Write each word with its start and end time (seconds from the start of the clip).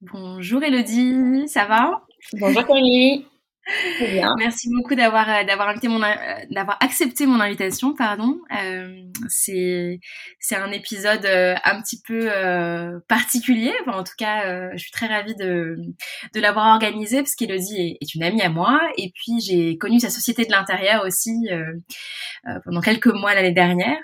Bonjour 0.00 0.62
Elodie, 0.62 1.48
ça 1.48 1.64
va? 1.64 2.06
Bonjour 2.34 2.64
Camille. 2.64 3.26
Merci 4.38 4.68
beaucoup 4.72 4.94
d'avoir 4.94 5.28
euh, 5.28 5.44
d'avoir 5.44 5.68
invité 5.68 5.88
mon 5.88 6.00
euh, 6.00 6.14
d'avoir 6.50 6.78
accepté 6.80 7.26
mon 7.26 7.40
invitation, 7.40 7.94
pardon. 7.94 8.38
Euh, 8.56 9.02
c'est 9.28 9.98
c'est 10.38 10.54
un 10.54 10.70
épisode 10.70 11.26
un 11.26 11.82
petit 11.82 12.00
peu 12.06 12.30
particulier. 13.08 13.74
Enfin, 13.82 13.98
en 13.98 14.04
tout 14.04 14.14
cas, 14.16 14.70
je 14.72 14.78
suis 14.78 14.92
très 14.92 15.08
ravie 15.08 15.34
de 15.34 15.76
de 16.32 16.40
l'avoir 16.40 16.68
organisé 16.74 17.16
parce 17.18 17.34
qu'Elodie 17.34 17.76
est, 17.76 17.98
est, 18.00 18.14
une 18.14 18.22
amie 18.22 18.42
à 18.42 18.50
moi 18.50 18.80
et 18.96 19.10
puis 19.12 19.40
j'ai 19.40 19.76
connu 19.78 19.98
sa 19.98 20.10
société 20.10 20.44
de 20.44 20.52
l'intérieur 20.52 21.04
aussi 21.04 21.48
pendant 22.64 22.80
quelques 22.80 23.12
mois 23.12 23.34
l'année 23.34 23.52
dernière. 23.52 23.98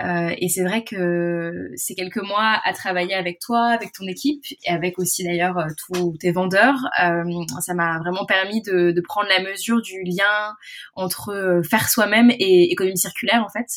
Euh, 0.00 0.34
et 0.38 0.48
c'est 0.48 0.64
vrai 0.64 0.82
que 0.82 1.70
ces 1.76 1.94
quelques 1.94 2.22
mois 2.22 2.60
à 2.64 2.72
travailler 2.72 3.14
avec 3.14 3.38
toi, 3.38 3.66
avec 3.66 3.92
ton 3.92 4.06
équipe 4.06 4.44
et 4.64 4.70
avec 4.70 4.98
aussi 4.98 5.22
d'ailleurs 5.22 5.58
euh, 5.58 5.68
tous 5.86 6.16
tes 6.18 6.32
vendeurs, 6.32 6.76
euh, 7.02 7.22
ça 7.60 7.74
m'a 7.74 7.98
vraiment 8.00 8.24
permis 8.26 8.60
de, 8.62 8.90
de, 8.90 9.00
prendre 9.00 9.28
la 9.28 9.42
mesure 9.42 9.80
du 9.82 10.02
lien 10.02 10.54
entre 10.94 11.30
euh, 11.30 11.62
faire 11.62 11.88
soi-même 11.88 12.30
et 12.30 12.72
économie 12.72 12.98
circulaire 12.98 13.44
en 13.44 13.48
fait. 13.48 13.68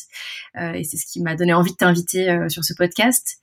Euh, 0.56 0.72
et 0.72 0.82
c'est 0.82 0.96
ce 0.96 1.06
qui 1.06 1.22
m'a 1.22 1.36
donné 1.36 1.52
envie 1.52 1.72
de 1.72 1.76
t'inviter 1.76 2.36
sur 2.48 2.64
ce 2.64 2.74
podcast. 2.74 3.38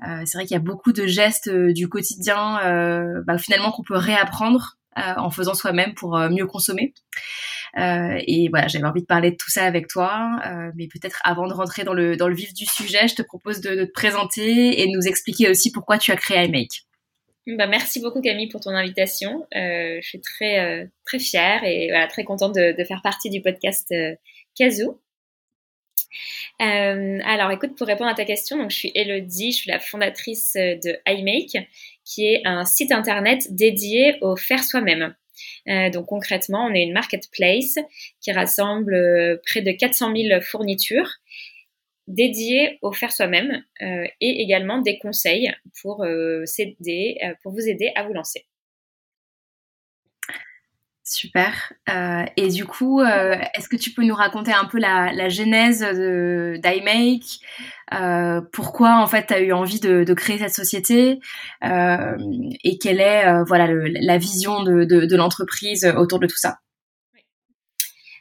c'est 0.00 0.34
vrai 0.34 0.46
qu'il 0.46 0.54
y 0.54 0.56
a 0.56 0.60
beaucoup 0.60 0.92
de 0.92 1.06
gestes 1.06 1.50
du 1.50 1.88
quotidien 1.88 3.22
bah, 3.26 3.38
finalement 3.38 3.70
qu'on 3.70 3.82
peut 3.82 3.96
réapprendre 3.96 4.78
en 4.96 5.30
faisant 5.30 5.54
soi-même 5.54 5.94
pour 5.94 6.16
mieux 6.30 6.46
consommer. 6.46 6.94
Euh, 7.76 8.18
et 8.26 8.48
voilà, 8.48 8.68
j'avais 8.68 8.84
envie 8.84 9.00
de 9.00 9.06
parler 9.06 9.32
de 9.32 9.36
tout 9.36 9.50
ça 9.50 9.64
avec 9.64 9.88
toi. 9.88 10.38
Euh, 10.46 10.70
mais 10.76 10.86
peut-être 10.86 11.20
avant 11.24 11.46
de 11.46 11.52
rentrer 11.52 11.84
dans 11.84 11.94
le, 11.94 12.16
dans 12.16 12.28
le 12.28 12.34
vif 12.34 12.54
du 12.54 12.66
sujet, 12.66 13.08
je 13.08 13.14
te 13.16 13.22
propose 13.22 13.60
de, 13.60 13.84
te 13.84 13.92
présenter 13.92 14.80
et 14.80 14.86
de 14.86 14.92
nous 14.92 15.06
expliquer 15.06 15.50
aussi 15.50 15.72
pourquoi 15.72 15.98
tu 15.98 16.12
as 16.12 16.16
créé 16.16 16.44
iMake. 16.44 16.84
Bah, 17.46 17.66
merci 17.66 18.00
beaucoup 18.00 18.22
Camille 18.22 18.48
pour 18.48 18.60
ton 18.60 18.70
invitation. 18.70 19.46
Euh, 19.54 19.98
je 20.00 20.08
suis 20.08 20.20
très 20.20 20.60
euh, 20.60 20.86
très 21.04 21.18
fière 21.18 21.62
et 21.64 21.90
très 22.08 22.24
contente 22.24 22.54
de, 22.54 22.84
faire 22.84 23.02
partie 23.02 23.28
du 23.28 23.42
podcast 23.42 23.92
euh, 23.92 24.14
Kazoo. 24.56 24.98
Euh, 26.62 27.18
alors 27.24 27.50
écoute, 27.50 27.76
pour 27.76 27.86
répondre 27.86 28.08
à 28.08 28.14
ta 28.14 28.24
question, 28.24 28.56
donc 28.56 28.70
je 28.70 28.76
suis 28.76 28.92
Elodie, 28.94 29.52
je 29.52 29.56
suis 29.56 29.70
la 29.70 29.80
fondatrice 29.80 30.54
de 30.54 30.96
iMake, 31.06 31.68
qui 32.04 32.26
est 32.26 32.42
un 32.44 32.64
site 32.64 32.92
internet 32.92 33.46
dédié 33.50 34.16
au 34.20 34.36
faire 34.36 34.62
soi-même. 34.62 35.14
Euh, 35.68 35.90
donc 35.90 36.06
concrètement, 36.06 36.66
on 36.66 36.74
est 36.74 36.82
une 36.82 36.92
marketplace 36.92 37.76
qui 38.20 38.32
rassemble 38.32 38.94
euh, 38.94 39.36
près 39.46 39.62
de 39.62 39.72
400 39.72 40.14
000 40.16 40.40
fournitures 40.40 41.10
dédiées 42.06 42.78
au 42.82 42.92
faire 42.92 43.12
soi-même 43.12 43.64
euh, 43.82 44.06
et 44.20 44.42
également 44.42 44.80
des 44.82 44.98
conseils 44.98 45.50
pour, 45.80 46.04
vous 46.04 47.68
aider 47.68 47.92
à 47.96 48.04
vous 48.04 48.12
lancer. 48.12 48.46
Super. 51.06 51.74
Euh, 51.90 52.24
et 52.38 52.48
du 52.48 52.64
coup, 52.64 53.02
euh, 53.02 53.36
est-ce 53.54 53.68
que 53.68 53.76
tu 53.76 53.90
peux 53.90 54.02
nous 54.04 54.14
raconter 54.14 54.54
un 54.54 54.64
peu 54.64 54.78
la, 54.78 55.12
la 55.12 55.28
genèse 55.28 55.82
d'iMake 55.82 57.40
euh, 57.92 58.40
Pourquoi 58.52 58.96
en 58.96 59.06
fait 59.06 59.26
tu 59.26 59.34
as 59.34 59.40
eu 59.40 59.52
envie 59.52 59.80
de, 59.80 60.02
de 60.02 60.14
créer 60.14 60.38
cette 60.38 60.54
société 60.54 61.20
Et 61.62 62.78
quelle 62.78 63.00
est 63.00 63.42
voilà 63.46 63.66
le, 63.66 63.84
la 63.84 64.16
vision 64.16 64.62
de, 64.62 64.84
de, 64.84 65.04
de 65.04 65.16
l'entreprise 65.16 65.84
autour 65.84 66.20
de 66.20 66.26
tout 66.26 66.38
ça? 66.38 66.60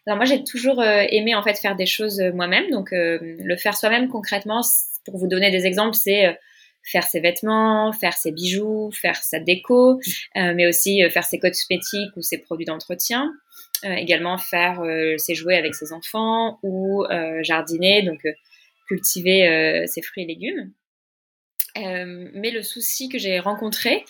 Alors 0.06 0.18
moi 0.18 0.26
j'ai 0.26 0.44
toujours 0.44 0.84
aimé 0.84 1.36
en 1.36 1.42
fait 1.42 1.58
faire 1.58 1.78
des 1.78 1.86
choses 1.86 2.22
moi-même. 2.34 2.70
Donc 2.70 2.90
le 2.92 3.56
faire 3.56 3.78
soi-même 3.78 4.10
concrètement, 4.10 4.60
pour 5.06 5.18
vous 5.18 5.28
donner 5.28 5.52
des 5.52 5.66
exemples, 5.66 5.96
c'est 5.96 6.38
faire 6.84 7.04
ses 7.04 7.20
vêtements, 7.20 7.92
faire 7.94 8.14
ses 8.14 8.32
bijoux, 8.32 8.92
faire 8.92 9.16
sa 9.16 9.40
déco, 9.40 10.00
euh, 10.36 10.54
mais 10.54 10.68
aussi 10.68 11.04
euh, 11.04 11.10
faire 11.10 11.24
ses 11.24 11.40
cosmétiques 11.40 12.16
ou 12.16 12.22
ses 12.22 12.38
produits 12.38 12.66
d'entretien. 12.66 13.34
Euh, 13.86 13.94
également 13.96 14.38
faire 14.38 14.82
ses 15.18 15.36
jouets 15.36 15.58
avec 15.58 15.76
ses 15.76 15.92
enfants 15.92 16.58
ou 16.64 17.04
jardiner, 17.42 18.02
donc 18.04 18.22
cultiver 18.88 19.84
ses 19.88 20.02
fruits 20.02 20.24
et 20.24 20.28
légumes. 20.28 20.72
mais 21.76 22.52
le 22.52 22.62
souci 22.62 23.10
que 23.10 23.18
j'ai 23.18 23.40
rencontré, 23.40 24.06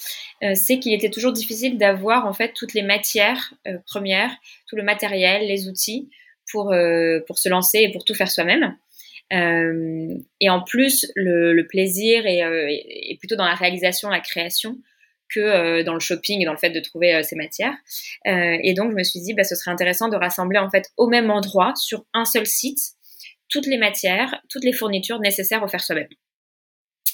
c'est 0.54 0.78
qu'il 0.78 0.94
était 0.94 1.10
toujours 1.10 1.34
difficile 1.34 1.80
d'avoir 1.80 2.28
en 2.28 2.34
fait 2.34 2.54
toutes 2.54 2.76
les 2.76 2.84
matières 2.84 3.56
premières, 3.88 4.36
tout 4.68 4.76
le 4.76 4.84
matériel, 4.84 5.48
les 5.48 5.68
outils 5.68 6.12
pour, 6.52 6.72
pour 7.26 7.40
se 7.40 7.50
lancer 7.50 7.80
et 7.80 7.92
pour 7.92 8.06
tout 8.06 8.14
faire 8.14 8.30
soi-même. 8.30 8.78
Euh, 9.34 10.16
et 10.40 10.50
en 10.50 10.62
plus, 10.62 11.12
le, 11.16 11.62
plaisir 11.68 12.26
est, 12.26 12.44
euh, 12.44 12.68
est, 12.70 13.18
plutôt 13.20 13.36
dans 13.36 13.46
la 13.46 13.56
réalisation, 13.56 14.10
la 14.10 14.20
création, 14.20 14.78
que 15.30 15.40
euh, 15.40 15.84
dans 15.84 15.94
le 15.94 16.00
shopping 16.00 16.42
et 16.42 16.46
dans 16.46 16.52
le 16.52 16.58
fait 16.58 16.70
de 16.70 16.80
trouver 16.80 17.24
ces 17.24 17.36
matières. 17.36 17.76
et 18.26 18.74
donc, 18.74 18.92
je 18.92 18.96
me 18.96 19.04
suis 19.04 19.22
dit, 19.22 19.34
bah, 19.34 19.44
ce 19.44 19.56
serait 19.56 19.72
intéressant 19.72 20.10
de 20.10 20.16
rassembler 20.16 20.60
en 20.60 20.70
fait 20.70 20.92
au 20.98 21.08
même 21.08 21.32
endroit, 21.32 21.74
sur 21.76 22.06
un 22.14 22.26
seul 22.26 22.46
site, 22.46 22.80
toutes 23.50 23.68
les 23.68 23.78
matières, 23.78 24.42
toutes 24.50 24.64
les 24.64 24.74
fournitures 24.74 25.20
nécessaires 25.20 25.64
au 25.64 25.68
faire 25.68 25.82
soi-même. 25.82 26.08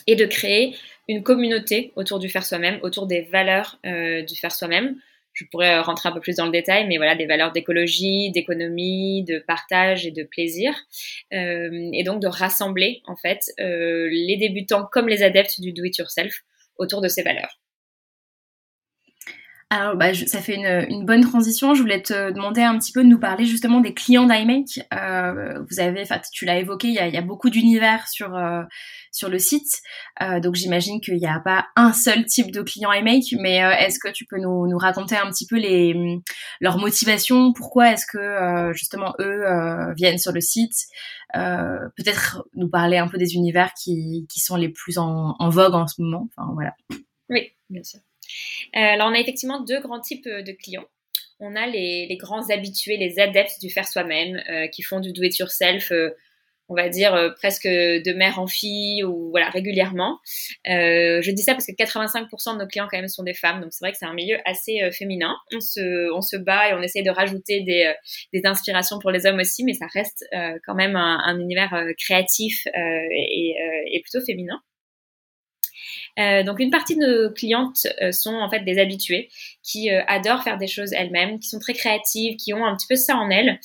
Et 0.08 0.16
de 0.16 0.26
créer 0.26 0.76
une 1.08 1.24
communauté 1.24 1.92
autour 1.96 2.20
du 2.20 2.30
faire 2.30 2.46
soi-même, 2.46 2.80
autour 2.82 3.08
des 3.08 3.22
valeurs 3.22 3.80
du 3.84 4.36
faire 4.36 4.52
soi-même, 4.52 4.96
je 5.40 5.46
pourrais 5.50 5.76
euh, 5.76 5.82
rentrer 5.82 6.10
un 6.10 6.12
peu 6.12 6.20
plus 6.20 6.36
dans 6.36 6.46
le 6.46 6.52
détail, 6.52 6.86
mais 6.88 6.98
voilà, 6.98 7.16
des 7.16 7.26
valeurs 7.26 7.52
d'écologie, 7.52 8.32
d'économie, 8.32 9.24
de 9.24 9.40
partage 9.40 10.06
et 10.06 10.12
de 10.12 10.24
plaisir. 10.24 10.74
Euh, 11.34 11.90
et 11.94 12.04
donc 12.04 12.22
de 12.22 12.28
rassembler, 12.28 13.02
en 13.06 13.16
fait, 13.16 13.40
euh, 13.60 14.10
les 14.12 14.38
débutants 14.38 14.86
comme 14.92 15.08
les 15.08 15.24
adeptes 15.24 15.62
du 15.62 15.72
do-it-yourself 15.72 16.42
autour 16.78 17.02
de 17.02 17.08
ces 17.08 17.24
valeurs. 17.24 17.60
Alors, 19.72 19.96
bah, 19.96 20.16
ça 20.16 20.42
fait 20.42 20.56
une, 20.56 20.88
une, 20.90 21.06
bonne 21.06 21.22
transition. 21.22 21.76
Je 21.76 21.82
voulais 21.82 22.02
te 22.02 22.32
demander 22.32 22.62
un 22.62 22.78
petit 22.80 22.92
peu 22.92 23.04
de 23.04 23.08
nous 23.08 23.20
parler 23.20 23.46
justement 23.46 23.82
des 23.82 23.94
clients 23.94 24.26
d'iMake. 24.26 24.80
Euh, 24.96 25.64
vous 25.70 25.80
avez, 25.80 26.02
enfin, 26.02 26.20
tu 26.34 26.46
l'as 26.46 26.58
évoqué, 26.58 26.88
il 26.88 26.96
y 26.96 27.00
a, 27.00 27.08
y 27.08 27.18
a 27.18 27.22
beaucoup 27.22 27.52
d'univers 27.52 28.08
sur 28.08 28.36
euh, 28.36 28.64
sur 29.12 29.30
le 29.30 29.40
site, 29.40 29.82
euh, 30.22 30.40
donc 30.40 30.56
j'imagine 30.56 31.02
qu'il 31.02 31.18
n'y 31.18 31.28
a 31.28 31.40
pas 31.40 31.68
un 31.76 31.94
seul 31.94 32.26
type 32.26 32.52
de 32.52 32.62
client 32.62 32.92
iMake. 32.92 33.36
Mais 33.40 33.64
euh, 33.64 33.72
est-ce 33.72 34.00
que 34.00 34.12
tu 34.12 34.26
peux 34.26 34.40
nous, 34.40 34.68
nous 34.68 34.78
raconter 34.78 35.16
un 35.16 35.30
petit 35.30 35.46
peu 35.46 35.58
les 35.58 36.20
leurs 36.62 36.78
motivations? 36.78 37.54
Pourquoi 37.54 37.92
est-ce 37.92 38.06
que 38.12 38.18
euh, 38.18 38.74
justement 38.74 39.14
eux 39.20 39.44
viennent 39.96 40.18
sur 40.18 40.32
le 40.32 40.42
site? 40.42 40.88
Peut-être 41.34 42.44
nous 42.56 42.70
parler 42.70 42.98
un 42.98 43.08
peu 43.08 43.18
des 43.18 43.36
univers 43.36 43.74
qui 43.74 44.26
qui 44.30 44.40
sont 44.40 44.56
les 44.56 44.70
plus 44.70 44.98
en, 44.98 45.36
en 45.38 45.50
vogue 45.50 45.76
en 45.76 45.88
ce 45.88 46.02
moment. 46.02 46.28
Enfin 46.36 46.52
voilà. 46.54 46.76
Oui, 47.30 47.52
bien 47.70 47.84
sûr. 47.84 48.00
Euh, 48.76 48.80
alors, 48.80 49.10
on 49.10 49.14
a 49.14 49.20
effectivement 49.20 49.62
deux 49.62 49.80
grands 49.80 50.00
types 50.00 50.28
euh, 50.28 50.42
de 50.42 50.52
clients. 50.52 50.86
On 51.40 51.56
a 51.56 51.68
les, 51.68 52.18
grands 52.20 52.50
habitués, 52.50 52.98
les 52.98 53.20
adeptes 53.20 53.62
du 53.62 53.70
faire 53.70 53.88
soi-même, 53.88 54.42
euh, 54.50 54.68
qui 54.68 54.82
font 54.82 55.00
du 55.00 55.14
do-it-yourself 55.14 55.92
on 56.72 56.76
va 56.76 56.88
dire 56.88 57.34
presque 57.38 57.66
de 57.66 58.14
mère 58.14 58.38
en 58.38 58.46
fille 58.46 59.04
ou 59.04 59.32
voilà 59.32 59.50
régulièrement. 59.50 60.20
je 60.66 61.32
dis 61.32 61.42
ça 61.42 61.54
parce 61.54 61.66
que 61.66 61.72
85% 61.72 62.54
de 62.54 62.60
nos 62.60 62.68
clients 62.68 62.88
quand 62.92 63.00
même 63.00 63.08
sont 63.08 63.24
des 63.24 63.34
femmes, 63.34 63.60
donc 63.60 63.74
c'est 63.74 63.84
vrai 63.84 63.92
que 63.92 63.98
c'est 63.98 64.06
un 64.06 64.14
milieu 64.14 64.38
assez 64.46 64.88
féminin. 64.92 65.36
On 65.52 65.62
se, 65.62 66.14
on 66.14 66.22
se 66.22 66.38
bat 66.38 66.70
et 66.70 66.74
on 66.76 66.82
essaye 66.84 67.02
de 67.02 67.10
rajouter 67.10 67.62
des, 67.62 68.42
inspirations 68.46 69.00
pour 69.00 69.10
les 69.10 69.26
hommes 69.26 69.40
aussi, 69.40 69.64
mais 69.64 69.74
ça 69.74 69.88
reste 69.92 70.24
quand 70.64 70.76
même 70.76 70.96
un, 70.96 71.40
univers 71.40 71.74
créatif 71.98 72.68
et, 72.68 74.02
plutôt 74.04 74.24
féminin. 74.24 74.62
Euh, 76.18 76.44
donc 76.44 76.60
une 76.60 76.72
partie 76.72 76.96
de 76.96 77.02
nos 77.02 77.34
clientes 77.34 77.88
euh, 78.02 78.12
sont 78.12 78.36
en 78.36 78.50
fait 78.50 78.62
des 78.62 78.80
habituées 78.80 79.30
qui 79.64 79.92
euh, 79.92 80.02
adorent 80.08 80.44
faire 80.44 80.58
des 80.58 80.68
choses 80.68 80.92
elles-mêmes, 80.94 81.40
qui 81.40 81.50
sont 81.50 81.60
très 81.60 81.74
créatives, 81.74 82.36
qui 82.38 82.54
ont 82.54 82.66
un 82.66 82.76
petit 82.76 82.88
peu 82.88 82.96
ça 82.96 83.16
en 83.16 83.30
elles 83.30 83.60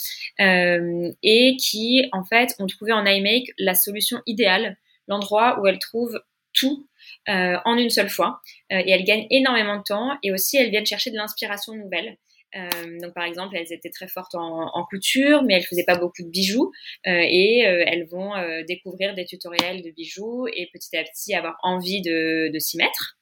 et 1.22 1.56
qui 1.56 2.08
en 2.12 2.24
fait 2.24 2.54
ont 2.58 2.66
trouvé 2.66 2.92
en 2.92 3.04
iMake 3.06 3.52
la 3.58 3.74
solution 3.74 4.18
idéale, 4.26 4.76
l'endroit 5.08 5.60
où 5.60 5.66
elles 5.66 5.78
trouvent 5.78 6.20
tout 6.52 6.88
en 7.26 7.76
une 7.76 7.90
seule 7.90 8.10
fois 8.10 8.40
et 8.70 8.90
elles 8.90 9.04
gagnent 9.04 9.26
énormément 9.30 9.78
de 9.78 9.82
temps 9.82 10.18
et 10.22 10.32
aussi 10.32 10.56
elles 10.56 10.70
viennent 10.70 10.86
chercher 10.86 11.10
de 11.10 11.16
l'inspiration 11.16 11.74
nouvelle. 11.74 12.16
Euh, 12.56 13.00
donc 13.00 13.14
par 13.14 13.24
exemple, 13.24 13.56
elles 13.56 13.72
étaient 13.72 13.90
très 13.90 14.08
fortes 14.08 14.34
en, 14.34 14.84
couture, 14.88 15.42
mais 15.42 15.54
elles 15.54 15.64
faisaient 15.64 15.84
pas 15.84 15.98
beaucoup 15.98 16.22
de 16.22 16.28
bijoux 16.28 16.70
euh, 17.06 17.10
et 17.10 17.66
euh, 17.66 17.84
elles 17.86 18.06
vont 18.06 18.32
découvrir 18.66 19.14
des 19.14 19.24
tutoriels 19.24 19.82
de 19.82 19.90
bijoux 19.90 20.46
et 20.48 20.68
petit 20.72 20.96
à 20.96 21.02
petit 21.02 21.34
avoir 21.34 21.56
envie 21.62 22.02
de, 22.02 22.50
s'y 22.58 22.76
mettre. 22.76 23.18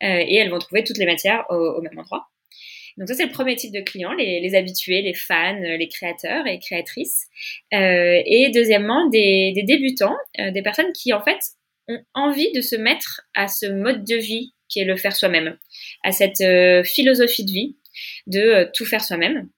et 0.00 0.36
elles 0.36 0.50
vont 0.50 0.58
trouver 0.58 0.84
toutes 0.84 0.98
les 0.98 1.06
matières 1.06 1.44
au, 1.50 1.80
même 1.80 1.98
endroit. 1.98 2.26
Donc 2.96 3.08
ça 3.08 3.14
c'est 3.14 3.26
le 3.26 3.32
premier 3.32 3.56
type 3.56 3.72
de 3.72 3.80
clients, 3.80 4.12
les, 4.12 4.54
habitués, 4.54 5.00
les 5.00 5.14
fans, 5.14 5.60
les 5.60 5.88
créateurs 5.88 6.46
et 6.46 6.58
créatrices. 6.58 7.26
et 7.72 8.50
deuxièmement, 8.52 9.08
des 9.08 9.54
débutants, 9.66 10.16
des 10.38 10.62
personnes 10.62 10.92
qui 10.92 11.12
en 11.12 11.22
fait 11.22 11.38
ont 11.88 12.02
envie 12.14 12.52
de 12.52 12.60
se 12.60 12.76
mettre 12.76 13.22
à 13.34 13.48
ce 13.48 13.66
mode 13.66 14.04
de 14.04 14.16
vie 14.16 14.54
qui 14.68 14.78
est 14.78 14.84
le 14.84 14.96
faire 14.96 15.16
soi-même, 15.16 15.58
à 16.04 16.12
cette 16.12 16.44
philosophie 16.84 17.44
de 17.44 17.50
vie 17.50 17.76
de 18.26 18.40
euh, 18.40 18.66
tout 18.72 18.84
faire 18.84 19.02
soi-même. 19.02 19.48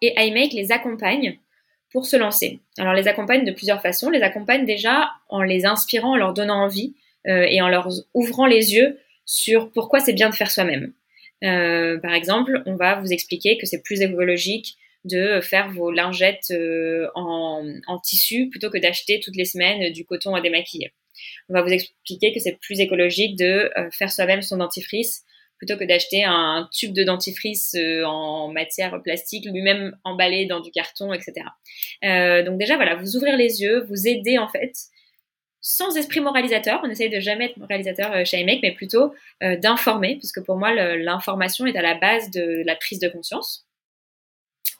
Et 0.00 0.14
iMake 0.16 0.52
les 0.52 0.72
accompagne 0.72 1.38
pour 1.90 2.06
se 2.06 2.16
lancer. 2.16 2.60
Alors 2.78 2.94
les 2.94 3.08
accompagne 3.08 3.44
de 3.44 3.52
plusieurs 3.52 3.80
façons. 3.80 4.10
Les 4.10 4.22
accompagne 4.22 4.66
déjà 4.66 5.12
en 5.28 5.42
les 5.42 5.64
inspirant, 5.66 6.12
en 6.12 6.16
leur 6.16 6.34
donnant 6.34 6.62
envie 6.64 6.94
euh, 7.26 7.46
et 7.48 7.62
en 7.62 7.68
leur 7.68 7.88
ouvrant 8.12 8.46
les 8.46 8.74
yeux 8.74 8.98
sur 9.24 9.70
pourquoi 9.70 10.00
c'est 10.00 10.12
bien 10.12 10.28
de 10.28 10.34
faire 10.34 10.50
soi-même. 10.50 10.92
Euh, 11.44 11.98
par 11.98 12.14
exemple, 12.14 12.62
on 12.66 12.76
va 12.76 13.00
vous 13.00 13.12
expliquer 13.12 13.58
que 13.58 13.66
c'est 13.66 13.82
plus 13.82 14.00
écologique 14.02 14.76
de 15.04 15.40
faire 15.42 15.70
vos 15.70 15.90
lingettes 15.90 16.52
en, 17.14 17.62
tissu 18.02 18.48
plutôt 18.48 18.70
que 18.70 18.78
d'acheter 18.78 19.20
toutes 19.20 19.36
les 19.36 19.44
semaines 19.44 19.92
du 19.92 20.06
coton 20.06 20.34
à 20.34 20.40
démaquiller. 20.40 20.92
On 21.50 21.52
va 21.52 21.62
vous 21.62 21.70
expliquer 21.70 22.32
que 22.32 22.40
c'est 22.40 22.58
plus 22.58 22.80
écologique 22.80 23.36
de 23.36 23.70
faire 23.92 24.10
soi-même 24.10 24.40
son 24.40 24.56
dentifrice 24.56 25.24
plutôt 25.58 25.76
que 25.76 25.84
d'acheter 25.84 26.24
un 26.24 26.68
tube 26.72 26.92
de 26.92 27.04
dentifrice 27.04 27.74
euh, 27.74 28.04
en 28.04 28.48
matière 28.48 29.00
plastique, 29.02 29.46
lui-même 29.46 29.96
emballé 30.04 30.46
dans 30.46 30.60
du 30.60 30.70
carton, 30.70 31.12
etc. 31.12 31.46
Euh, 32.04 32.42
donc 32.42 32.58
déjà, 32.58 32.76
voilà, 32.76 32.96
vous 32.96 33.16
ouvrir 33.16 33.36
les 33.36 33.62
yeux, 33.62 33.84
vous 33.88 34.06
aider 34.06 34.38
en 34.38 34.48
fait, 34.48 34.72
sans 35.60 35.96
esprit 35.96 36.20
moralisateur. 36.20 36.80
On 36.84 36.90
essaye 36.90 37.10
de 37.10 37.20
jamais 37.20 37.46
être 37.46 37.56
moralisateur 37.56 38.12
euh, 38.12 38.24
chez 38.24 38.40
iMake, 38.40 38.60
mais 38.62 38.72
plutôt 38.72 39.14
d'informer, 39.40 40.16
puisque 40.16 40.42
pour 40.42 40.56
moi, 40.56 40.72
l'information 40.96 41.66
est 41.66 41.76
à 41.76 41.82
la 41.82 41.94
base 41.94 42.30
de 42.30 42.62
la 42.64 42.76
prise 42.76 42.98
de 42.98 43.08
conscience. 43.08 43.66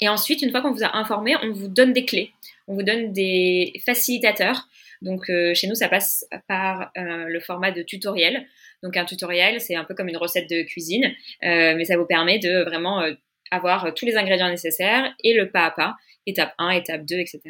Et 0.00 0.09
ensuite, 0.09 0.43
une 0.43 0.50
fois 0.50 0.61
qu'on 0.61 0.73
vous 0.73 0.85
a 0.85 0.97
informé, 0.97 1.37
on 1.43 1.53
vous 1.53 1.69
donne 1.69 1.93
des 1.93 2.05
clés, 2.05 2.32
on 2.67 2.75
vous 2.75 2.82
donne 2.82 3.12
des 3.12 3.81
facilitateurs. 3.85 4.69
Donc 5.05 5.27
chez 5.27 5.67
nous, 5.69 5.75
ça 5.75 5.89
passe 5.89 6.25
par 6.49 6.91
le 6.97 7.39
format 7.41 7.71
de 7.71 7.83
tutoriel. 7.83 8.47
Donc 8.85 8.99
un 8.99 9.06
tutoriel, 9.06 9.62
c'est 9.62 9.75
un 9.75 9.85
peu 9.85 9.95
comme 9.95 10.09
une 10.09 10.19
recette 10.19 10.49
de 10.49 10.62
cuisine, 10.62 11.06
euh, 11.43 11.75
mais 11.75 11.87
ça 11.87 11.97
vous 11.97 12.05
permet 12.05 12.39
de 12.39 12.62
vraiment 12.65 13.01
euh, 13.01 13.15
avoir 13.51 13.95
tous 13.95 14.05
les 14.05 14.17
ingrédients 14.17 14.51
nécessaires 14.51 15.15
et 15.25 15.33
le 15.33 15.51
pas 15.51 15.65
à 15.65 15.71
pas, 15.71 15.97
étape 16.27 16.53
1, 16.59 16.71
étape 16.71 17.06
2, 17.06 17.17
etc., 17.17 17.41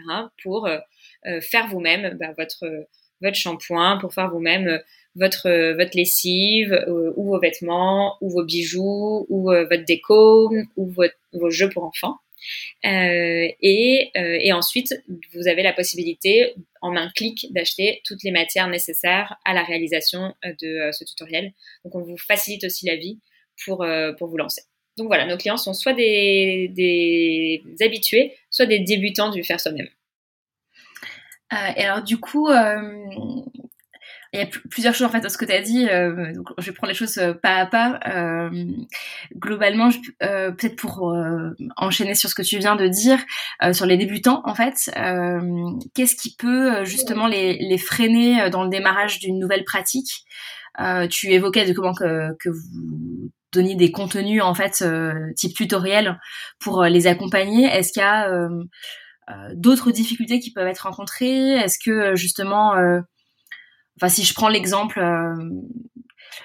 pour 0.42 0.68
euh, 0.68 0.78
faire 1.40 1.66
vous-même 1.66 2.16
bah, 2.20 2.32
votre, 2.38 2.66
votre 3.20 3.36
shampoing, 3.36 3.98
pour 3.98 4.14
faire 4.14 4.30
vous-même 4.30 4.80
votre, 5.16 5.72
votre 5.76 5.96
lessive, 5.96 6.84
ou 6.88 7.24
vos 7.24 7.40
vêtements, 7.40 8.16
ou 8.20 8.30
vos 8.30 8.44
bijoux, 8.44 9.26
ou 9.28 9.44
votre 9.44 9.84
déco, 9.84 10.52
ou 10.76 10.92
vos 11.32 11.50
jeux 11.50 11.70
pour 11.70 11.84
enfants. 11.84 12.18
Euh, 12.84 13.48
et, 13.60 14.10
euh, 14.16 14.38
et, 14.40 14.52
ensuite, 14.52 14.94
vous 15.32 15.48
avez 15.48 15.62
la 15.62 15.72
possibilité, 15.72 16.54
en 16.80 16.96
un 16.96 17.10
clic, 17.10 17.46
d'acheter 17.52 18.02
toutes 18.04 18.22
les 18.22 18.30
matières 18.30 18.68
nécessaires 18.68 19.36
à 19.44 19.54
la 19.54 19.62
réalisation 19.62 20.34
euh, 20.44 20.52
de 20.60 20.92
ce 20.92 21.04
tutoriel. 21.04 21.52
Donc, 21.84 21.94
on 21.94 22.02
vous 22.02 22.18
facilite 22.18 22.64
aussi 22.64 22.86
la 22.86 22.96
vie 22.96 23.20
pour, 23.64 23.86
pour 24.18 24.28
vous 24.28 24.36
lancer. 24.36 24.62
Donc 24.96 25.06
voilà, 25.06 25.26
nos 25.26 25.36
clients 25.36 25.56
sont 25.56 25.74
soit 25.74 25.92
des, 25.92 26.70
des 26.74 27.62
habitués, 27.84 28.34
soit 28.50 28.66
des 28.66 28.80
débutants 28.80 29.30
du 29.30 29.42
faire 29.44 29.60
soi-même. 29.60 29.88
et 31.76 31.84
alors 31.84 32.02
du 32.02 32.18
coup, 32.18 32.48
il 34.34 34.40
y 34.40 34.42
a 34.42 34.46
plusieurs 34.68 34.94
choses 34.94 35.06
en 35.06 35.10
fait 35.10 35.20
dans 35.20 35.28
ce 35.28 35.38
que 35.38 35.44
tu 35.44 35.52
as 35.52 35.62
dit. 35.62 35.88
Euh, 35.88 36.32
donc 36.34 36.48
je 36.58 36.66
vais 36.66 36.72
prendre 36.72 36.88
les 36.88 36.96
choses 36.96 37.18
euh, 37.18 37.34
pas 37.34 37.54
à 37.54 37.66
pas. 37.66 38.00
Euh, 38.08 38.50
globalement, 39.36 39.90
euh, 40.24 40.50
peut-être 40.50 40.74
pour 40.74 41.12
euh, 41.12 41.50
enchaîner 41.76 42.16
sur 42.16 42.28
ce 42.28 42.34
que 42.34 42.42
tu 42.42 42.58
viens 42.58 42.74
de 42.74 42.88
dire 42.88 43.18
sur 43.72 43.86
les 43.86 43.96
débutants, 43.96 44.42
en 44.44 44.54
fait, 44.54 44.90
qu'est-ce 45.94 46.16
qui 46.16 46.34
peut 46.34 46.84
justement 46.84 47.26
les, 47.26 47.56
les, 47.58 47.78
freiner 47.78 48.50
dans 48.50 48.64
le 48.64 48.68
démarrage 48.68 49.20
d'une 49.20 49.38
nouvelle 49.38 49.64
pratique? 49.64 50.24
Tu 51.10 51.30
évoquais 51.32 51.72
comment 51.72 51.94
que, 51.94 52.34
que 52.40 52.48
vous 52.48 53.30
donniez 53.52 53.76
des 53.76 53.92
contenus 53.92 54.42
en 54.42 54.54
fait 54.54 54.84
type 55.36 55.54
tutoriel 55.54 56.18
pour 56.58 56.82
les 56.84 57.06
accompagner. 57.06 57.66
Est-ce 57.66 57.92
qu'il 57.92 58.02
y 58.02 58.04
a 58.04 58.28
d'autres 59.54 59.92
difficultés 59.92 60.40
qui 60.40 60.52
peuvent 60.52 60.68
être 60.68 60.80
rencontrées? 60.80 61.52
Est-ce 61.52 61.78
que 61.82 62.16
justement 62.16 62.74
Enfin, 63.96 64.08
si 64.08 64.24
je 64.24 64.34
prends 64.34 64.48
l'exemple 64.48 64.98
euh, 64.98 65.34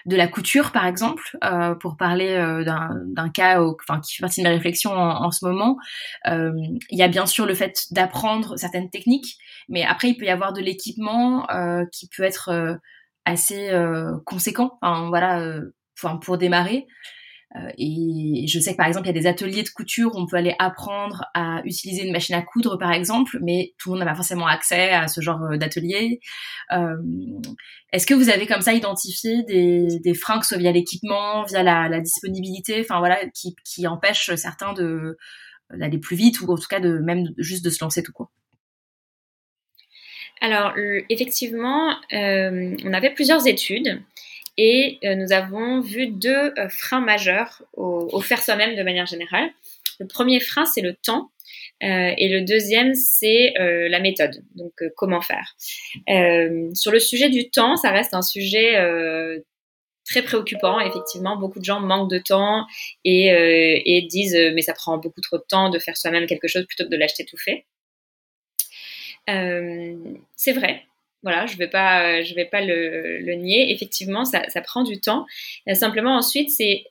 de 0.06 0.16
la 0.16 0.28
couture, 0.28 0.72
par 0.72 0.86
exemple, 0.86 1.38
euh, 1.44 1.74
pour 1.76 1.98
parler 1.98 2.30
euh, 2.30 2.64
d'un 2.64 3.30
cas 3.30 3.62
enfin, 3.62 4.00
qui 4.02 4.16
fait 4.16 4.22
partie 4.22 4.42
de 4.42 4.48
mes 4.48 4.54
réflexions 4.54 4.94
en, 4.94 5.32
ce 5.32 5.46
moment, 5.46 5.78
il 6.26 6.80
y 6.92 7.02
a 7.02 7.08
bien 7.08 7.26
sûr 7.26 7.46
le 7.46 7.56
fait 7.56 7.86
d'apprendre 7.92 8.58
certaines 8.58 8.90
techniques, 8.90 9.38
mais 9.68 9.84
après, 9.84 10.10
il 10.10 10.18
peut 10.18 10.26
y 10.26 10.30
avoir 10.30 10.54
de 10.54 10.62
l'équipement 10.62 11.48
qui 11.92 12.08
peut 12.16 12.24
être 12.24 12.80
assez 13.26 13.72
conséquent, 14.26 14.78
enfin, 14.82 15.08
voilà, 15.10 15.60
enfin, 15.98 16.18
pour 16.18 16.38
démarrer. 16.38 16.88
Euh, 17.56 17.72
et 17.80 18.46
je 18.48 18.60
sais 18.60 18.74
que 18.74 18.78
par 18.78 18.86
exemple, 18.86 19.08
il 19.08 19.16
y 19.16 19.18
a 19.18 19.22
des 19.22 19.28
ateliers 19.28 19.64
de 19.64 19.70
couture 19.70 20.14
où 20.14 20.20
on 20.20 20.28
peut 20.28 20.38
aller 20.38 20.56
apprendre 20.60 21.26
à 21.34 21.62
utiliser 21.66 22.06
une 22.06 22.12
machine 22.12 22.36
à 22.36 22.44
coudre, 22.44 22.78
par 22.78 22.92
exemple, 22.92 23.40
mais 23.42 23.74
tout 23.80 23.90
le 23.90 23.96
monde 23.96 24.06
n'a 24.06 24.12
pas 24.12 24.16
forcément 24.16 24.46
accès 24.46 24.92
à 24.92 25.08
ce 25.08 25.20
genre 25.22 25.42
euh, 25.44 25.58
d'atelier. 25.58 26.20
Euh, 26.72 26.96
est-ce 27.92 28.06
que 28.06 28.14
vous 28.14 28.30
avez 28.30 28.46
comme 28.46 28.62
ça 28.62 28.74
identifié 28.74 29.44
des, 29.44 30.00
des 30.00 30.14
freins, 30.14 30.38
que 30.38 30.46
ce 30.46 30.50
soit 30.50 30.58
via 30.60 30.72
l'équipement, 30.72 31.44
via 31.44 31.64
la, 31.64 31.90
la, 31.90 32.02
disponibilité, 32.02 32.82
enfin 32.82 33.00
voilà, 33.00 33.18
qui, 33.34 33.56
qui 33.66 33.88
empêchent 33.88 34.36
certains 34.36 34.74
d'aller 35.72 35.98
plus 35.98 36.16
vite 36.16 36.42
ou 36.42 36.52
en 36.52 36.56
tout 36.56 36.68
cas 36.70 36.80
de 36.80 37.00
même 37.00 37.30
juste 37.38 37.66
de 37.66 37.72
se 37.72 37.84
lancer 37.84 38.04
tout 38.04 38.14
court? 38.14 38.32
Alors, 40.42 40.74
effectivement, 41.10 41.96
on 42.12 42.94
avait 42.94 43.14
plusieurs 43.14 43.46
études 43.46 44.02
et 44.58 45.00
euh, 45.06 45.16
nous 45.16 45.32
avons 45.32 45.80
vu 45.82 46.08
deux 46.08 46.54
euh, 46.58 46.70
freins 46.70 47.02
majeurs 47.02 47.64
au, 47.74 48.20
faire 48.22 48.44
soi-même 48.44 48.76
de 48.76 48.84
manière 48.84 49.06
générale. 49.06 49.50
Le 50.00 50.08
premier 50.08 50.40
frein, 50.40 50.66
c'est 50.66 50.82
le 50.82 50.96
temps. 50.96 51.32
Euh, 51.82 52.12
et 52.18 52.28
le 52.28 52.42
deuxième, 52.42 52.94
c'est 52.94 53.54
la 53.56 54.00
méthode, 54.00 54.44
donc 54.56 54.74
comment 54.96 55.22
faire. 55.22 55.56
sur 56.76 56.92
le 56.92 57.00
sujet 57.00 57.30
du 57.30 57.50
temps, 57.50 57.78
ça 57.78 57.92
reste 57.92 58.14
un 58.14 58.22
sujet 58.22 58.76
très 60.06 60.22
préoccupant. 60.22 60.80
Effectivement, 60.82 61.38
beaucoup 61.38 61.60
de 61.60 61.66
gens 61.66 61.80
manquent 61.80 62.10
de 62.10 62.18
temps 62.18 62.66
et, 63.06 63.28
et 63.86 64.02
disent 64.04 64.38
mais 64.54 64.62
ça 64.62 64.74
prend 64.74 64.98
beaucoup 64.98 65.22
trop 65.22 65.38
de 65.38 65.46
temps 65.48 65.70
de 65.70 65.80
faire 65.80 65.96
soi-même 65.96 66.26
quelque 66.28 66.48
chose 66.48 66.66
plutôt 66.66 66.84
que 66.84 66.90
de 66.90 66.98
l'acheter 66.98 67.26
tout 67.26 67.38
fait. 67.38 67.66
c'est 69.28 70.54
vrai, 70.54 70.84
voilà, 71.24 71.46
je 71.46 71.58
vais 71.58 71.68
pas, 71.68 72.22
je 72.22 72.34
vais 72.36 72.46
pas 72.46 72.62
le, 72.62 73.20
le 73.20 73.34
nier. 73.36 73.72
Effectivement, 73.72 74.26
ça, 74.26 74.48
ça, 74.50 74.62
prend 74.62 74.84
du 74.84 75.02
temps. 75.02 75.26
simplement, 75.74 76.16
ensuite, 76.16 76.50
c'est 76.50 76.86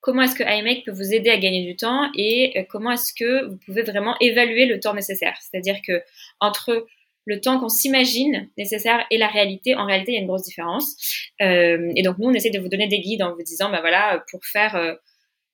comment 0.00 0.22
est-ce 0.22 0.34
que 0.34 0.44
iMake 0.44 0.84
peut 0.84 0.92
vous 0.92 1.12
aider 1.12 1.30
à 1.30 1.38
gagner 1.38 1.64
du 1.64 1.76
temps 1.76 2.10
et 2.16 2.58
euh, 2.58 2.64
comment 2.68 2.92
est-ce 2.92 3.12
que 3.12 3.46
vous 3.46 3.58
pouvez 3.64 3.82
vraiment 3.82 4.16
évaluer 4.20 4.66
le 4.66 4.80
temps 4.80 4.94
nécessaire. 4.94 5.36
C'est-à-dire 5.40 5.80
que 5.86 6.02
entre 6.40 6.86
le 7.28 7.40
temps 7.40 7.60
qu'on 7.60 7.68
s'imagine 7.68 8.48
nécessaire 8.56 9.04
et 9.10 9.18
la 9.18 9.28
réalité, 9.28 9.74
en 9.74 9.84
réalité, 9.84 10.12
il 10.12 10.14
y 10.14 10.18
a 10.18 10.20
une 10.22 10.26
grosse 10.26 10.44
différence. 10.44 11.28
Euh, 11.42 11.92
et 11.94 12.02
donc, 12.02 12.16
nous, 12.18 12.28
on 12.28 12.32
essaie 12.32 12.50
de 12.50 12.58
vous 12.58 12.70
donner 12.70 12.88
des 12.88 13.00
guides 13.00 13.22
en 13.22 13.34
vous 13.34 13.42
disant, 13.42 13.70
bah 13.70 13.80
voilà, 13.80 14.24
pour 14.30 14.40
faire 14.46 14.76
euh, 14.76 14.94
euh, 14.94 14.94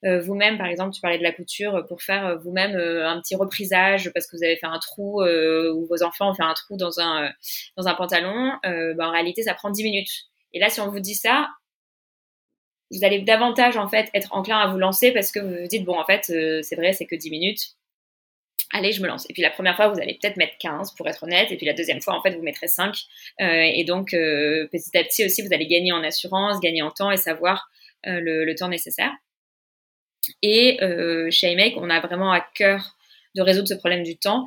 vous-même, 0.05 0.59
par 0.59 0.67
exemple, 0.67 0.95
tu 0.95 1.01
parlais 1.01 1.17
de 1.19 1.23
la 1.23 1.33
couture, 1.33 1.77
euh, 1.77 1.83
pour 1.83 2.03
faire 2.03 2.27
euh, 2.27 2.37
vous-même 2.37 2.77
un 2.77 3.21
petit 3.21 3.37
reprisage 3.37 4.11
parce 4.13 4.27
que 4.27 4.37
vous 4.37 4.45
avez 4.45 4.57
fait 4.57 4.67
un 4.67 4.79
trou 4.79 5.23
ou 5.25 5.87
vos 5.87 6.03
enfants 6.03 6.31
ont 6.31 6.35
fait 6.35 6.43
un 6.43 6.55
trou 6.55 6.77
dans 6.77 7.01
un, 7.01 7.31
dans 7.77 7.89
un 7.89 7.95
pantalon, 7.95 8.53
bah, 8.63 9.09
en 9.09 9.11
réalité, 9.11 9.43
ça 9.43 9.55
prend 9.55 9.71
10 9.71 9.83
minutes. 9.83 10.27
Et 10.53 10.61
là, 10.61 10.69
si 10.69 10.81
on 10.81 10.89
vous 10.89 11.01
dit 11.01 11.15
ça, 11.15 11.49
vous 12.91 13.05
allez 13.05 13.21
davantage 13.21 13.77
en 13.77 13.89
fait 13.89 14.11
être 14.15 14.29
enclin 14.33 14.59
à 14.59 14.69
vous 14.69 14.79
lancer 14.79 15.11
parce 15.11 15.33
que 15.33 15.41
vous 15.41 15.63
vous 15.63 15.67
dites 15.67 15.85
bon 15.85 15.99
en 15.99 16.05
fait 16.05 16.25
c'est 16.27 16.77
vrai 16.77 16.93
c'est 16.93 17.07
que 17.07 17.17
10 17.17 17.31
minutes. 17.31 17.61
Allez 18.73 18.93
je 18.93 19.03
me 19.03 19.09
lance. 19.09 19.29
Et 19.29 19.33
puis 19.33 19.43
la 19.43 19.51
première 19.51 19.75
fois 19.75 19.89
vous 19.89 20.01
allez 20.01 20.17
peut-être 20.21 20.37
mettre 20.37 20.57
15 20.59 20.95
pour 20.95 21.09
être 21.09 21.25
honnête. 21.25 21.51
Et 21.51 21.57
puis 21.57 21.67
la 21.67 21.73
deuxième 21.73 22.01
fois 22.01 22.15
en 22.15 22.23
fait 22.23 22.37
vous 22.37 22.43
mettrez 22.43 22.69
5 22.69 22.95
et 23.41 23.85
donc 23.85 24.11
petit 24.11 24.97
à 24.97 25.03
petit 25.03 25.25
aussi 25.25 25.43
vous 25.43 25.53
allez 25.53 25.67
gagner 25.67 25.93
en 25.93 26.05
assurance 26.05 26.61
gagner 26.61 26.83
en 26.83 26.91
temps 26.91 27.11
et 27.11 27.17
savoir 27.17 27.69
le, 28.05 28.55
temps 28.55 28.69
nécessaire 28.69 29.11
et 30.43 30.83
euh, 30.83 31.31
chez 31.31 31.53
iMake, 31.53 31.75
on 31.77 31.91
a 31.91 32.01
vraiment 32.01 32.33
à 32.33 32.41
cœur 32.41 32.97
de 33.35 33.43
résoudre 33.43 33.69
ce 33.69 33.75
problème 33.75 34.05
du 34.05 34.17
temps, 34.17 34.47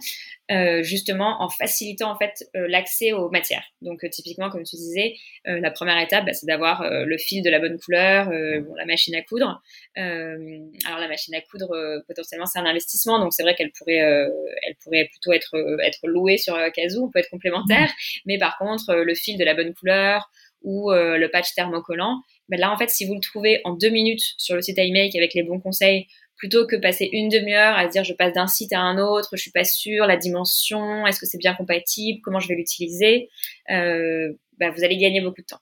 euh, 0.50 0.82
justement 0.82 1.42
en 1.42 1.50
facilitant 1.50 2.10
en 2.10 2.18
fait 2.18 2.50
euh, 2.56 2.68
l'accès 2.70 3.12
aux 3.12 3.30
matières. 3.30 3.66
Donc 3.82 4.04
euh, 4.04 4.10
typiquement, 4.10 4.50
comme 4.50 4.64
tu 4.64 4.78
disais, 4.78 5.16
la 5.46 5.72
première 5.72 6.00
étape, 6.00 6.26
bah, 6.26 6.34
c'est 6.34 6.46
d'avoir 6.46 6.88
le 6.90 7.18
fil 7.18 7.44
de 7.44 7.50
la 7.50 7.60
bonne 7.60 7.80
couleur, 7.80 8.26
bon, 8.28 8.76
la 8.76 8.86
machine 8.86 9.16
à 9.16 9.22
coudre. 9.22 9.62
alors 9.96 11.00
la 11.00 11.08
machine 11.08 11.34
à 11.36 11.42
coudre, 11.42 12.02
potentiellement, 12.08 12.46
c'est 12.46 12.60
un 12.60 12.66
investissement, 12.66 13.20
donc 13.20 13.34
c'est 13.34 13.44
vrai 13.44 13.56
qu'elle 13.56 13.72
pourrait, 13.72 13.98
elle 13.98 14.76
pourrait 14.84 15.08
plutôt 15.10 15.32
être 15.32 15.56
être 15.84 16.08
louée 16.08 16.38
sur 16.38 16.58
Kazoo, 16.74 17.06
on 17.06 17.12
peut 17.12 17.20
être 17.20 17.30
complémentaire. 17.30 17.88
Mmh. 17.88 18.20
Mais 18.26 18.38
par 18.38 18.58
contre, 18.58 18.94
le 18.94 19.16
fil 19.16 19.38
de 19.38 19.46
la 19.46 19.54
bonne 19.54 19.74
couleur 19.74 20.30
ou 20.64 20.92
le 20.92 21.28
patch 21.28 21.54
thermocollant, 21.56 22.22
ben 22.50 22.60
là, 22.60 22.72
en 22.72 22.78
fait, 22.78 22.90
si 22.90 23.06
vous 23.06 23.14
le 23.14 23.20
trouvez 23.20 23.62
en 23.64 23.74
deux 23.74 23.90
minutes 23.90 24.24
sur 24.38 24.56
le 24.56 24.62
site 24.62 24.78
iMake 24.78 25.16
avec 25.16 25.34
les 25.34 25.44
bons 25.44 25.60
conseils, 25.60 26.08
plutôt 26.38 26.68
que 26.68 26.76
passer 26.76 27.10
une 27.12 27.30
demi-heure 27.30 27.76
à 27.76 27.88
se 27.88 27.92
dire 27.92 28.04
je 28.04 28.14
passe 28.14 28.34
d'un 28.34 28.48
site 28.48 28.72
à 28.74 28.80
un 28.80 28.98
autre, 29.00 29.30
je 29.34 29.42
suis 29.42 29.52
pas 29.52 29.64
sûre, 29.64 30.06
la 30.06 30.18
dimension, 30.18 31.06
est-ce 31.08 31.20
que 31.20 31.26
c'est 31.26 31.40
bien 31.40 31.56
compatible, 31.56 32.20
comment 32.24 32.40
je 32.40 32.48
vais 32.48 32.56
l'utiliser, 32.56 33.30
euh, 33.72 34.32
ben 34.60 34.72
vous 34.72 34.84
allez 34.84 34.98
gagner 34.98 35.22
beaucoup 35.22 35.42
de 35.42 35.48
temps. 35.48 35.60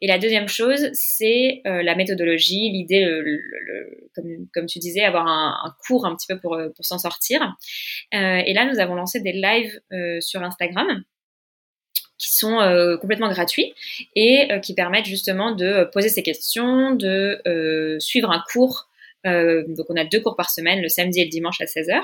Et 0.00 0.06
la 0.06 0.18
deuxième 0.18 0.48
chose, 0.48 0.88
c'est 0.92 1.62
euh, 1.66 1.82
la 1.82 1.94
méthodologie, 1.94 2.70
l'idée, 2.70 3.06
comme, 4.14 4.48
comme, 4.52 4.66
tu 4.66 4.78
disais, 4.78 5.02
avoir 5.02 5.26
un, 5.26 5.56
un, 5.64 5.74
cours 5.86 6.06
un 6.06 6.14
petit 6.14 6.26
peu 6.26 6.38
pour, 6.38 6.58
pour 6.74 6.84
s'en 6.84 6.98
sortir. 6.98 7.56
Euh, 8.14 8.42
et 8.46 8.54
là, 8.54 8.70
nous 8.70 8.80
avons 8.80 8.94
lancé 8.94 9.20
des 9.20 9.32
lives 9.32 9.80
euh, 9.92 10.20
sur 10.20 10.42
Instagram 10.42 11.04
qui 12.18 12.34
sont 12.34 12.58
complètement 13.00 13.28
gratuits 13.28 13.74
et 14.16 14.48
qui 14.62 14.74
permettent 14.74 15.06
justement 15.06 15.54
de 15.54 15.88
poser 15.92 16.08
ses 16.08 16.22
questions, 16.22 16.94
de 16.94 17.96
suivre 18.00 18.30
un 18.30 18.42
cours 18.52 18.88
donc 19.24 19.86
on 19.90 19.96
a 19.96 20.04
deux 20.04 20.20
cours 20.20 20.36
par 20.36 20.48
semaine, 20.48 20.80
le 20.80 20.88
samedi 20.88 21.20
et 21.20 21.24
le 21.24 21.30
dimanche 21.30 21.60
à 21.60 21.64
16h. 21.64 22.00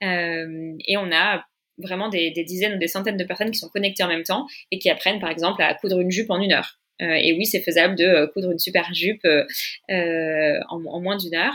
et 0.00 0.96
on 0.96 1.12
a 1.12 1.44
vraiment 1.78 2.08
des, 2.08 2.30
dizaines 2.30 2.74
ou 2.74 2.78
des 2.78 2.88
centaines 2.88 3.16
de 3.16 3.24
personnes 3.24 3.50
qui 3.50 3.58
sont 3.58 3.68
connectées 3.68 4.02
en 4.02 4.08
même 4.08 4.22
temps 4.22 4.46
et 4.70 4.78
qui 4.78 4.90
apprennent 4.90 5.20
par 5.20 5.30
exemple 5.30 5.62
à 5.62 5.74
coudre 5.74 6.00
une 6.00 6.10
jupe 6.10 6.30
en 6.30 6.40
une 6.40 6.52
heure. 6.52 6.78
Euh, 7.00 7.14
et 7.14 7.32
oui, 7.32 7.46
c'est 7.46 7.60
faisable 7.60 7.96
de 7.96 8.04
euh, 8.04 8.26
coudre 8.28 8.52
une 8.52 8.58
super 8.58 8.92
jupe 8.94 9.24
euh, 9.24 10.60
en, 10.68 11.00
moins 11.00 11.16
d'une 11.16 11.34
heure 11.34 11.54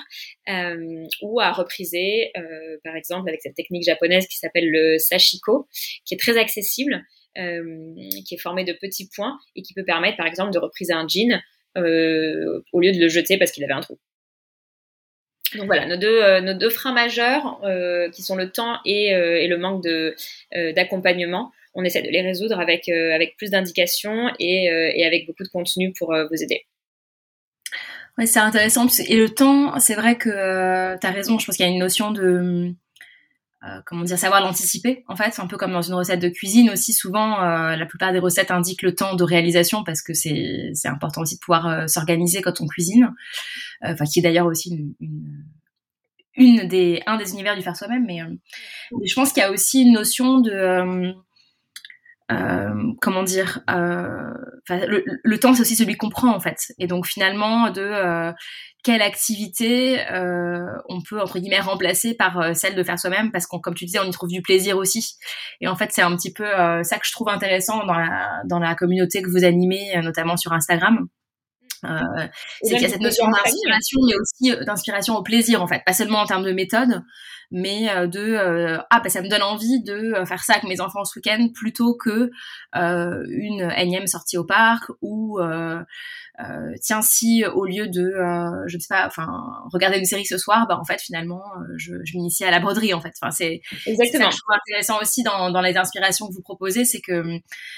ou 1.22 1.40
à 1.40 1.52
repriser, 1.52 2.32
par 2.84 2.96
exemple, 2.96 3.30
avec 3.30 3.42
cette 3.42 3.56
technique 3.56 3.84
japonaise 3.84 4.28
qui 4.28 4.38
s'appelle 4.38 4.70
le 4.70 4.98
sashiko, 4.98 5.68
qui 6.06 6.16
est 6.16 6.20
très 6.20 6.38
accessible, 6.38 7.04
qui 7.38 8.36
est 8.36 8.42
formé 8.42 8.64
de 8.64 8.74
petits 8.74 9.10
points 9.16 9.38
et 9.56 9.62
qui 9.62 9.74
peut 9.74 9.86
permettre, 9.86 10.18
par 10.18 10.26
exemple, 10.26 10.52
de 10.52 10.60
repriser 10.60 10.94
un 10.94 11.08
jean 11.08 11.42
au 11.76 12.80
lieu 12.80 12.92
de 12.92 13.00
le 13.00 13.08
jeter 13.10 13.38
parce 13.38 13.52
qu'il 13.52 13.64
avait 13.64 13.74
un 13.74 13.82
trou. 13.82 14.00
Donc 15.56 15.68
voilà, 15.68 15.86
nos 15.86 15.98
deux, 15.98 16.22
euh, 16.22 16.42
nos 16.42 16.54
deux 16.54 16.70
freins 16.70 16.94
majeurs, 16.94 17.60
euh, 17.64 18.10
qui 18.10 18.22
sont 18.22 18.36
le 18.36 18.52
temps 18.52 18.80
et, 18.86 19.14
euh, 19.14 19.48
le 19.48 19.58
manque 19.58 19.86
d'accompagnement, 20.76 21.52
on 21.74 21.84
essaie 21.84 22.02
de 22.02 22.10
les 22.10 22.22
résoudre 22.22 22.60
avec, 22.60 22.90
avec 22.90 23.38
plus 23.38 23.52
d'indications 23.52 24.32
et, 24.40 24.66
et, 24.66 25.06
avec 25.06 25.28
beaucoup 25.28 25.44
de 25.44 25.50
contenu 25.50 25.94
pour 25.94 26.14
vous 26.30 26.44
aider. 26.44 26.66
Ouais, 28.18 28.26
c'est 28.26 28.40
intéressant. 28.40 28.88
Et 29.08 29.16
le 29.16 29.30
temps, 29.30 29.80
c'est 29.80 29.94
vrai 29.94 30.18
que 30.18 30.98
tu 31.00 31.08
as 31.08 31.12
raison, 31.12 31.38
je 31.38 31.46
pense 31.46 31.56
qu'il 31.56 31.66
y 31.66 31.70
a 31.70 31.72
une 31.72 31.80
notion 31.80 32.12
de... 32.12 32.74
comment 33.86 34.04
dire, 34.04 34.18
savoir 34.18 34.42
l'anticiper, 34.42 35.04
en 35.08 35.16
fait, 35.16 35.40
un 35.40 35.48
peu 35.48 35.58
comme 35.58 35.72
dans 35.72 35.82
une 35.82 35.96
recette 35.96 36.22
de 36.22 36.30
cuisine 36.30 36.70
aussi. 36.70 36.94
Souvent, 36.94 37.42
la 37.42 37.86
plupart 37.86 38.14
des 38.14 38.20
recettes 38.20 38.52
indiquent 38.52 38.84
le 38.84 38.96
temps 38.96 39.16
de 39.16 39.24
réalisation 39.24 39.84
parce 39.84 40.02
que 40.02 40.14
c'est, 40.14 40.70
c'est 40.74 40.88
important 40.88 41.22
aussi 41.22 41.36
de 41.36 41.40
pouvoir 41.40 41.90
s'organiser 41.90 42.42
quand 42.42 42.62
on 42.62 42.68
cuisine. 42.68 43.10
Euh, 43.84 43.94
enfin 43.94 44.06
qui 44.06 44.20
est 44.20 44.22
d'ailleurs 44.22 44.48
aussi 44.48 44.72
une, 45.00 45.46
une, 46.36 46.68
des 46.68 47.02
un 47.06 47.18
des 47.18 47.32
univers 47.32 47.56
du 47.56 47.62
faire 47.62 47.76
soi-même, 47.76 48.06
mais, 48.06 48.22
euh, 48.22 48.36
je 49.06 49.14
pense 49.14 49.32
qu'il 49.34 49.42
y 49.42 49.46
a 49.46 49.52
aussi 49.52 49.82
une 49.84 49.94
notion 49.94 50.40
de 50.40 51.14
euh, 52.32 52.94
comment 53.02 53.24
dire, 53.24 53.62
euh, 53.70 54.34
le, 54.70 55.04
le, 55.24 55.40
temps 55.40 55.54
c'est 55.54 55.62
aussi 55.62 55.76
celui 55.78 55.96
qu'on 55.96 56.10
prend 56.10 56.36
en 56.36 56.40
fait, 56.42 56.74
et 56.78 56.86
donc 56.86 57.08
finalement 57.08 57.70
de 57.70 57.82
euh, 57.82 58.34
quelle 58.84 59.02
activité 59.02 60.00
on 60.90 61.02
peut 61.02 61.22
entre 61.22 61.40
guillemets 61.40 61.60
remplacer 61.60 62.16
par 62.16 62.56
celle 62.56 62.76
de 62.76 62.84
faire 62.84 63.00
soi-même, 63.00 63.32
parce 63.32 63.48
qu'on 63.48 63.60
comme 63.60 63.76
tu 63.76 63.86
disais 63.86 64.00
on 64.00 64.06
y 64.06 64.12
trouve 64.12 64.30
du 64.30 64.42
plaisir 64.42 64.78
aussi, 64.78 65.16
et 65.62 65.68
en 65.68 65.76
fait 65.76 65.92
c'est 65.92 66.02
un 66.02 66.16
petit 66.16 66.34
peu 66.34 66.46
ça 66.84 66.98
que 66.98 67.08
je 67.08 67.12
trouve 67.14 67.30
intéressant 67.30 67.86
dans 67.86 67.98
la 67.98 68.42
dans 68.46 68.60
la 68.60 68.76
communauté 68.76 69.22
que 69.22 69.30
vous 69.30 69.46
animez, 69.46 70.00
notamment 70.02 70.36
sur 70.36 70.52
Instagram, 70.52 71.08
euh, 71.86 72.28
c'est 72.64 72.74
qu'il 72.74 72.82
y 72.82 72.86
a 72.86 72.90
cette 72.90 73.02
notion 73.02 73.26
d'inspiration, 73.28 74.00
mais 74.08 74.16
aussi 74.16 74.52
euh, 74.52 74.64
d'inspiration 74.64 75.16
au 75.16 75.24
plaisir 75.24 75.62
en 75.62 75.68
fait, 75.68 75.84
pas 75.86 75.94
seulement 75.94 76.20
en 76.20 76.26
termes 76.26 76.44
de 76.44 76.52
méthode, 76.52 77.04
mais 77.52 77.90
euh, 77.90 78.08
de 78.08 78.78
ah 78.90 79.00
bah 79.00 79.10
ça 79.10 79.22
me 79.22 79.30
donne 79.30 79.44
envie 79.44 79.82
de 79.84 80.14
faire 80.26 80.44
ça 80.44 80.54
avec 80.54 80.66
mes 80.66 80.82
enfants 80.82 81.06
ce 81.06 81.18
week-end 81.20 81.48
plutôt 81.54 81.96
que 81.96 82.30
une 82.74 83.72
énième 83.78 84.08
sortie 84.08 84.38
au 84.38 84.44
parc 84.46 84.92
ou 85.02 85.40
euh, 86.40 86.72
tiens 86.84 87.02
si 87.02 87.44
au 87.46 87.66
lieu 87.66 87.88
de 87.88 88.04
euh, 88.04 88.68
je 88.68 88.76
ne 88.76 88.80
sais 88.80 88.88
pas 88.88 89.08
enfin 89.08 89.28
regarder 89.74 89.98
une 89.98 90.06
série 90.06 90.26
ce 90.26 90.38
soir 90.38 90.68
bah 90.70 90.78
en 90.80 90.86
fait 90.86 91.02
finalement 91.02 91.42
euh, 91.56 91.74
je, 91.78 91.96
je 92.04 92.16
m'initie 92.16 92.44
à 92.44 92.52
la 92.52 92.60
broderie 92.60 92.94
en 92.94 93.02
fait. 93.02 93.12
Enfin 93.20 93.32
c'est 93.32 93.62
exactement. 93.88 94.30
je 94.30 94.38
trouve 94.38 94.56
intéressant 94.56 95.02
aussi 95.02 95.24
dans, 95.24 95.50
dans 95.50 95.62
les 95.62 95.78
inspirations 95.78 96.28
que 96.28 96.34
vous 96.34 96.44
proposez 96.44 96.86
c'est 96.86 97.02
que 97.02 97.24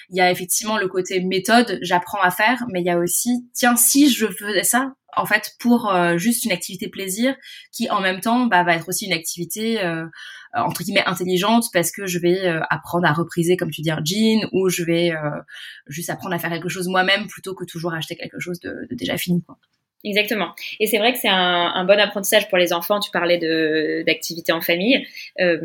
il 0.09 0.17
y 0.17 0.19
a 0.19 0.29
effectivement 0.29 0.77
le 0.77 0.89
côté 0.89 1.21
méthode 1.21 1.79
j'apprends 1.81 2.21
à 2.21 2.31
faire 2.31 2.65
mais 2.73 2.81
il 2.81 2.85
y 2.85 2.89
a 2.89 2.99
aussi 2.99 3.47
tiens 3.53 3.77
si 3.77 4.09
je 4.09 4.27
faisais 4.27 4.63
ça 4.63 4.91
en 5.19 5.25
fait 5.25 5.55
pour 5.59 5.93
juste 6.17 6.45
une 6.45 6.51
activité 6.51 6.87
plaisir 6.87 7.35
qui 7.71 7.89
en 7.89 8.01
même 8.01 8.19
temps 8.19 8.45
bah, 8.45 8.63
va 8.63 8.75
être 8.75 8.89
aussi 8.89 9.05
une 9.05 9.13
activité 9.13 9.83
euh, 9.83 10.05
euh, 10.55 10.61
entre 10.61 10.83
guillemets 10.83 11.03
intelligente 11.05 11.65
parce 11.71 11.91
que 11.91 12.07
je 12.07 12.17
vais 12.17 12.47
euh, 12.47 12.59
apprendre 12.71 13.05
à 13.07 13.13
repriser 13.13 13.55
comme 13.55 13.69
tu 13.69 13.81
dis 13.81 13.91
un 13.91 14.01
jean 14.03 14.47
ou 14.51 14.67
je 14.69 14.83
vais 14.83 15.11
euh, 15.11 15.29
juste 15.87 16.09
apprendre 16.09 16.33
à 16.33 16.39
faire 16.39 16.49
quelque 16.49 16.69
chose 16.69 16.87
moi-même 16.87 17.27
plutôt 17.27 17.53
que 17.53 17.65
toujours 17.65 17.93
acheter 17.93 18.15
quelque 18.15 18.39
chose 18.39 18.59
de, 18.59 18.87
déjà 18.89 19.15
fini. 19.17 19.43
Exactement. 20.03 20.55
Et 20.79 20.87
c'est 20.87 20.97
vrai 20.97 21.13
que 21.13 21.19
c'est 21.19 21.29
un, 21.29 21.85
bon 21.85 21.99
apprentissage 21.99 22.49
pour 22.49 22.57
les 22.57 22.73
enfants. 22.73 22.99
Tu 22.99 23.11
parlais 23.11 23.37
de 23.37 24.03
d'activités 24.07 24.51
en 24.51 24.61
famille. 24.61 25.05
Euh, 25.39 25.59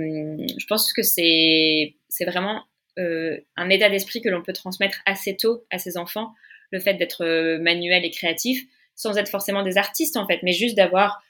je 0.59 0.67
pense 0.67 0.93
que 0.93 1.03
c'est 1.03 1.95
c'est 2.09 2.27
vraiment 2.27 2.65
euh, 2.99 3.39
un 3.57 3.71
état 3.71 3.89
d'esprit 3.89 4.21
que 4.21 4.29
l'on 4.29 4.43
peut 4.43 4.53
transmettre 4.53 4.99
assez 5.07 5.35
tôt 5.37 5.65
à 5.71 5.79
ses 5.79 5.97
enfants. 5.97 6.35
Le 6.73 6.81
fait 6.81 6.95
d'être 6.95 7.25
manuel 7.59 8.05
et 8.05 8.11
créatif, 8.11 8.65
sans 8.95 9.17
être 9.17 9.29
forcément 9.29 9.63
des 9.63 9.79
artistes 9.79 10.17
en 10.17 10.27
fait, 10.27 10.41
mais 10.43 10.53
juste 10.53 10.77
d'avoir 10.77 11.23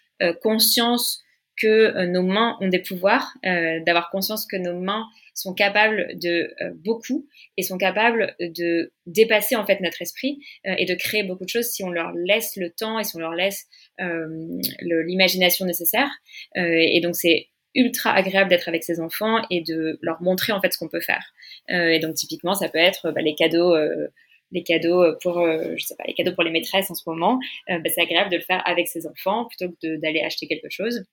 conscience 0.43 1.25
que 1.57 1.67
euh, 1.67 2.07
nos 2.07 2.23
mains 2.23 2.57
ont 2.61 2.69
des 2.69 2.81
pouvoirs, 2.81 3.35
euh, 3.47 3.81
d'avoir 3.85 4.11
conscience 4.11 4.47
que 4.47 4.57
nos 4.57 4.79
mains 4.79 5.07
sont 5.35 5.55
capables 5.55 6.19
de 6.19 6.53
euh, 6.63 6.71
beaucoup 6.85 7.27
et 7.57 7.63
sont 7.63 7.79
capables 7.79 8.35
de 8.41 8.93
dépasser 9.07 9.57
en 9.57 9.65
fait 9.65 9.81
notre 9.81 10.03
esprit 10.03 10.39
et 10.65 10.85
de 10.85 10.95
créer 10.95 11.23
beaucoup 11.23 11.45
de 11.45 11.49
choses 11.49 11.67
si 11.67 11.85
on 11.85 11.91
leur 11.91 12.13
laisse 12.13 12.57
le 12.57 12.71
temps 12.71 12.99
et 12.99 13.05
si 13.05 13.17
on 13.17 13.21
leur 13.21 13.35
laisse 13.35 13.67
l'imagination 14.81 15.67
nécessaire. 15.67 16.09
et 16.57 17.01
donc 17.03 17.15
c'est 17.17 17.49
ultra 17.75 18.13
agréable 18.13 18.49
d'être 18.49 18.69
avec 18.69 18.85
ses 18.85 19.01
enfants 19.01 19.43
et 19.51 19.61
de 19.61 19.99
leur 20.03 20.23
montrer 20.23 20.53
en 20.53 20.61
fait 20.61 20.73
ce 20.73 20.79
qu'on 20.79 20.89
peut 20.89 21.01
faire. 21.01 21.33
et 21.69 21.99
donc 21.99 22.15
typiquement 22.15 22.55
ça 22.55 22.69
peut 22.69 22.79
être 22.79 23.11
bah, 23.11 23.21
les 23.21 23.35
cadeaux 23.35 23.77
les 24.55 24.63
cadeaux 24.63 25.05
pour 25.23 25.45
je 25.45 25.85
sais 25.85 25.97
pas 25.97 26.05
les 26.07 26.15
cadeaux 26.15 26.33
pour 26.33 26.45
les 26.45 26.51
maîtresses 26.51 26.91
en 26.91 26.95
ce 26.95 27.03
moment 27.07 27.39
bah, 27.69 27.79
c'est 27.87 28.01
agréable 28.01 28.31
de 28.31 28.37
le 28.37 28.43
faire 28.43 28.63
avec 28.67 28.89
ses 28.89 29.07
enfants 29.07 29.45
plutôt 29.45 29.75
que 29.83 29.97
d'aller 29.97 30.21
acheter 30.21 30.47
quelque 30.47 30.71
chose 30.71 31.05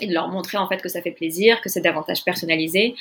et 0.00 0.06
de 0.06 0.12
leur 0.12 0.28
montrer 0.28 0.58
en 0.58 0.68
fait 0.68 0.82
que 0.82 0.88
ça 0.88 1.02
fait 1.02 1.10
plaisir, 1.10 1.60
que 1.62 1.68
c'est 1.68 1.80
davantage 1.80 2.24
personnalisé, 2.24 2.94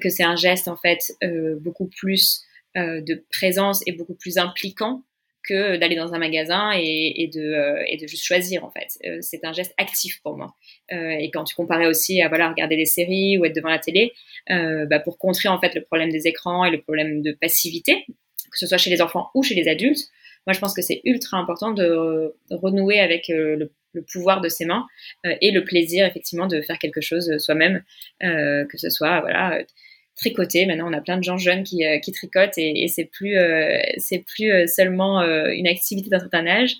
que 0.00 0.08
c'est 0.10 0.24
un 0.24 0.36
geste 0.36 0.68
en 0.68 0.76
fait 0.76 1.12
euh, 1.24 1.56
beaucoup 1.58 1.86
plus 1.86 2.42
euh, 2.76 3.00
de 3.00 3.24
présence 3.30 3.82
et 3.86 3.92
beaucoup 3.92 4.14
plus 4.14 4.38
impliquant 4.38 5.02
que 5.48 5.76
d'aller 5.76 5.96
dans 5.96 6.14
un 6.14 6.18
magasin 6.18 6.70
et, 6.72 7.28
de, 7.32 7.40
euh, 7.40 8.06
juste 8.06 8.24
choisir 8.24 8.64
en 8.64 8.70
fait. 8.70 8.98
Euh, 9.04 9.18
c'est 9.20 9.44
un 9.44 9.52
geste 9.52 9.74
actif 9.76 10.20
pour 10.22 10.36
moi. 10.36 10.54
Euh, 10.92 11.10
et 11.10 11.30
quand 11.30 11.44
tu 11.44 11.54
comparais 11.54 11.86
aussi 11.86 12.22
à 12.22 12.28
voilà 12.28 12.48
regarder 12.48 12.76
des 12.76 12.86
séries 12.86 13.38
ou 13.38 13.44
être 13.44 13.54
devant 13.54 13.68
la 13.68 13.78
télé, 13.78 14.12
bah, 14.48 15.00
pour 15.00 15.18
contrer 15.18 15.48
en 15.48 15.58
fait 15.60 15.74
le 15.74 15.82
problème 15.82 16.10
des 16.10 16.26
écrans 16.26 16.64
et 16.64 16.70
le 16.70 16.80
problème 16.80 17.22
de 17.22 17.32
passivité, 17.32 18.06
que 18.52 18.58
ce 18.58 18.66
soit 18.66 18.78
chez 18.78 18.90
les 18.90 19.02
enfants 19.02 19.30
ou 19.34 19.42
chez 19.42 19.54
les 19.54 19.68
adultes, 19.68 20.08
moi 20.46 20.52
je 20.52 20.60
pense 20.60 20.74
que 20.74 20.82
c'est 20.82 21.00
ultra 21.04 21.38
important 21.38 21.72
de 21.72 22.34
renouer 22.50 23.00
avec 23.00 23.28
le 23.28 23.72
le 23.92 24.02
pouvoir 24.02 24.40
de 24.40 24.48
ses 24.48 24.64
mains 24.64 24.86
euh, 25.26 25.34
et 25.40 25.50
le 25.50 25.64
plaisir 25.64 26.06
effectivement 26.06 26.46
de 26.46 26.60
faire 26.60 26.78
quelque 26.78 27.00
chose 27.00 27.30
euh, 27.30 27.38
soi-même, 27.38 27.82
euh, 28.22 28.64
que 28.66 28.78
ce 28.78 28.90
soit 28.90 29.20
voilà 29.20 29.62
tricoter. 30.14 30.66
Maintenant, 30.66 30.90
on 30.90 30.92
a 30.92 31.00
plein 31.00 31.16
de 31.16 31.24
gens 31.24 31.38
jeunes 31.38 31.64
qui, 31.64 31.82
tricotent 32.12 32.58
et, 32.58 32.84
et 32.84 32.88
c'est 32.88 33.06
plus 33.06 33.34
c'est 33.96 34.18
plus 34.18 34.68
seulement 34.68 35.22
une 35.22 35.66
activité 35.66 36.10
d'un 36.10 36.18
certain 36.18 36.46
âge 36.46 36.76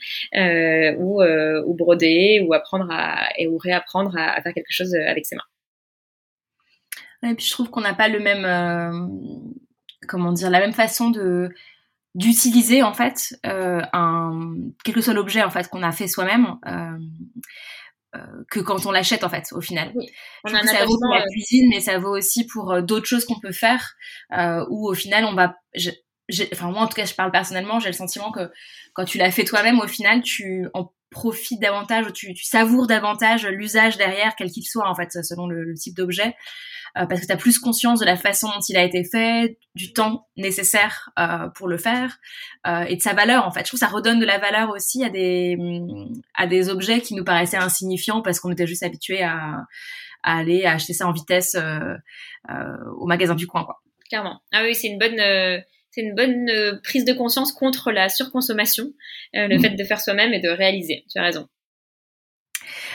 ou, 0.98 1.22
ou 1.22 1.74
broder 1.74 2.44
ou 2.46 2.52
apprendre 2.52 2.88
à 2.90 3.26
et 3.38 3.46
ou 3.46 3.56
réapprendre 3.56 4.14
à, 4.18 4.40
faire 4.42 4.52
quelque 4.52 4.70
chose 4.70 4.94
avec 4.94 5.24
ses 5.24 5.36
mains. 5.36 7.30
Et 7.30 7.34
puis 7.34 7.46
je 7.46 7.52
trouve 7.52 7.70
qu'on 7.70 7.80
n'a 7.80 7.94
pas 7.94 8.08
le 8.08 8.20
même 8.20 8.44
comment 10.08 10.32
dire 10.32 10.50
la 10.50 10.60
même 10.60 10.72
façon 10.72 11.10
de 11.10 11.50
d'utiliser 12.14 12.82
en 12.82 12.92
fait 12.92 13.34
euh, 13.46 13.80
un 13.92 14.54
quel 14.84 14.94
que 14.94 15.00
soit 15.00 15.14
l'objet 15.14 15.42
en 15.42 15.50
fait 15.50 15.68
qu'on 15.68 15.82
a 15.82 15.92
fait 15.92 16.08
soi-même 16.08 16.58
euh, 16.66 16.98
euh, 18.14 18.44
que 18.50 18.60
quand 18.60 18.84
on 18.84 18.90
l'achète 18.90 19.24
en 19.24 19.30
fait 19.30 19.48
au 19.52 19.62
final. 19.62 19.94
On 20.44 20.52
a 20.52 20.62
ça 20.62 20.84
vaut 20.84 20.98
pour 20.98 21.14
la 21.14 21.24
cuisine, 21.26 21.68
mais 21.70 21.80
ça 21.80 21.98
vaut 21.98 22.14
aussi 22.14 22.46
pour 22.46 22.82
d'autres 22.82 23.06
choses 23.06 23.24
qu'on 23.24 23.40
peut 23.40 23.52
faire 23.52 23.94
où 24.68 24.88
au 24.88 24.94
final 24.94 25.24
on 25.24 25.34
va. 25.34 25.56
Enfin 26.52 26.70
moi 26.70 26.82
en 26.82 26.86
tout 26.86 26.94
cas 26.94 27.04
je 27.04 27.14
parle 27.14 27.30
personnellement, 27.30 27.80
j'ai 27.80 27.88
le 27.88 27.94
sentiment 27.94 28.32
que 28.32 28.50
quand 28.94 29.04
tu 29.04 29.18
l'as 29.18 29.30
fait 29.30 29.44
toi-même 29.44 29.80
au 29.80 29.86
final 29.86 30.22
tu 30.22 30.66
en 30.74 30.92
profites 31.10 31.60
davantage, 31.60 32.10
tu, 32.14 32.32
tu 32.32 32.44
savoures 32.44 32.86
davantage 32.86 33.46
l'usage 33.46 33.98
derrière 33.98 34.34
quel 34.36 34.50
qu'il 34.50 34.64
soit 34.64 34.88
en 34.88 34.94
fait 34.94 35.12
selon 35.22 35.46
le 35.46 35.74
type 35.74 35.94
d'objet. 35.94 36.34
Euh, 36.98 37.06
parce 37.06 37.22
que 37.22 37.26
tu 37.26 37.32
as 37.32 37.36
plus 37.36 37.58
conscience 37.58 38.00
de 38.00 38.04
la 38.04 38.16
façon 38.16 38.48
dont 38.48 38.60
il 38.68 38.76
a 38.76 38.84
été 38.84 39.02
fait, 39.02 39.56
du 39.74 39.94
temps 39.94 40.28
nécessaire 40.36 41.08
euh, 41.18 41.48
pour 41.54 41.66
le 41.66 41.78
faire 41.78 42.18
euh, 42.66 42.82
et 42.82 42.96
de 42.96 43.00
sa 43.00 43.14
valeur 43.14 43.46
en 43.46 43.50
fait. 43.50 43.60
Je 43.60 43.68
trouve 43.68 43.80
que 43.80 43.86
ça 43.86 43.90
redonne 43.90 44.20
de 44.20 44.26
la 44.26 44.38
valeur 44.38 44.68
aussi 44.70 45.02
à 45.02 45.08
des 45.08 45.56
à 46.34 46.46
des 46.46 46.68
objets 46.68 47.00
qui 47.00 47.14
nous 47.14 47.24
paraissaient 47.24 47.56
insignifiants 47.56 48.20
parce 48.20 48.40
qu'on 48.40 48.52
était 48.52 48.66
juste 48.66 48.82
habitué 48.82 49.22
à, 49.22 49.64
à 50.22 50.38
aller 50.38 50.66
acheter 50.66 50.92
ça 50.92 51.06
en 51.06 51.12
vitesse 51.12 51.56
au 52.98 53.06
magasin 53.06 53.34
du 53.34 53.46
coin 53.46 53.64
quoi. 53.64 53.80
Clairement. 54.10 54.42
Ah 54.52 54.62
oui, 54.62 54.74
c'est 54.74 54.88
une 54.88 54.98
bonne 54.98 55.18
c'est 55.92 56.00
une 56.00 56.14
bonne 56.14 56.80
prise 56.82 57.04
de 57.04 57.12
conscience 57.12 57.52
contre 57.52 57.92
la 57.92 58.08
surconsommation, 58.08 58.92
le 59.34 59.56
mmh. 59.56 59.60
fait 59.60 59.70
de 59.70 59.84
faire 59.84 60.00
soi-même 60.00 60.34
et 60.34 60.40
de 60.40 60.48
réaliser. 60.48 61.04
Tu 61.10 61.18
as 61.18 61.22
raison. 61.22 61.48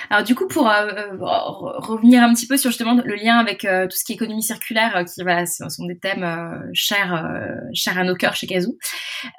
Alors 0.09 0.23
du 0.23 0.35
coup, 0.35 0.47
pour 0.47 0.69
euh, 0.69 0.87
euh, 0.87 1.15
revenir 1.19 2.23
un 2.23 2.33
petit 2.33 2.47
peu 2.47 2.57
sur 2.57 2.69
justement 2.69 2.95
le 3.03 3.15
lien 3.15 3.37
avec 3.37 3.65
euh, 3.65 3.87
tout 3.87 3.97
ce 3.97 4.03
qui 4.03 4.13
est 4.13 4.15
économie 4.15 4.43
circulaire, 4.43 5.03
qui 5.05 5.21
voilà, 5.21 5.45
sont 5.45 5.85
des 5.85 5.97
thèmes 5.97 6.69
chers, 6.73 7.27
chers 7.73 7.97
à 7.97 8.03
nos 8.03 8.15
cœurs 8.15 8.35
chez 8.35 8.47
Kazoo. 8.47 8.77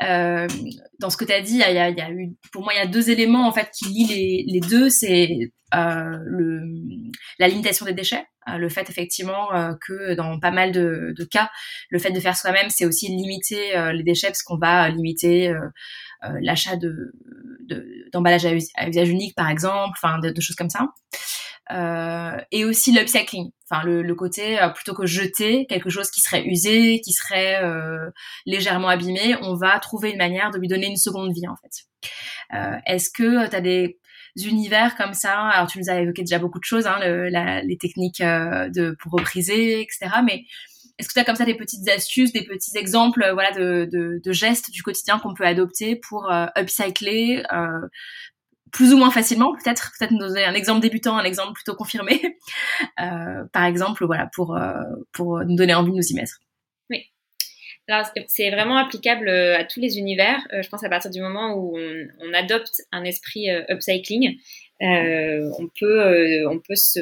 dans 0.01 1.11
ce 1.11 1.17
que 1.17 1.25
tu 1.25 1.33
as 1.33 1.41
dit, 1.41 1.55
il 1.55 1.59
y 1.59 1.63
a, 1.63 1.91
y 1.91 2.01
a, 2.01 2.11
eu, 2.11 2.35
pour 2.53 2.63
moi, 2.63 2.73
il 2.75 2.79
y 2.79 2.83
a 2.83 2.87
deux 2.87 3.11
éléments 3.11 3.47
en 3.47 3.53
fait 3.53 3.71
qui 3.77 3.87
lient 3.87 4.07
les, 4.07 4.45
les 4.47 4.61
deux. 4.61 4.89
C'est 4.91 5.29
le, 5.73 6.63
la 7.39 7.49
limitation 7.49 7.87
des 7.87 7.93
déchets, 7.93 8.25
le 8.47 8.69
fait 8.69 8.89
effectivement 8.89 9.49
que 9.87 10.15
dans 10.15 10.39
pas 10.39 10.51
mal 10.51 10.73
de, 10.73 11.15
de, 11.17 11.25
cas, 11.25 11.51
le 11.91 11.99
fait 11.99 12.11
de 12.11 12.21
faire 12.21 12.37
soi-même, 12.37 12.71
c'est 12.71 12.87
aussi 12.87 13.09
limiter 13.09 13.73
les 13.93 14.03
déchets 14.03 14.29
parce 14.29 14.43
qu'on 14.43 14.59
va 14.59 14.89
limiter 14.89 15.55
l'achat 16.23 16.77
de 16.77 17.13
d'emballage 18.13 18.47
à, 18.47 18.89
usage 18.89 19.09
unique 19.09 19.35
par 19.35 19.49
exemple, 19.49 19.99
enfin 20.03 20.19
de, 20.19 20.41
choses 20.41 20.57
comme 20.57 20.71
ça. 20.71 20.89
Euh, 21.71 22.39
et 22.51 22.65
aussi 22.65 22.93
l'upcycling, 22.93 23.51
enfin 23.71 23.85
le, 23.85 24.03
le 24.03 24.15
côté 24.15 24.59
euh, 24.59 24.71
plutôt 24.71 24.95
que 24.95 25.05
jeter 25.05 25.67
quelque 25.67 25.91
chose 25.91 26.11
qui 26.11 26.23
serait 26.23 26.47
usé, 26.47 27.01
qui 27.01 27.13
serait 27.13 27.63
euh, 27.63 28.11
légèrement 28.47 28.89
abîmé, 28.89 29.37
on 29.43 29.55
va 29.55 29.79
trouver 29.79 30.13
une 30.13 30.17
manière 30.17 30.51
de 30.51 30.59
lui 30.59 30.67
donner 30.67 30.87
une 30.87 30.97
seconde 30.97 31.31
vie 31.35 31.47
en 31.47 31.57
fait. 31.57 31.85
Euh, 32.55 32.79
Est-ce 32.87 33.11
que 33.11 33.47
tu 33.51 33.55
as 33.57 33.61
des 33.61 33.99
univers 34.47 34.97
comme 34.97 35.13
ça? 35.13 35.39
Alors 35.49 35.69
tu 35.69 35.79
nous 35.79 35.91
as 35.91 36.01
évoqué 36.01 36.23
déjà 36.23 36.39
beaucoup 36.39 36.59
de 36.59 36.65
choses, 36.65 36.87
hein, 36.87 36.99
le, 37.01 37.29
la, 37.29 37.61
les 37.63 37.77
techniques 37.77 38.23
euh, 38.23 38.71
de 38.71 38.97
pour 39.03 39.13
repriser, 39.13 39.83
etc. 39.83 40.09
Mais 40.25 40.45
est-ce 40.99 41.09
que 41.09 41.15
tu 41.15 41.21
as 41.21 41.25
comme 41.25 41.37
ça 41.37 41.45
des 41.45 41.55
petites 41.55 41.89
astuces, 41.89 42.33
des 42.33 42.45
petits 42.45 42.77
exemples 42.77 43.23
euh, 43.23 43.33
voilà, 43.33 43.53
de, 43.53 44.33
gestes 44.33 44.71
du 44.71 44.83
quotidien 44.83 45.19
qu'on 45.19 45.35
peut 45.35 45.47
adopter 45.47 45.97
pour 45.97 46.31
euh, 46.31 46.47
upcycler 46.57 47.43
euh, 47.53 47.87
plus 48.73 48.93
ou 48.93 48.99
moins 48.99 49.11
facilement 49.11 49.55
peut-être 49.55 49.93
peut-être 49.99 50.11
nous 50.11 50.19
donner 50.19 50.45
un 50.45 50.53
exemple 50.53 50.81
débutant 50.81 51.17
un 51.17 51.25
exemple 51.25 51.55
plutôt 51.55 51.75
confirmé 51.75 52.21
par 52.97 53.65
exemple 53.65 54.05
voilà 54.05 54.29
pour 54.35 54.59
pour 55.13 55.43
nous 55.47 55.57
donner 55.57 55.73
envie 55.73 55.91
de 55.91 55.97
nous 55.97 56.07
y 56.07 56.15
mettre? 56.15 56.41
Oui. 56.91 57.05
Alors 57.89 58.07
c'est 58.27 58.51
vraiment 58.51 58.77
applicable 58.77 59.31
à 59.31 59.65
tous 59.65 59.81
les 59.81 59.97
univers. 59.97 60.47
Je 60.53 60.69
pense 60.69 60.85
à 60.85 60.91
partir 60.91 61.11
du 61.11 61.23
moment 61.23 61.55
où 61.55 61.79
on, 61.79 62.07
on 62.21 62.35
adopte 62.35 62.83
un 62.93 63.05
esprit 63.05 63.49
upcycling 63.71 64.37
on 64.81 65.69
peut 65.81 66.47
on 66.47 66.59
peut 66.59 66.77
se 66.77 67.01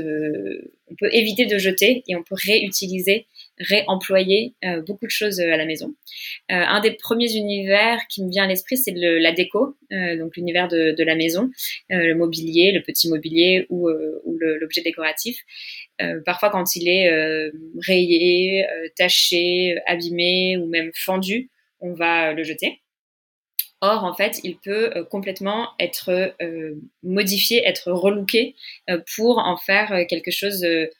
on 0.88 0.94
peut 0.94 1.12
éviter 1.12 1.46
de 1.46 1.58
jeter 1.58 2.04
et 2.06 2.14
on 2.14 2.22
peut 2.22 2.36
réutiliser 2.36 3.26
réemployer 3.58 4.54
euh, 4.64 4.82
beaucoup 4.82 5.06
de 5.06 5.10
choses 5.10 5.40
euh, 5.40 5.52
à 5.52 5.56
la 5.56 5.64
maison. 5.64 5.94
Euh, 6.50 6.54
un 6.54 6.80
des 6.80 6.92
premiers 6.92 7.34
univers 7.34 8.06
qui 8.08 8.22
me 8.24 8.30
vient 8.30 8.44
à 8.44 8.46
l'esprit, 8.46 8.76
c'est 8.76 8.92
la 8.94 9.32
déco, 9.32 9.76
donc 9.90 10.36
l'univers 10.36 10.68
de, 10.68 10.92
de, 10.92 11.04
la 11.04 11.14
maison, 11.14 11.50
le 11.88 12.14
mobilier, 12.14 12.72
le 12.72 12.82
petit 12.82 13.08
mobilier 13.08 13.66
ou, 13.70 13.88
ou 13.88 14.38
l'objet 14.38 14.82
décoratif. 14.82 15.38
parfois, 16.24 16.50
quand 16.50 16.76
il 16.76 16.88
est 16.88 17.50
rayé, 17.86 18.66
taché, 18.96 19.76
abîmé 19.86 20.56
ou 20.56 20.66
même 20.66 20.90
fendu, 20.94 21.50
on 21.80 21.92
va 21.92 22.32
le 22.32 22.42
jeter. 22.42 22.80
Or, 23.80 24.04
en 24.04 24.14
fait, 24.14 24.40
il 24.42 24.58
peut 24.58 25.04
complètement 25.10 25.68
être 25.78 26.34
modifié, 27.02 27.66
être 27.66 27.92
relooké 27.92 28.54
pour 29.14 29.38
en 29.38 29.56
faire 29.56 30.06
quelque 30.08 30.30
chose 30.30 30.60
de 30.60 30.90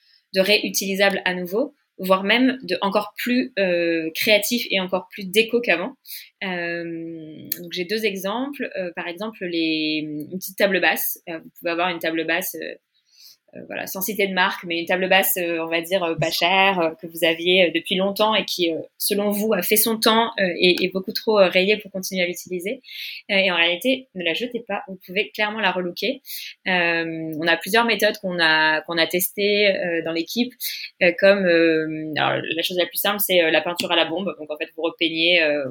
réutilisable 0.40 1.22
à 1.24 1.34
nouveau 1.34 1.74
voire 1.98 2.24
même 2.24 2.58
de 2.62 2.76
encore 2.80 3.14
plus 3.16 3.52
euh, 3.58 4.10
créatif 4.14 4.66
et 4.70 4.80
encore 4.80 5.08
plus 5.10 5.24
déco 5.24 5.60
qu'avant. 5.60 5.96
Euh, 6.44 7.48
donc 7.60 7.72
j'ai 7.72 7.84
deux 7.84 8.04
exemples. 8.04 8.70
Euh, 8.76 8.90
par 8.94 9.08
exemple, 9.08 9.44
les, 9.44 10.00
une 10.02 10.38
petite 10.38 10.56
table 10.56 10.80
basse. 10.80 11.18
Euh, 11.28 11.38
vous 11.38 11.50
pouvez 11.58 11.70
avoir 11.70 11.88
une 11.88 11.98
table 11.98 12.26
basse 12.26 12.56
voilà, 13.66 13.86
sans 13.86 14.00
citer 14.00 14.26
de 14.26 14.34
marque, 14.34 14.64
mais 14.64 14.80
une 14.80 14.86
table 14.86 15.08
basse, 15.08 15.36
euh, 15.36 15.58
on 15.60 15.66
va 15.68 15.80
dire, 15.80 16.02
euh, 16.02 16.14
pas 16.14 16.30
chère, 16.30 16.94
que 17.00 17.06
vous 17.06 17.24
aviez 17.24 17.70
depuis 17.74 17.96
longtemps 17.96 18.34
et 18.34 18.44
qui, 18.44 18.70
selon 18.98 19.30
vous, 19.30 19.52
a 19.52 19.62
fait 19.62 19.76
son 19.76 19.98
temps 19.98 20.30
et 20.38 20.84
est 20.84 20.92
beaucoup 20.92 21.12
trop 21.12 21.36
rayée 21.36 21.76
pour 21.76 21.90
continuer 21.90 22.22
à 22.22 22.26
l'utiliser. 22.26 22.80
et 23.28 23.50
en 23.50 23.56
réalité, 23.56 24.08
ne 24.14 24.24
la 24.24 24.34
jetez 24.34 24.60
pas, 24.60 24.82
vous 24.88 24.98
pouvez 25.04 25.30
clairement 25.30 25.60
la 25.60 25.72
relooker. 25.72 26.20
on 26.66 27.46
a 27.46 27.56
plusieurs 27.56 27.84
méthodes 27.84 28.18
qu'on 28.18 28.38
a, 28.38 28.80
qu'on 28.82 28.98
a 28.98 29.06
testées 29.06 29.72
dans 30.04 30.12
l'équipe, 30.12 30.52
comme 31.18 31.46
la 32.14 32.62
chose 32.62 32.78
la 32.78 32.86
plus 32.86 32.98
simple, 32.98 33.20
c'est 33.20 33.50
la 33.50 33.60
peinture 33.60 33.90
à 33.92 33.96
la 33.96 34.04
bombe. 34.04 34.34
Donc 34.38 34.50
en 34.50 34.56
fait, 34.56 34.70
vous 34.76 34.82
repeignez 34.82 35.42
euh, 35.42 35.64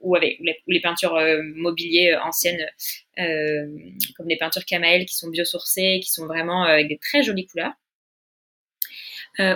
ou 0.00 0.16
avec 0.16 0.38
les, 0.66 0.80
peintures 0.80 1.16
euh, 1.16 1.40
mobiliers 1.54 2.12
euh, 2.12 2.22
anciennes 2.22 2.64
comme 3.16 4.28
les 4.28 4.36
peintures 4.36 4.64
Kamael 4.64 5.06
qui 5.06 5.14
sont 5.14 5.28
biosourcées, 5.28 6.00
qui 6.02 6.10
sont 6.10 6.26
vraiment 6.26 6.64
avec 6.64 6.88
des 6.88 6.98
très 6.98 7.22
jolies 7.22 7.46
couleurs. 7.46 7.72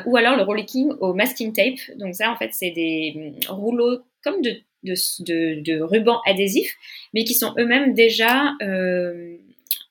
ou 0.07 0.16
alors 0.16 0.37
le 0.37 0.42
rolling 0.42 0.92
au 1.00 1.14
masking 1.14 1.52
tape. 1.52 1.96
Donc 1.96 2.14
ça, 2.14 2.31
en 2.31 2.37
fait, 2.37 2.50
c'est 2.52 2.70
des 2.70 3.35
rouleaux 3.48 4.00
comme 4.22 4.42
de, 4.42 4.57
de, 4.85 4.94
de, 5.20 5.61
de 5.61 5.81
rubans 5.81 6.20
adhésifs, 6.26 6.74
mais 7.14 7.24
qui 7.24 7.35
sont 7.35 7.54
eux-mêmes 7.59 7.94
déjà 7.94 8.54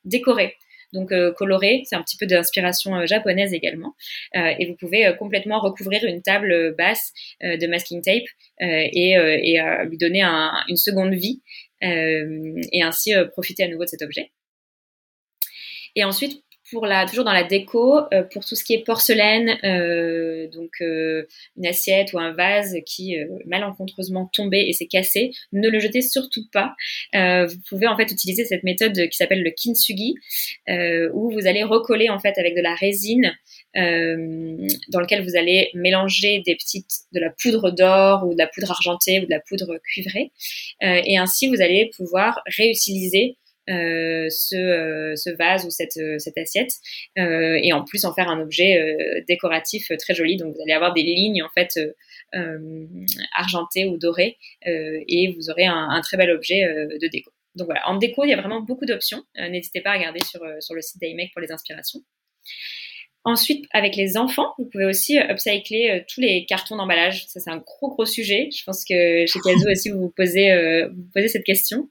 décorés 0.05 0.56
donc 0.93 1.11
euh, 1.11 1.33
coloré. 1.33 1.83
C'est 1.85 1.95
un 1.95 2.01
petit 2.01 2.17
peu 2.17 2.25
d'inspiration 2.25 2.95
euh, 2.95 3.05
japonaise 3.05 3.53
également. 3.53 3.95
Euh, 4.35 4.53
et 4.59 4.65
vous 4.67 4.75
pouvez 4.75 5.13
complètement 5.17 5.59
recouvrir 5.59 6.03
une 6.05 6.21
table 6.21 6.75
basse 6.77 7.13
de 7.41 7.67
masking 7.67 8.01
tape 8.01 8.23
et, 8.59 9.11
et 9.11 9.61
lui 9.85 9.97
donner 9.97 10.23
une 10.67 10.77
seconde 10.77 11.13
vie 11.13 11.41
et 11.81 12.81
ainsi 12.81 13.13
profiter 13.31 13.63
à 13.63 13.67
nouveau 13.67 13.83
de 13.83 13.89
cet 13.89 14.01
objet. 14.01 14.31
Et 15.95 16.03
ensuite, 16.03 16.43
pour 16.71 16.85
la, 16.85 17.05
toujours 17.05 17.23
dans 17.23 17.33
la 17.33 17.43
déco, 17.43 17.99
euh, 18.13 18.23
pour 18.23 18.45
tout 18.45 18.55
ce 18.55 18.63
qui 18.63 18.73
est 18.73 18.83
porcelaine, 18.83 19.57
euh, 19.63 20.47
donc 20.49 20.71
euh, 20.81 21.25
une 21.55 21.65
assiette 21.65 22.13
ou 22.13 22.19
un 22.19 22.33
vase 22.33 22.75
qui 22.85 23.15
malencontreusement 23.45 24.29
tombé 24.33 24.65
et 24.67 24.73
s'est 24.73 24.87
cassé, 24.87 25.31
ne 25.53 25.69
le 25.69 25.79
jetez 25.79 26.01
surtout 26.01 26.45
pas. 26.51 26.75
vous 27.13 27.59
pouvez 27.69 27.87
en 27.87 27.95
fait 27.95 28.11
utiliser 28.11 28.45
cette 28.45 28.63
méthode 28.63 29.07
qui 29.09 29.17
s'appelle 29.17 29.43
le 29.43 29.51
kintsugi, 29.51 30.15
où 31.13 31.31
vous 31.31 31.47
allez 31.47 31.63
recoller 31.63 32.09
en 32.09 32.19
fait 32.19 32.37
avec 32.37 32.55
de 32.55 32.61
la 32.61 32.75
résine, 32.75 33.33
dans 33.75 34.99
lequel 34.99 35.23
vous 35.23 35.35
allez 35.35 35.69
mélanger 35.73 36.41
des 36.45 36.55
petites 36.55 36.91
de 37.13 37.19
la 37.19 37.29
poudre 37.29 37.71
d'or 37.71 38.25
ou 38.27 38.33
de 38.33 38.37
la 38.37 38.47
poudre 38.47 38.71
argentée 38.71 39.19
ou 39.19 39.25
de 39.25 39.31
la 39.31 39.39
poudre 39.39 39.77
cuivrée, 39.83 40.31
et 40.81 41.17
ainsi 41.17 41.47
vous 41.47 41.61
allez 41.61 41.89
pouvoir 41.95 42.41
réutiliser 42.57 43.37
euh, 43.69 44.27
ce, 44.29 44.55
euh, 44.55 45.15
ce, 45.17 45.29
vase 45.31 45.65
ou 45.65 45.69
cette, 45.69 45.97
euh, 45.97 46.17
assiette 46.37 46.71
et 47.17 47.73
en 47.73 47.83
plus 47.83 48.05
en 48.05 48.13
faire 48.13 48.29
un 48.29 48.39
objet 48.39 48.95
décoratif 49.27 49.91
très 49.99 50.13
joli. 50.13 50.37
Donc 50.37 50.55
vous 50.55 50.61
allez 50.61 50.73
avoir 50.73 50.93
des 50.93 51.03
lignes 51.03 51.43
en 51.43 51.49
fait 51.49 51.79
argentées 53.35 53.85
ou 53.85 53.97
dorées 53.97 54.37
et 54.65 55.33
vous 55.35 55.49
aurez 55.49 55.65
un, 55.65 56.01
très 56.01 56.17
bel 56.17 56.31
objet 56.31 56.61
de 56.61 57.07
déco. 57.07 57.31
Donc 57.55 57.65
voilà, 57.65 57.87
en 57.87 57.97
déco, 57.97 58.23
il 58.23 58.29
y 58.29 58.33
a 58.33 58.37
vraiment 58.37 58.61
beaucoup 58.61 58.85
d'options. 58.85 59.23
N'hésitez 59.35 59.81
pas 59.81 59.91
à 59.91 59.97
regarder 59.97 60.19
sur, 60.23 60.41
sur 60.59 60.75
le 60.75 60.81
site 60.81 61.01
d'IMEC 61.01 61.31
pour 61.33 61.41
les 61.41 61.51
inspirations. 61.51 61.99
Ensuite, 63.23 63.65
avec 63.73 63.95
les 63.95 64.15
enfants, 64.15 64.53
vous 64.57 64.65
pouvez 64.65 64.85
aussi 64.85 65.17
upcycler 65.17 66.05
tous 66.07 66.21
les 66.21 66.45
cartons 66.45 66.77
d'emballage. 66.77 67.25
Ça, 67.27 67.39
c'est 67.39 67.49
un 67.49 67.57
gros, 67.57 67.89
gros 67.89 68.05
sujet. 68.05 68.49
Je 68.55 68.63
pense 68.63 68.85
que 68.85 69.25
chez 69.25 69.39
Kazoo 69.39 69.71
aussi, 69.71 69.89
vous 69.89 70.01
vous 70.01 70.13
posez, 70.15 70.87
vous 70.93 71.09
posez 71.13 71.27
cette 71.27 71.43
question. 71.43 71.89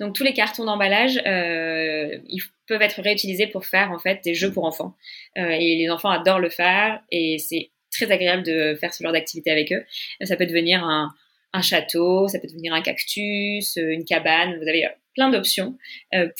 Donc 0.00 0.14
tous 0.14 0.24
les 0.24 0.32
cartons 0.32 0.64
d'emballage, 0.64 1.20
euh, 1.26 2.18
ils 2.26 2.40
peuvent 2.66 2.80
être 2.80 3.02
réutilisés 3.02 3.46
pour 3.46 3.66
faire 3.66 3.92
en 3.92 3.98
fait 3.98 4.24
des 4.24 4.34
jeux 4.34 4.50
pour 4.50 4.64
enfants. 4.64 4.96
Euh, 5.36 5.50
et 5.50 5.76
les 5.76 5.90
enfants 5.90 6.08
adorent 6.08 6.40
le 6.40 6.48
faire 6.48 7.02
et 7.12 7.38
c'est 7.38 7.70
très 7.92 8.10
agréable 8.10 8.42
de 8.42 8.76
faire 8.80 8.94
ce 8.94 9.02
genre 9.02 9.12
d'activité 9.12 9.50
avec 9.50 9.70
eux. 9.72 9.84
Ça 10.22 10.36
peut 10.36 10.46
devenir 10.46 10.82
un, 10.82 11.14
château, 11.60 12.28
ça 12.28 12.38
peut 12.38 12.48
devenir 12.48 12.72
un 12.72 12.80
cactus, 12.80 13.76
euh, 13.76 13.90
une 13.90 14.06
cabane. 14.06 14.56
Vous 14.56 14.68
avez 14.68 14.88
plein 15.14 15.28
d'options 15.28 15.76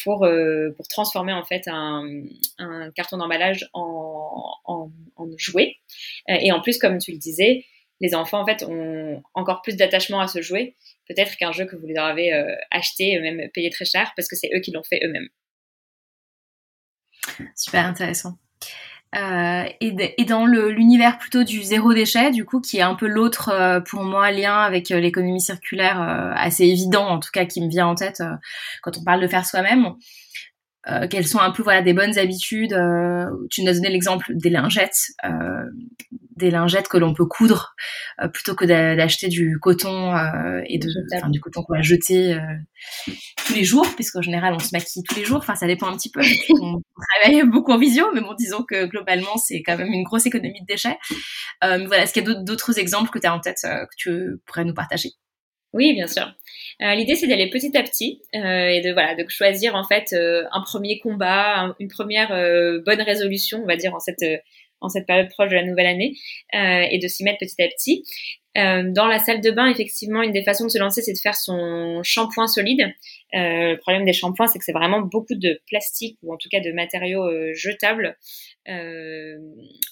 pour 0.05 0.27
pour 0.77 0.88
transformer 0.88 1.33
en 1.33 1.44
fait 1.44 1.64
un, 1.66 2.09
carton 2.94 3.18
d'emballage 3.18 3.68
en, 3.75 4.55
en, 4.64 4.90
jouet. 5.37 5.77
et 6.29 6.53
en 6.53 6.61
plus, 6.61 6.79
comme 6.79 6.99
tu 6.99 7.11
le 7.11 7.18
disais, 7.18 7.64
les 8.01 8.14
enfants 8.14 8.40
en 8.40 8.46
fait 8.46 8.62
ont 8.62 9.23
encore 9.35 9.61
plus 9.62 9.77
d'attachement 9.77 10.20
à 10.20 10.29
ce 10.29 10.40
jouet 10.40 10.77
peut-être 11.11 11.37
qu'un 11.37 11.53
jeu 11.53 11.66
que 11.66 11.77
vous 11.77 11.87
leur 11.88 12.07
avez 12.07 12.33
euh, 12.33 12.55
acheté, 12.70 13.18
même 13.18 13.49
payé 13.53 13.70
très 13.70 13.85
cher, 13.85 14.12
parce 14.16 14.29
que 14.29 14.37
c'est 14.37 14.51
eux 14.55 14.61
qui 14.61 14.70
l'ont 14.70 14.85
fait 14.85 15.01
eux-mêmes. 15.05 15.29
Super 17.57 17.87
intéressant. 17.87 18.38
Euh, 19.16 19.64
et, 19.81 20.25
dans 20.25 20.46
l'univers 20.46 21.18
plutôt 21.18 21.42
du 21.42 21.64
zéro 21.64 21.92
déchet, 21.92 22.31
du 22.31 22.44
coup, 22.44 22.61
qui 22.61 22.79
est 22.79 22.83
un 22.83 22.94
peu 22.94 23.09
l'autre 23.09 23.49
euh, 23.49 23.81
pour 23.81 24.05
moi 24.05 24.31
lien 24.31 24.61
avec 24.61 24.90
l'économie 24.90 25.40
circulaire 25.40 26.01
assez 26.37 26.64
évident, 26.64 27.09
en 27.09 27.18
tout 27.18 27.31
cas 27.33 27.44
qui 27.44 27.61
me 27.61 27.68
vient 27.68 27.88
en 27.88 27.96
tête 27.96 28.23
quand 28.83 28.96
on 28.96 29.03
parle 29.03 29.20
de 29.20 29.27
faire 29.27 29.44
soi-même. 29.44 29.96
Euh, 30.88 31.06
quelles 31.08 31.26
sont 31.26 31.40
un 31.40 31.50
peu 31.50 31.62
voilà 31.62 31.82
des 31.82 31.92
bonnes 31.92 32.18
habitudes. 32.18 32.72
Euh, 32.72 33.26
tu 33.50 33.62
nous 33.62 33.68
as 33.68 33.74
donné 33.74 33.90
l'exemple 33.90 34.32
des 34.34 34.48
lingettes, 34.48 35.08
euh, 35.24 35.64
des 36.36 36.50
lingettes 36.50 36.88
que 36.88 36.96
l'on 36.96 37.12
peut 37.12 37.26
coudre 37.26 37.74
plutôt 38.32 38.54
que 38.54 38.64
d'acheter 38.64 39.28
du 39.28 39.58
coton 39.60 40.14
et 40.66 40.78
de, 40.78 40.88
enfin, 41.14 41.28
du 41.28 41.40
coton 41.40 41.62
qu'on 41.62 41.74
va 41.74 41.82
jeter 41.82 42.38
tous 43.46 43.54
les 43.54 43.64
jours, 43.64 43.86
puisqu'en 43.94 44.22
général 44.22 44.54
on 44.54 44.58
se 44.58 44.70
maquille 44.72 45.02
tous 45.02 45.16
les 45.16 45.24
jours. 45.24 45.38
Enfin, 45.38 45.54
ça 45.54 45.66
dépend 45.66 45.88
un 45.88 45.96
petit 45.96 46.10
peu. 46.10 46.20
on 46.60 46.80
travaille 47.22 47.46
beaucoup 47.46 47.72
en 47.72 47.78
visio, 47.78 48.06
mais 48.14 48.22
bon, 48.22 48.34
disons 48.34 48.62
que 48.62 48.86
globalement 48.86 49.36
c'est 49.36 49.62
quand 49.62 49.76
même 49.76 49.92
une 49.92 50.04
grosse 50.04 50.24
économie 50.26 50.60
de 50.62 50.66
déchets. 50.66 50.96
voilà, 51.60 52.04
est-ce 52.04 52.14
qu'il 52.14 52.26
y 52.26 52.30
a 52.30 52.34
d'autres 52.42 52.78
exemples 52.78 53.10
que 53.10 53.18
tu 53.18 53.26
as 53.26 53.34
en 53.34 53.40
tête 53.40 53.60
que 53.62 53.96
tu 53.98 54.40
pourrais 54.46 54.64
nous 54.64 54.74
partager? 54.74 55.10
Oui, 55.72 55.92
bien 55.94 56.06
sûr. 56.06 56.33
Euh, 56.83 56.94
L'idée, 56.94 57.14
c'est 57.14 57.28
d'aller 57.28 57.48
petit 57.48 57.76
à 57.76 57.83
petit 57.83 58.22
euh, 58.35 58.68
et 58.68 58.80
de 58.80 58.92
voilà, 58.92 59.14
de 59.14 59.24
choisir 59.28 59.76
en 59.76 59.85
fait 59.85 60.12
euh, 60.12 60.44
un 60.52 60.62
premier 60.62 60.98
combat, 60.98 61.74
une 61.78 61.88
première 61.88 62.30
bonne 62.85 63.00
résolution, 63.00 63.61
on 63.62 63.66
va 63.66 63.76
dire 63.76 63.94
en 63.94 64.00
cette 64.00 64.24
en 64.83 64.88
cette 64.88 65.06
période 65.06 65.28
proche 65.28 65.50
de 65.50 65.56
la 65.56 65.64
nouvelle 65.64 65.87
année, 65.87 66.14
et 66.54 66.98
de 66.98 67.06
s'y 67.06 67.22
mettre 67.22 67.38
petit 67.38 67.62
à 67.62 67.68
petit. 67.68 68.02
Euh, 68.58 68.82
dans 68.90 69.06
la 69.06 69.18
salle 69.20 69.40
de 69.40 69.50
bain, 69.50 69.68
effectivement, 69.68 70.22
une 70.22 70.32
des 70.32 70.42
façons 70.42 70.64
de 70.64 70.70
se 70.70 70.78
lancer, 70.78 71.02
c'est 71.02 71.12
de 71.12 71.18
faire 71.18 71.36
son 71.36 72.02
shampoing 72.02 72.48
solide. 72.48 72.82
Euh, 73.34 73.72
le 73.72 73.78
problème 73.78 74.04
des 74.04 74.12
shampoings, 74.12 74.48
c'est 74.48 74.58
que 74.58 74.64
c'est 74.64 74.72
vraiment 74.72 75.00
beaucoup 75.00 75.36
de 75.36 75.60
plastique 75.68 76.18
ou 76.22 76.34
en 76.34 76.36
tout 76.36 76.48
cas 76.50 76.60
de 76.60 76.72
matériaux 76.72 77.24
euh, 77.24 77.52
jetables. 77.54 78.16
Euh, 78.68 79.38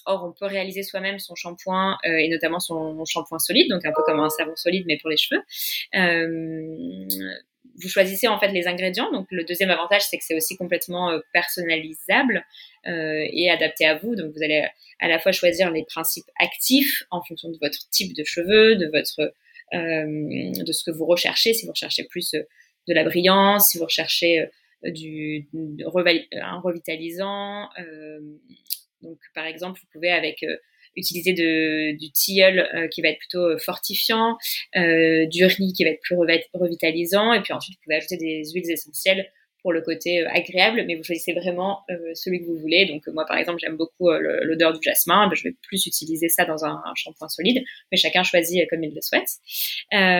or, 0.05 0.25
on 0.25 0.33
peut 0.37 0.45
réaliser 0.45 0.83
soi-même 0.83 1.19
son 1.19 1.35
shampoing 1.35 1.97
et 2.03 2.29
notamment 2.29 2.59
son 2.59 3.03
shampoing 3.05 3.39
solide, 3.39 3.69
donc 3.69 3.85
un 3.85 3.91
peu 3.95 4.03
comme 4.03 4.19
un 4.19 4.29
savon 4.29 4.55
solide 4.55 4.85
mais 4.87 4.97
pour 4.97 5.09
les 5.09 5.17
cheveux 5.17 5.41
vous 7.81 7.89
choisissez 7.89 8.27
en 8.27 8.39
fait 8.39 8.49
les 8.49 8.67
ingrédients. 8.67 9.11
Donc 9.11 9.27
le 9.31 9.43
deuxième 9.43 9.69
avantage, 9.69 10.01
c'est 10.03 10.17
que 10.17 10.23
c'est 10.23 10.35
aussi 10.35 10.57
complètement 10.57 11.11
euh, 11.11 11.19
personnalisable 11.33 12.45
euh, 12.87 13.25
et 13.31 13.49
adapté 13.49 13.85
à 13.85 13.97
vous. 13.97 14.15
Donc 14.15 14.33
vous 14.35 14.43
allez 14.43 14.67
à 14.99 15.07
la 15.07 15.19
fois 15.19 15.31
choisir 15.31 15.71
les 15.71 15.83
principes 15.83 16.29
actifs 16.39 17.03
en 17.11 17.21
fonction 17.23 17.49
de 17.49 17.57
votre 17.61 17.89
type 17.89 18.15
de 18.15 18.23
cheveux, 18.23 18.75
de 18.75 18.87
votre 18.87 19.33
euh, 19.73 20.63
de 20.63 20.71
ce 20.71 20.83
que 20.83 20.91
vous 20.91 21.05
recherchez. 21.05 21.53
Si 21.53 21.65
vous 21.65 21.71
recherchez 21.71 22.03
plus 22.05 22.31
de 22.31 22.93
la 22.93 23.03
brillance, 23.03 23.69
si 23.69 23.77
vous 23.77 23.85
recherchez 23.85 24.49
du, 24.83 25.47
un 25.53 26.59
revitalisant. 26.59 27.69
donc 29.01 29.19
par 29.35 29.45
exemple, 29.45 29.79
vous 29.79 29.87
pouvez 29.91 30.09
avec 30.09 30.43
utiliser 30.95 31.33
du 31.33 32.11
tilleul 32.11 32.59
euh, 32.59 32.87
qui 32.87 33.01
va 33.01 33.09
être 33.09 33.19
plutôt 33.19 33.45
euh, 33.45 33.57
fortifiant, 33.57 34.37
euh, 34.75 35.25
du 35.27 35.45
riz 35.45 35.73
qui 35.73 35.83
va 35.83 35.91
être 35.91 36.01
plus 36.01 36.15
revitalisant, 36.53 37.33
et 37.33 37.41
puis 37.41 37.53
ensuite 37.53 37.75
vous 37.77 37.83
pouvez 37.83 37.95
ajouter 37.97 38.17
des 38.17 38.43
huiles 38.53 38.69
essentielles 38.69 39.31
pour 39.61 39.73
le 39.73 39.81
côté 39.81 40.25
agréable, 40.25 40.85
mais 40.87 40.95
vous 40.95 41.03
choisissez 41.03 41.33
vraiment 41.33 41.81
celui 42.13 42.39
que 42.39 42.45
vous 42.45 42.57
voulez. 42.57 42.85
Donc 42.85 43.05
moi 43.07 43.25
par 43.25 43.37
exemple 43.37 43.59
j'aime 43.59 43.75
beaucoup 43.75 44.09
l'odeur 44.09 44.71
du 44.71 44.79
jasmin, 44.81 45.27
ben, 45.27 45.35
je 45.35 45.43
vais 45.43 45.53
plus 45.63 45.85
utiliser 45.85 46.29
ça 46.29 46.45
dans 46.45 46.63
un, 46.63 46.81
shampoing 46.95 47.27
solide, 47.27 47.61
mais 47.91 47.97
chacun 47.97 48.23
choisit 48.23 48.69
comme 48.69 48.85
il 48.85 48.95
le 48.95 49.01
souhaite. 49.01 49.27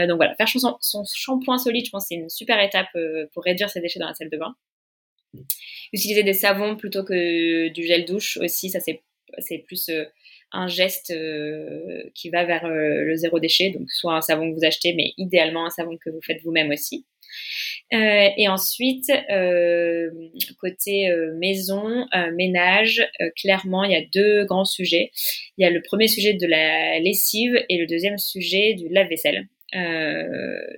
donc 0.09 0.17
voilà, 0.17 0.35
faire 0.35 0.49
son, 0.49 1.05
shampoing 1.05 1.57
solide, 1.57 1.85
je 1.85 1.89
pense 1.89 2.07
c'est 2.09 2.15
une 2.15 2.27
super 2.27 2.61
étape 2.61 2.89
pour 3.33 3.45
réduire 3.45 3.69
ses 3.69 3.79
déchets 3.79 3.99
dans 3.99 4.09
la 4.09 4.13
salle 4.13 4.29
de 4.29 4.37
bain. 4.37 4.53
Utiliser 5.93 6.23
des 6.23 6.33
savons 6.33 6.75
plutôt 6.75 7.05
que 7.05 7.69
du 7.69 7.83
gel 7.83 8.03
douche 8.03 8.35
aussi, 8.41 8.69
ça 8.69 8.81
c'est 8.81 9.59
plus 9.59 9.89
un 10.51 10.67
geste 10.67 11.11
euh, 11.11 12.03
qui 12.15 12.29
va 12.29 12.43
vers 12.45 12.65
euh, 12.65 13.03
le 13.03 13.15
zéro 13.15 13.39
déchet, 13.39 13.69
donc 13.71 13.89
soit 13.91 14.15
un 14.15 14.21
savon 14.21 14.49
que 14.49 14.57
vous 14.57 14.65
achetez, 14.65 14.93
mais 14.93 15.13
idéalement 15.17 15.65
un 15.65 15.69
savon 15.69 15.97
que 16.03 16.09
vous 16.09 16.21
faites 16.25 16.41
vous-même 16.43 16.71
aussi. 16.71 17.05
Euh, 17.93 18.29
et 18.37 18.47
ensuite, 18.47 19.11
côté 20.59 21.11
maison, 21.39 22.07
ménage, 22.35 23.07
clairement, 23.35 23.83
il 23.83 23.91
y 23.91 23.95
a 23.95 24.03
deux 24.13 24.45
grands 24.45 24.65
sujets. 24.65 25.11
Il 25.57 25.63
y 25.63 25.65
a 25.65 25.69
le 25.69 25.81
premier 25.81 26.07
sujet 26.07 26.33
de 26.33 26.47
la 26.47 26.99
lessive 26.99 27.55
et 27.69 27.77
le 27.77 27.85
deuxième 27.85 28.17
sujet 28.17 28.73
du 28.73 28.89
lave-vaisselle. 28.89 29.47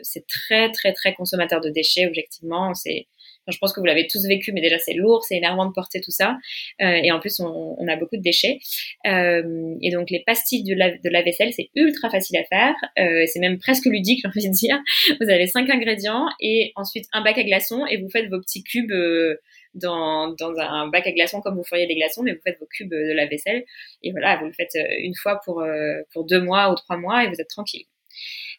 c'est 0.03 0.25
très 0.27 0.71
très 0.71 0.93
très 0.93 1.13
consommateur 1.13 1.61
de 1.61 1.69
déchets, 1.69 2.05
objectivement. 2.05 2.73
C'est 2.73 3.07
je 3.47 3.57
pense 3.57 3.73
que 3.73 3.79
vous 3.79 3.85
l'avez 3.85 4.07
tous 4.07 4.25
vécu, 4.27 4.51
mais 4.51 4.61
déjà 4.61 4.77
c'est 4.79 4.93
lourd, 4.93 5.23
c'est 5.23 5.35
énervant 5.35 5.65
de 5.65 5.71
porter 5.71 6.01
tout 6.01 6.11
ça. 6.11 6.37
Euh, 6.81 6.99
et 7.03 7.11
en 7.11 7.19
plus, 7.19 7.39
on, 7.39 7.75
on, 7.77 7.87
a 7.87 7.95
beaucoup 7.95 8.17
de 8.17 8.21
déchets. 8.21 8.59
Euh, 9.05 9.75
et 9.81 9.91
donc 9.91 10.09
les 10.09 10.23
pastilles 10.25 10.63
de 10.63 10.75
la, 10.75 10.91
de 10.91 11.09
la 11.09 11.21
vaisselle, 11.21 11.51
c'est 11.53 11.69
ultra 11.75 12.09
facile 12.09 12.37
à 12.37 12.43
faire. 12.45 12.75
Euh, 12.99 13.25
c'est 13.27 13.39
même 13.39 13.57
presque 13.57 13.85
ludique, 13.85 14.21
j'ai 14.23 14.27
envie 14.27 14.47
de 14.47 14.53
dire. 14.53 14.79
Vous 15.19 15.29
avez 15.29 15.47
cinq 15.47 15.69
ingrédients 15.69 16.27
et 16.39 16.71
ensuite 16.75 17.05
un 17.13 17.21
bac 17.21 17.37
à 17.37 17.43
glaçons 17.43 17.85
et 17.85 17.97
vous 17.97 18.09
faites 18.09 18.29
vos 18.29 18.39
petits 18.39 18.63
cubes. 18.63 18.91
Euh, 18.91 19.35
dans, 19.73 20.33
dans, 20.33 20.53
un 20.59 20.87
bac 20.87 21.07
à 21.07 21.11
glaçons 21.11 21.41
comme 21.41 21.55
vous 21.55 21.63
feriez 21.63 21.87
des 21.87 21.95
glaçons, 21.95 22.23
mais 22.23 22.33
vous 22.33 22.41
faites 22.43 22.59
vos 22.59 22.65
cubes 22.65 22.89
de 22.89 23.13
la 23.13 23.25
vaisselle 23.25 23.63
et 24.03 24.11
voilà, 24.11 24.37
vous 24.37 24.45
le 24.45 24.53
faites 24.53 24.75
euh, 24.75 24.85
une 24.99 25.15
fois 25.15 25.39
pour, 25.45 25.61
euh, 25.61 26.01
pour 26.13 26.25
deux 26.25 26.41
mois 26.41 26.71
ou 26.71 26.75
trois 26.75 26.97
mois 26.97 27.23
et 27.23 27.27
vous 27.27 27.39
êtes 27.39 27.49
tranquille. 27.49 27.85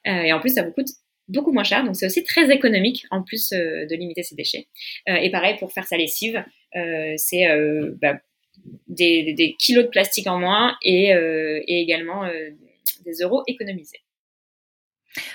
Euh, 0.06 0.22
et 0.22 0.32
en 0.32 0.40
plus, 0.40 0.54
ça 0.54 0.62
vous 0.62 0.72
coûte 0.72 0.88
beaucoup 1.28 1.52
moins 1.52 1.64
cher, 1.64 1.85
donc 1.85 1.96
c'est 1.96 2.06
aussi 2.06 2.24
très 2.24 2.50
économique 2.50 3.06
en 3.11 3.22
plus 3.22 3.52
euh, 3.52 3.87
de 3.87 3.94
limiter 3.94 4.22
ses 4.22 4.35
déchets. 4.35 4.68
Euh, 5.08 5.14
et 5.14 5.30
pareil 5.30 5.56
pour 5.58 5.72
faire 5.72 5.87
sa 5.87 5.96
lessive, 5.96 6.44
euh, 6.76 7.14
c'est 7.16 7.46
bah, 8.00 8.18
des, 8.88 9.56
kilos 9.58 9.85
de 9.85 9.90
plastique 9.90 10.26
en 10.26 10.38
moins 10.38 10.76
et, 10.82 11.12
également 11.66 12.28
des 13.04 13.12
euros 13.22 13.42
économisés. 13.46 13.98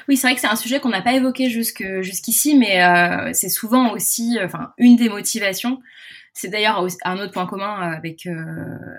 Oui, 0.08 0.18
c'est 0.18 0.26
vrai 0.28 0.36
que 0.36 0.42
c'est 0.42 0.48
un 0.48 0.56
sujet 0.56 0.80
qu'on 0.80 0.90
n'a 0.90 1.02
pas 1.02 1.16
évoqué 1.16 1.50
jusqu'ici, 1.50 2.56
mais 2.56 2.80
c'est 3.34 3.50
souvent 3.50 3.92
aussi, 3.94 4.38
une 4.78 4.96
des 4.96 5.10
motivations 5.10 5.80
c'est 6.38 6.50
d'ailleurs 6.50 6.86
un 7.04 7.18
autre 7.18 7.32
point 7.32 7.48
commun 7.48 7.82
avec 7.92 8.28
euh, 8.28 8.34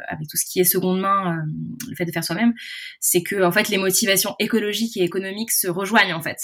avec 0.08 0.28
tout 0.28 0.36
ce 0.36 0.44
qui 0.44 0.58
est 0.58 0.64
seconde 0.64 1.00
main, 1.00 1.38
euh, 1.38 1.42
le 1.88 1.94
fait 1.94 2.04
de 2.04 2.10
faire 2.10 2.24
soi-même, 2.24 2.52
c'est 3.00 3.22
que 3.22 3.42
en 3.42 3.52
fait 3.52 3.68
les 3.68 3.78
motivations 3.78 4.34
écologiques 4.38 4.96
et 4.96 5.04
économiques 5.04 5.52
se 5.52 5.68
rejoignent 5.68 6.14
en 6.14 6.20
fait, 6.20 6.38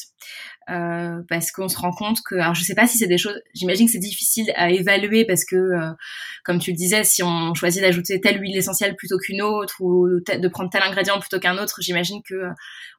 euh, 0.71 1.21
parce 1.29 1.51
qu'on 1.51 1.69
se 1.69 1.77
rend 1.77 1.91
compte 1.91 2.19
que, 2.25 2.37
alors 2.37 2.55
je 2.55 2.63
sais 2.63 2.77
pas 2.77 2.87
si 2.87 2.97
c'est 2.97 3.09
des 3.09 3.19
choses, 3.19 3.41
j'imagine 3.55 3.87
que 3.87 3.93
c'est 3.93 3.99
difficile 3.99 4.53
à 4.55 4.71
évaluer 4.71 5.25
parce 5.25 5.45
que, 5.45 5.57
comme 6.45 6.61
tu 6.61 6.71
le 6.71 6.77
disais, 6.77 7.03
si 7.03 7.23
on 7.23 7.55
choisit 7.55 7.83
d'ajouter 7.83 8.21
telle 8.21 8.41
huile 8.41 8.57
essentielle 8.57 8.95
plutôt 8.95 9.19
qu'une 9.19 9.43
autre 9.43 9.81
ou 9.81 10.09
de 10.09 10.49
prendre 10.49 10.71
tel 10.71 10.83
ingrédient 10.83 11.19
plutôt 11.19 11.41
qu'un 11.41 11.59
autre, 11.59 11.81
j'imagine 11.81 12.23
que 12.23 12.49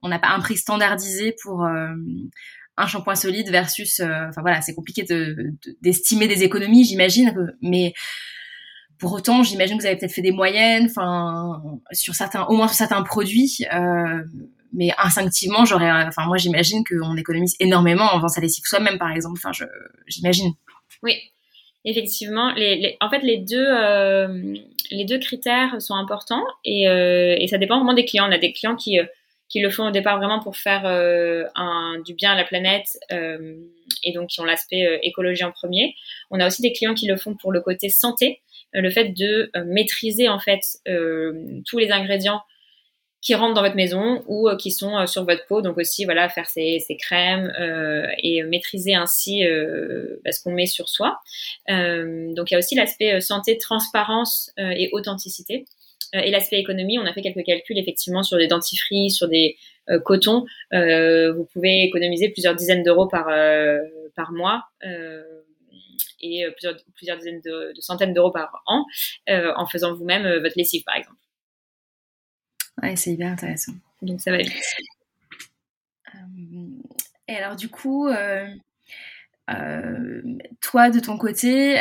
on 0.02 0.10
n'a 0.10 0.20
pas 0.20 0.30
un 0.30 0.40
prix 0.40 0.58
standardisé 0.58 1.34
pour 1.42 1.66
un 2.78 2.88
shampoing 2.88 3.16
solide 3.16 3.50
versus, 3.50 4.00
euh, 4.00 4.28
enfin 4.30 4.42
voilà, 4.42 4.62
c'est 4.62 4.74
compliqué 4.74 5.04
d'estimer 5.82 6.28
de, 6.28 6.34
des 6.34 6.44
économies, 6.44 6.84
j'imagine, 6.84 7.54
mais 7.62 7.94
pour 8.98 9.14
autant, 9.14 9.44
j'imagine 9.44 9.78
que 9.78 9.82
vous 9.82 9.88
avez 9.88 9.98
peut-être 9.98 10.14
fait 10.14 10.22
des 10.22 10.32
moyennes, 10.32 10.88
enfin 10.90 11.62
sur 11.92 12.16
certains, 12.16 12.46
au 12.46 12.56
moins 12.56 12.68
sur 12.68 12.78
certains 12.78 13.02
produits, 13.04 13.66
euh, 13.74 14.24
mais 14.74 14.90
instinctivement, 14.98 15.66
j'aurais, 15.66 15.90
enfin 15.90 16.26
moi 16.26 16.38
j'imagine 16.38 16.84
qu'on 16.84 17.16
économise 17.16 17.56
énormément 17.60 18.06
en 18.06 18.18
faisant 18.18 18.28
sa 18.28 18.42
lessive 18.42 18.66
soi-même, 18.66 18.98
par 18.98 19.12
exemple. 19.12 19.40
Enfin, 19.44 19.52
j'imagine. 20.08 20.52
Oui, 21.02 21.14
effectivement. 21.86 22.54
Les, 22.56 22.98
en 23.00 23.10
fait, 23.10 23.20
les 23.20 23.38
deux, 23.38 23.66
euh, 23.66 24.54
les 24.92 25.06
deux 25.06 25.20
critères 25.20 25.82
sont 25.82 25.96
importants 25.96 26.44
et, 26.66 26.84
et, 26.84 27.48
ça 27.48 27.58
dépend 27.58 27.78
vraiment 27.78 27.94
des 27.94 28.06
clients. 28.06 28.28
On 28.28 28.34
a 28.34 28.38
des 28.38 28.52
clients 28.52 28.76
qui 28.76 29.00
qui 29.50 29.62
le 29.62 29.70
font 29.70 29.88
au 29.88 29.92
départ 29.92 30.18
vraiment 30.18 30.40
pour 30.40 30.58
faire 30.58 30.86
euh, 30.86 31.44
du 32.04 32.14
bien 32.14 32.32
à 32.32 32.36
la 32.36 32.44
planète 32.44 32.98
euh, 33.12 33.56
et 34.04 34.12
donc 34.12 34.30
qui 34.30 34.42
ont 34.42 34.46
l'aspect 34.46 34.86
euh, 34.86 34.98
écologie 35.04 35.44
en 35.44 35.52
premier. 35.52 35.96
On 36.32 36.40
a 36.40 36.48
aussi 36.48 36.62
des 36.62 36.74
clients 36.74 36.96
qui 36.96 37.08
le 37.08 37.18
font 37.18 37.36
pour 37.36 37.52
le 37.52 37.62
côté 37.62 37.90
santé, 37.90 38.42
le 38.74 38.90
fait 38.90 39.10
de 39.10 39.52
maîtriser 39.66 40.28
en 40.28 40.40
fait 40.40 40.60
tous 41.66 41.78
les 41.78 41.92
ingrédients 41.92 42.42
qui 43.22 43.34
rentrent 43.34 43.54
dans 43.54 43.62
votre 43.62 43.78
maison 43.78 44.22
ou 44.28 44.50
qui 44.58 44.70
sont 44.70 45.08
sur 45.08 45.24
votre 45.24 45.46
peau. 45.48 45.62
Donc 45.62 45.78
aussi, 45.78 46.04
voilà, 46.04 46.28
faire 46.28 46.46
ces, 46.46 46.80
ces 46.86 46.98
crèmes 46.98 47.54
et 48.18 48.44
maîtriser 48.44 48.96
ainsi 48.96 49.46
bah, 50.26 50.34
ce 50.34 50.44
qu'on 50.44 50.52
met 50.52 50.66
sur 50.66 50.90
soi. 50.90 51.20
donc 51.70 52.52
il 52.52 52.54
y 52.54 52.56
a 52.56 52.58
aussi 52.58 52.76
l'aspect 52.76 53.22
santé, 53.22 53.58
transparence 53.58 54.52
et 54.58 54.90
authenticité. 54.92 55.66
Euh, 56.16 56.20
et 56.20 56.32
l'aspect 56.32 56.60
économie, 56.60 56.98
on 57.00 57.06
a 57.06 57.14
fait 57.14 57.22
quelques 57.22 57.44
calculs 57.44 57.78
effectivement 57.78 58.24
sur 58.24 58.38
des 58.38 58.48
dentifrices, 58.48 59.18
sur 59.18 59.28
des 59.28 59.58
euh, 59.90 60.00
cotons. 60.00 60.46
Euh, 60.74 61.34
vous 61.34 61.46
pouvez 61.46 61.84
économiser 61.84 62.30
plusieurs 62.30 62.56
dizaines 62.56 62.84
d'euros 62.84 63.08
par, 63.08 63.28
par 64.16 64.32
mois 64.32 64.66
et 66.22 66.46
plusieurs, 66.52 66.76
plusieurs 66.96 67.18
dizaines 67.18 67.42
de, 67.42 67.74
centaines 67.80 68.14
d'euros 68.14 68.32
par 68.32 68.64
an 68.66 68.86
en 69.28 69.66
faisant 69.68 69.94
vous-même 69.94 70.24
votre 70.40 70.58
lessive, 70.58 70.84
par 70.86 70.96
exemple. 70.96 71.18
Ouais, 72.82 72.96
c'est 72.96 73.12
hyper 73.12 73.32
intéressant. 73.32 73.74
Donc 74.02 74.22
ça 74.22 74.32
va 74.32 74.38
vite. 74.38 74.52
et 77.28 77.36
alors 77.36 77.56
du 77.56 77.70
coup, 77.70 78.10
toi 80.62 80.90
de 80.90 81.00
ton 81.00 81.18
côté, 81.18 81.78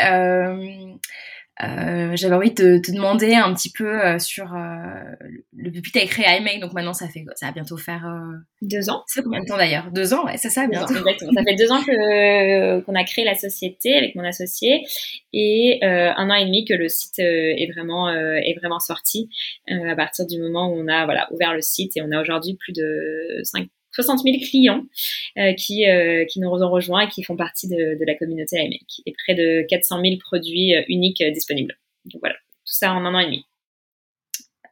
Euh, 1.62 2.16
j'avais 2.16 2.34
envie 2.34 2.50
de 2.50 2.78
te, 2.78 2.90
demander 2.90 3.34
un 3.34 3.54
petit 3.54 3.70
peu 3.70 4.04
euh, 4.04 4.18
sur 4.18 4.54
euh, 4.54 4.58
le 5.56 5.70
depuis 5.70 5.92
tu 5.92 6.00
as 6.00 6.06
créé 6.06 6.26
iMake, 6.38 6.58
donc 6.58 6.72
maintenant 6.72 6.94
ça 6.94 7.08
fait 7.08 7.24
ça 7.36 7.46
va 7.46 7.52
bientôt 7.52 7.76
faire 7.76 8.12
deux 8.60 8.90
ans. 8.90 9.04
Ça 9.06 9.20
fait 9.20 9.22
combien 9.22 9.40
de 9.40 9.46
temps 9.46 9.56
d'ailleurs? 9.56 9.92
Deux 9.92 10.14
ans, 10.14 10.24
ouais, 10.24 10.36
c'est 10.36 10.50
ça 10.50 10.66
bientôt. 10.66 10.94
exactement. 10.96 11.32
ça 11.32 11.44
fait 11.44 11.54
deux 11.54 11.70
ans 11.70 11.80
que 11.80 12.80
qu'on 12.80 12.94
a 12.96 13.04
créé 13.04 13.24
la 13.24 13.36
société 13.36 13.96
avec 13.96 14.16
mon 14.16 14.24
associé 14.24 14.82
et 15.32 15.78
un 15.82 16.28
an 16.28 16.34
et 16.34 16.44
demi 16.44 16.64
que 16.64 16.74
le 16.74 16.88
site 16.88 17.20
est 17.20 17.70
vraiment 17.72 18.12
est 18.12 18.56
vraiment 18.58 18.80
sorti 18.80 19.28
à 19.68 19.94
partir 19.94 20.26
du 20.26 20.40
moment 20.40 20.68
où 20.72 20.80
on 20.80 20.88
a 20.88 21.04
voilà 21.04 21.28
ouvert 21.32 21.54
le 21.54 21.60
site 21.60 21.96
et 21.96 22.02
on 22.02 22.10
a 22.10 22.20
aujourd'hui 22.20 22.56
plus 22.56 22.72
de 22.72 23.40
5 23.44 23.68
60 23.94 24.20
000 24.22 24.36
clients 24.48 24.84
qui, 25.56 25.84
qui 26.28 26.40
nous 26.40 26.48
ont 26.50 26.70
rejoints 26.70 27.02
et 27.02 27.08
qui 27.08 27.22
font 27.22 27.36
partie 27.36 27.68
de, 27.68 28.04
la 28.04 28.14
communauté 28.14 28.56
iMake. 28.56 29.02
Et 29.06 29.14
près 29.24 29.34
de 29.34 29.66
400 29.68 30.00
000 30.02 30.16
produits 30.18 30.74
uniques 30.88 31.22
disponibles. 31.32 31.76
Donc 32.06 32.20
voilà, 32.20 32.34
tout 32.34 32.74
ça 32.74 32.92
en 32.92 33.04
un 33.04 33.14
an 33.14 33.18
et 33.20 33.26
demi 33.26 33.46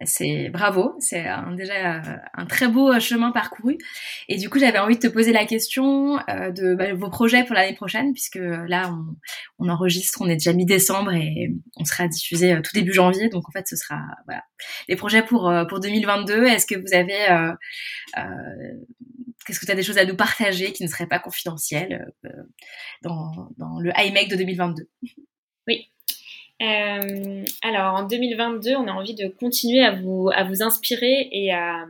c'est 0.05 0.49
bravo, 0.49 0.95
c'est 0.99 1.25
déjà 1.57 1.97
euh, 1.97 2.17
un 2.35 2.47
très 2.47 2.69
beau 2.69 2.93
euh, 2.93 3.01
chemin 3.01 3.31
parcouru. 3.33 3.79
Et 4.29 4.37
du 4.37 4.49
coup, 4.49 4.59
j'avais 4.59 4.79
envie 4.79 4.97
de 4.97 5.01
te 5.01 5.13
poser 5.13 5.33
la 5.33 5.45
question 5.45 6.19
euh, 6.29 6.51
de 6.51 6.75
bah, 6.75 6.95
vos 6.95 7.11
projets 7.11 7.45
pour 7.45 7.55
l'année 7.55 7.75
prochaine, 7.75 8.13
puisque 8.13 8.39
là, 8.39 8.95
on, 9.59 9.69
enregistre, 9.69 10.21
on 10.21 10.29
est 10.29 10.37
déjà 10.37 10.53
mi-décembre 10.53 11.13
et 11.13 11.53
on 11.77 11.85
sera 11.85 12.09
diffusé 12.09 12.61
tout 12.63 12.73
début 12.75 12.93
janvier. 12.93 13.29
Donc 13.29 13.49
en 13.49 13.53
fait, 13.53 13.67
ce 13.67 13.77
sera 13.77 14.01
voilà 14.27 14.43
les 14.89 14.97
projets 14.97 15.23
pour 15.23 15.53
pour 15.69 15.81
2022. 15.81 16.45
Est-ce 16.45 16.67
que 16.67 16.75
vous 16.75 16.95
avez 16.95 17.53
Qu'est-ce 19.45 19.59
que 19.59 19.67
tu 19.67 19.73
as 19.73 19.77
des 19.77 19.83
choses 19.83 19.99
à 19.99 20.05
nous 20.05 20.15
partager 20.15 20.73
qui 20.73 20.85
ne 20.85 20.89
seraient 20.89 21.09
pas 21.09 21.19
confidentielles 21.19 22.13
dans, 23.03 23.51
dans 23.57 23.81
le 23.81 23.91
iMac 23.97 24.29
de 24.29 24.37
2022 24.37 24.89
Oui, 25.67 25.91
euh, 26.63 27.45
alors 27.63 27.95
en 27.95 28.07
2022, 28.07 28.77
on 28.77 28.87
a 28.87 28.93
envie 28.93 29.15
de 29.15 29.27
continuer 29.27 29.83
à 29.83 29.93
vous, 29.93 30.31
à 30.33 30.45
vous 30.45 30.63
inspirer 30.63 31.29
et 31.33 31.53
à, 31.53 31.87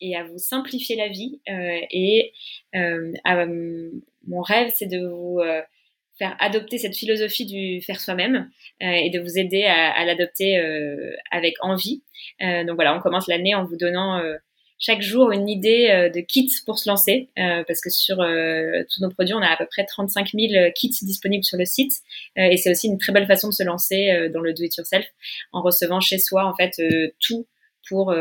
et 0.00 0.16
à 0.16 0.24
vous 0.24 0.38
simplifier 0.38 0.96
la 0.96 1.08
vie. 1.08 1.40
Euh, 1.48 1.80
et 1.90 2.32
euh, 2.74 3.12
mon 4.26 4.42
rêve, 4.42 4.70
c'est 4.74 4.86
de 4.86 5.06
vous 5.06 5.40
faire 6.18 6.36
adopter 6.38 6.78
cette 6.78 6.96
philosophie 6.96 7.46
du 7.46 7.82
faire 7.82 8.00
soi-même 8.00 8.48
et 8.80 9.10
de 9.10 9.18
vous 9.18 9.36
aider 9.38 9.64
à, 9.64 9.90
à 9.90 10.04
l'adopter 10.04 10.58
avec 11.30 11.54
envie. 11.60 12.02
donc 12.40 12.76
voilà, 12.76 12.94
on 12.94 13.00
commence 13.00 13.26
l'année 13.26 13.54
en 13.54 13.64
vous 13.64 13.76
donnant 13.76 14.22
chaque 14.78 15.02
jour 15.02 15.30
une 15.30 15.48
idée 15.48 15.88
euh, 15.90 16.08
de 16.10 16.20
kits 16.20 16.50
pour 16.66 16.78
se 16.78 16.88
lancer, 16.88 17.28
euh, 17.38 17.62
parce 17.66 17.80
que 17.80 17.90
sur 17.90 18.20
euh, 18.20 18.82
tous 18.92 19.00
nos 19.02 19.10
produits, 19.10 19.34
on 19.34 19.42
a 19.42 19.46
à 19.46 19.56
peu 19.56 19.66
près 19.66 19.84
35 19.84 20.30
000 20.34 20.70
kits 20.74 20.90
disponibles 21.02 21.44
sur 21.44 21.58
le 21.58 21.64
site, 21.64 21.92
et 22.36 22.56
c'est 22.56 22.70
aussi 22.70 22.88
une 22.88 22.98
très 22.98 23.12
belle 23.12 23.26
façon 23.26 23.48
de 23.48 23.52
se 23.52 23.62
lancer 23.62 24.28
dans 24.32 24.40
le 24.40 24.52
do-it-yourself, 24.52 25.06
en 25.52 25.62
recevant 25.62 26.00
chez 26.00 26.18
soi 26.18 26.44
en 26.44 26.54
fait 26.54 26.72
tout 27.20 27.46
pour 27.88 28.14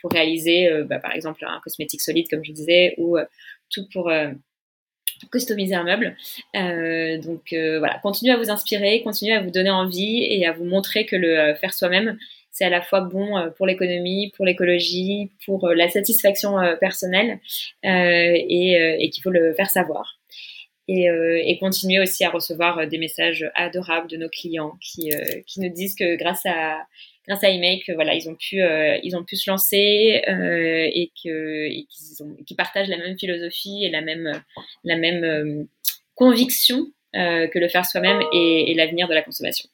pour 0.00 0.10
réaliser, 0.10 0.68
bah, 0.84 0.98
par 0.98 1.12
exemple, 1.14 1.44
un 1.46 1.60
cosmétique 1.60 2.00
solide, 2.00 2.26
comme 2.28 2.44
je 2.44 2.52
disais, 2.52 2.94
ou 2.98 3.16
tout 3.70 3.86
pour 3.92 4.10
customiser 5.32 5.74
un 5.74 5.84
meuble. 5.84 6.16
donc 7.22 7.48
voilà, 7.52 7.98
continuez 8.02 8.32
à 8.32 8.36
vous 8.36 8.50
inspirer, 8.50 9.02
continuez 9.02 9.34
à 9.34 9.40
vous 9.40 9.50
donner 9.50 9.70
envie 9.70 10.24
et 10.24 10.46
à 10.46 10.52
vous 10.52 10.64
montrer 10.64 11.06
que 11.06 11.16
le 11.16 11.54
faire 11.54 11.72
soi-même, 11.72 12.18
c'est 12.58 12.64
à 12.64 12.70
la 12.70 12.82
fois 12.82 13.02
bon 13.02 13.38
euh, 13.38 13.50
pour 13.50 13.66
l'économie, 13.66 14.32
pour 14.36 14.44
l'écologie, 14.44 15.30
pour 15.46 15.68
euh, 15.68 15.74
la 15.74 15.88
satisfaction 15.88 16.58
euh, 16.58 16.74
personnelle 16.74 17.38
et, 17.84 19.10
qu'il 19.12 19.22
faut 19.22 19.30
le 19.30 19.54
faire 19.54 19.70
savoir. 19.70 20.18
Et, 20.88 21.58
continuer 21.60 22.00
aussi 22.00 22.24
à 22.24 22.30
recevoir 22.30 22.86
des 22.86 22.98
messages 22.98 23.48
adorables 23.54 24.08
de 24.08 24.16
nos 24.16 24.28
clients 24.28 24.72
qui, 24.80 25.10
qui 25.46 25.60
nous 25.60 25.68
disent 25.68 25.94
que 25.94 26.16
grâce 26.16 26.46
à 26.46 26.78
grâce 27.26 27.44
à 27.44 27.48
voilà, 27.94 28.14
ils 28.14 28.28
ont 28.28 28.34
pu 28.34 28.60
ils 29.02 29.16
ont 29.16 29.24
pu 29.24 29.36
se 29.36 29.50
lancer 29.50 30.22
et 30.26 31.10
que 31.22 31.68
qu'ils 32.44 32.56
partagent 32.56 32.88
la 32.88 32.96
même 32.96 33.18
philosophie 33.18 33.84
et 33.84 33.90
la 33.90 34.00
même 34.00 34.32
la 34.84 34.96
même 34.96 35.66
conviction 36.14 36.86
que 37.12 37.58
le 37.58 37.68
faire 37.68 37.84
soi-même 37.84 38.22
est 38.32 38.74
l'avenir 38.74 39.08
de 39.08 39.14
la 39.14 39.22
consommation 39.22 39.68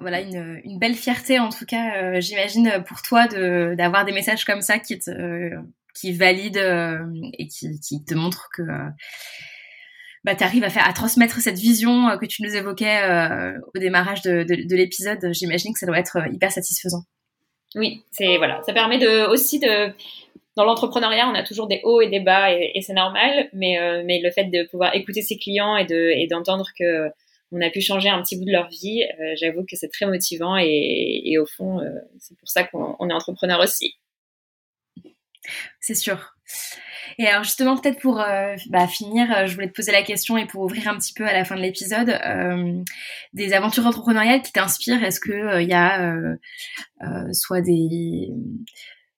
voilà 0.00 0.20
une, 0.20 0.60
une, 0.64 0.78
belle 0.78 0.94
fierté 0.94 1.38
en 1.38 1.48
tout 1.48 1.64
cas, 1.66 2.02
euh, 2.02 2.20
j'imagine 2.20 2.82
pour 2.86 3.02
toi 3.02 3.26
de 3.26 3.74
d'avoir 3.76 4.04
des 4.04 4.12
messages 4.12 4.44
comme 4.44 4.60
ça 4.60 4.78
qui 4.78 4.98
te 4.98 5.50
qui 5.94 6.12
valident 6.12 6.56
euh, 6.58 6.98
et 7.38 7.48
qui, 7.48 7.80
qui 7.80 8.04
te 8.04 8.14
montrent 8.14 8.48
que 8.54 8.62
bah, 10.24 10.34
tu 10.34 10.44
arrives 10.44 10.64
à 10.64 10.70
faire 10.70 10.88
à 10.88 10.92
transmettre 10.92 11.40
cette 11.40 11.58
vision 11.58 12.16
que 12.18 12.26
tu 12.26 12.42
nous 12.42 12.54
évoquais 12.54 13.02
euh, 13.02 13.58
au 13.74 13.78
démarrage 13.78 14.22
de, 14.22 14.42
de, 14.42 14.68
de 14.68 14.76
l'épisode. 14.76 15.32
J'imagine 15.32 15.72
que 15.72 15.78
ça 15.78 15.86
doit 15.86 15.98
être 15.98 16.18
hyper 16.32 16.52
satisfaisant. 16.52 17.02
Oui, 17.74 18.02
c'est 18.10 18.38
voilà, 18.38 18.62
ça 18.64 18.72
permet 18.72 18.98
de 18.98 19.28
aussi 19.28 19.58
de 19.58 19.92
dans 20.56 20.64
l'entrepreneuriat, 20.64 21.28
on 21.28 21.34
a 21.34 21.44
toujours 21.44 21.68
des 21.68 21.80
hauts 21.84 22.00
et 22.00 22.08
des 22.08 22.20
bas 22.20 22.52
et, 22.52 22.72
et 22.74 22.80
c'est 22.80 22.94
normal, 22.94 23.48
mais 23.52 23.76
mais 24.04 24.20
le 24.20 24.30
fait 24.30 24.44
de 24.44 24.68
pouvoir 24.70 24.94
écouter 24.94 25.22
ses 25.22 25.38
clients 25.38 25.76
et 25.76 25.84
de 25.84 26.10
et 26.16 26.26
d'entendre 26.28 26.66
que 26.78 27.10
on 27.52 27.60
a 27.60 27.70
pu 27.70 27.80
changer 27.80 28.08
un 28.08 28.20
petit 28.22 28.36
bout 28.36 28.44
de 28.44 28.52
leur 28.52 28.68
vie. 28.68 29.02
Euh, 29.02 29.34
j'avoue 29.40 29.64
que 29.64 29.76
c'est 29.76 29.88
très 29.88 30.06
motivant 30.06 30.56
et, 30.58 31.36
au 31.38 31.46
fond, 31.46 31.80
euh, 31.80 31.88
c'est 32.18 32.36
pour 32.38 32.48
ça 32.48 32.64
qu'on 32.64 33.08
est 33.08 33.12
entrepreneur 33.12 33.60
aussi. 33.60 33.94
C'est 35.80 35.94
sûr. 35.94 36.34
Et 37.18 37.26
alors 37.26 37.42
justement, 37.42 37.78
peut-être 37.78 38.00
pour 38.00 38.20
euh, 38.20 38.54
bah, 38.68 38.86
finir, 38.86 39.46
je 39.46 39.54
voulais 39.54 39.68
te 39.68 39.74
poser 39.74 39.92
la 39.92 40.02
question 40.02 40.36
et 40.36 40.46
pour 40.46 40.62
ouvrir 40.62 40.88
un 40.88 40.98
petit 40.98 41.14
peu 41.14 41.26
à 41.26 41.32
la 41.32 41.44
fin 41.44 41.56
de 41.56 41.62
l'épisode, 41.62 42.18
des 43.32 43.52
aventures 43.54 43.86
entrepreneuriales 43.86 44.42
qui 44.42 44.52
t'inspirent. 44.52 45.02
Est-ce 45.02 45.20
que 45.20 45.62
il 45.62 45.68
y 45.68 45.74
a 45.74 46.14
soit 47.32 47.62
des 47.62 48.28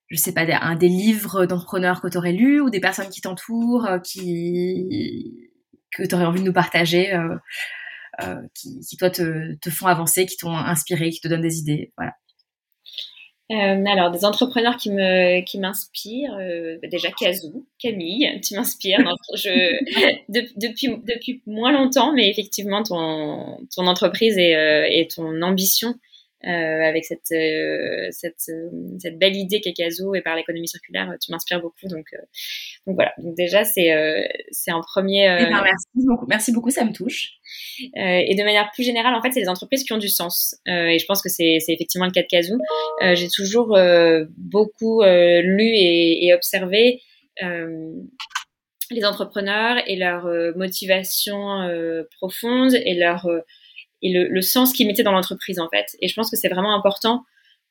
je 0.08 0.16
sais 0.16 0.32
pas, 0.32 0.42
un, 0.42 0.74
des 0.74 0.88
livres 0.88 1.46
d'entrepreneurs 1.46 2.00
que 2.00 2.08
tu 2.08 2.18
aurais 2.18 2.32
lus 2.32 2.60
ou 2.60 2.68
des 2.68 2.80
personnes 2.80 3.10
qui 3.10 3.20
t'entourent, 3.20 3.86
que 4.02 6.04
tu 6.04 6.14
aurais 6.14 6.24
envie 6.24 6.40
de 6.40 6.46
nous 6.46 6.52
partager 6.52 7.16
qui, 8.54 8.80
qui, 8.80 8.96
toi 8.96 9.10
te, 9.10 9.54
te, 9.56 9.70
font 9.70 9.86
avancer, 9.86 10.26
qui 10.26 10.36
t'ont 10.36 10.56
inspiré, 10.56 11.10
qui 11.10 11.20
te 11.20 11.28
donnent 11.28 11.42
des 11.42 11.58
idées. 11.58 11.92
Voilà. 11.96 12.12
Euh, 13.50 13.84
alors, 13.86 14.12
des 14.12 14.24
entrepreneurs 14.24 14.76
qui 14.76 14.90
me 14.90 15.40
qui 15.40 15.58
m'inspirent, 15.58 16.36
euh, 16.38 16.78
déjà 16.84 17.10
Kazoo, 17.10 17.66
Camille, 17.80 18.40
tu 18.44 18.54
m'inspires. 18.54 19.00
je, 19.34 19.50
depuis 20.28 20.88
depuis 21.04 21.42
moins 21.46 21.72
longtemps, 21.72 22.12
mais 22.12 22.30
effectivement, 22.30 22.84
ton 22.84 23.58
ton 23.74 23.88
entreprise 23.88 24.38
et, 24.38 24.54
euh, 24.54 24.86
et 24.88 25.08
ton 25.08 25.42
ambition 25.42 25.96
euh, 26.46 26.48
avec 26.88 27.04
cette, 27.04 27.30
euh, 27.32 28.08
cette, 28.12 28.48
euh, 28.48 28.70
cette, 28.98 29.18
belle 29.18 29.36
idée 29.36 29.60
qu'est 29.60 29.74
Caso 29.74 30.14
et 30.14 30.22
par 30.22 30.36
l'économie 30.36 30.68
circulaire, 30.68 31.14
tu 31.20 31.30
m'inspires 31.32 31.60
beaucoup. 31.60 31.86
Donc, 31.86 32.06
donc 32.86 32.94
voilà. 32.94 33.12
Donc 33.18 33.36
déjà, 33.36 33.64
c'est 33.64 33.90
c'est 34.50 34.70
un 34.70 34.80
premier. 34.80 35.24
Eh 35.24 35.44
ben, 35.50 35.62
merci 35.62 35.86
beaucoup. 35.94 36.26
Merci 36.28 36.52
beaucoup, 36.52 36.70
ça 36.70 36.86
me 36.86 36.92
touche. 36.92 37.32
et 37.94 38.34
de 38.34 38.42
manière 38.42 38.70
plus 38.72 38.84
générale, 38.84 39.14
en 39.14 39.20
fait, 39.20 39.32
c'est 39.32 39.42
des 39.42 39.50
entreprises 39.50 39.84
qui 39.84 39.92
ont 39.92 39.98
du 39.98 40.08
sens. 40.08 40.56
et 40.66 40.98
je 40.98 41.04
pense 41.04 41.20
que 41.20 41.28
c'est 41.28 41.58
effectivement 41.68 42.06
le 42.06 42.12
cas 42.12 42.22
de 42.22 42.28
Caso. 42.28 42.56
J'ai 43.02 43.28
toujours 43.28 43.78
beaucoup 44.38 45.02
lu 45.02 45.66
et, 45.66 46.26
et 46.26 46.32
observé 46.32 47.02
les 48.90 49.04
entrepreneurs 49.04 49.76
et 49.86 49.96
leur 49.96 50.26
motivation 50.56 51.68
profonde 52.18 52.74
et 52.74 52.94
leur 52.94 53.28
et 54.02 54.12
le, 54.12 54.28
le 54.28 54.42
sens 54.42 54.72
qu'ils 54.72 54.86
mettaient 54.86 55.02
dans 55.02 55.12
l'entreprise 55.12 55.58
en 55.58 55.68
fait. 55.68 55.96
Et 56.00 56.08
je 56.08 56.14
pense 56.14 56.30
que 56.30 56.36
c'est 56.36 56.48
vraiment 56.48 56.74
important 56.74 57.24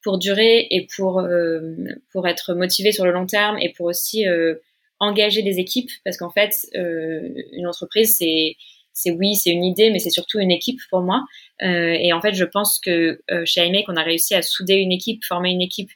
pour 0.03 0.17
durer 0.17 0.67
et 0.69 0.87
pour 0.95 1.19
euh, 1.19 1.75
pour 2.11 2.27
être 2.27 2.53
motivé 2.53 2.91
sur 2.91 3.05
le 3.05 3.11
long 3.11 3.25
terme 3.25 3.57
et 3.59 3.73
pour 3.73 3.87
aussi 3.87 4.27
euh, 4.27 4.55
engager 4.99 5.41
des 5.41 5.59
équipes. 5.59 5.89
Parce 6.03 6.17
qu'en 6.17 6.29
fait 6.29 6.51
euh, 6.75 7.29
une 7.53 7.67
entreprise 7.67 8.17
c'est 8.17 8.55
c'est 8.93 9.11
oui 9.11 9.35
c'est 9.35 9.51
une 9.51 9.63
idée 9.63 9.91
mais 9.91 9.99
c'est 9.99 10.09
surtout 10.09 10.39
une 10.39 10.51
équipe 10.51 10.79
pour 10.89 11.01
moi. 11.01 11.25
Euh, 11.61 11.93
et 11.99 12.13
en 12.13 12.21
fait 12.21 12.33
je 12.33 12.45
pense 12.45 12.79
que 12.79 13.21
euh, 13.31 13.43
chez 13.45 13.65
iMake 13.65 13.89
on 13.89 13.95
a 13.95 14.03
réussi 14.03 14.35
à 14.35 14.41
souder 14.41 14.75
une 14.75 14.91
équipe 14.91 15.23
former 15.25 15.51
une 15.51 15.61
équipe 15.61 15.91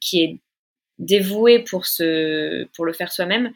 qui 0.00 0.22
est 0.22 0.38
dévouée 1.00 1.58
pour 1.58 1.86
ce 1.86 2.68
pour 2.76 2.84
le 2.84 2.92
faire 2.92 3.10
soi-même 3.10 3.52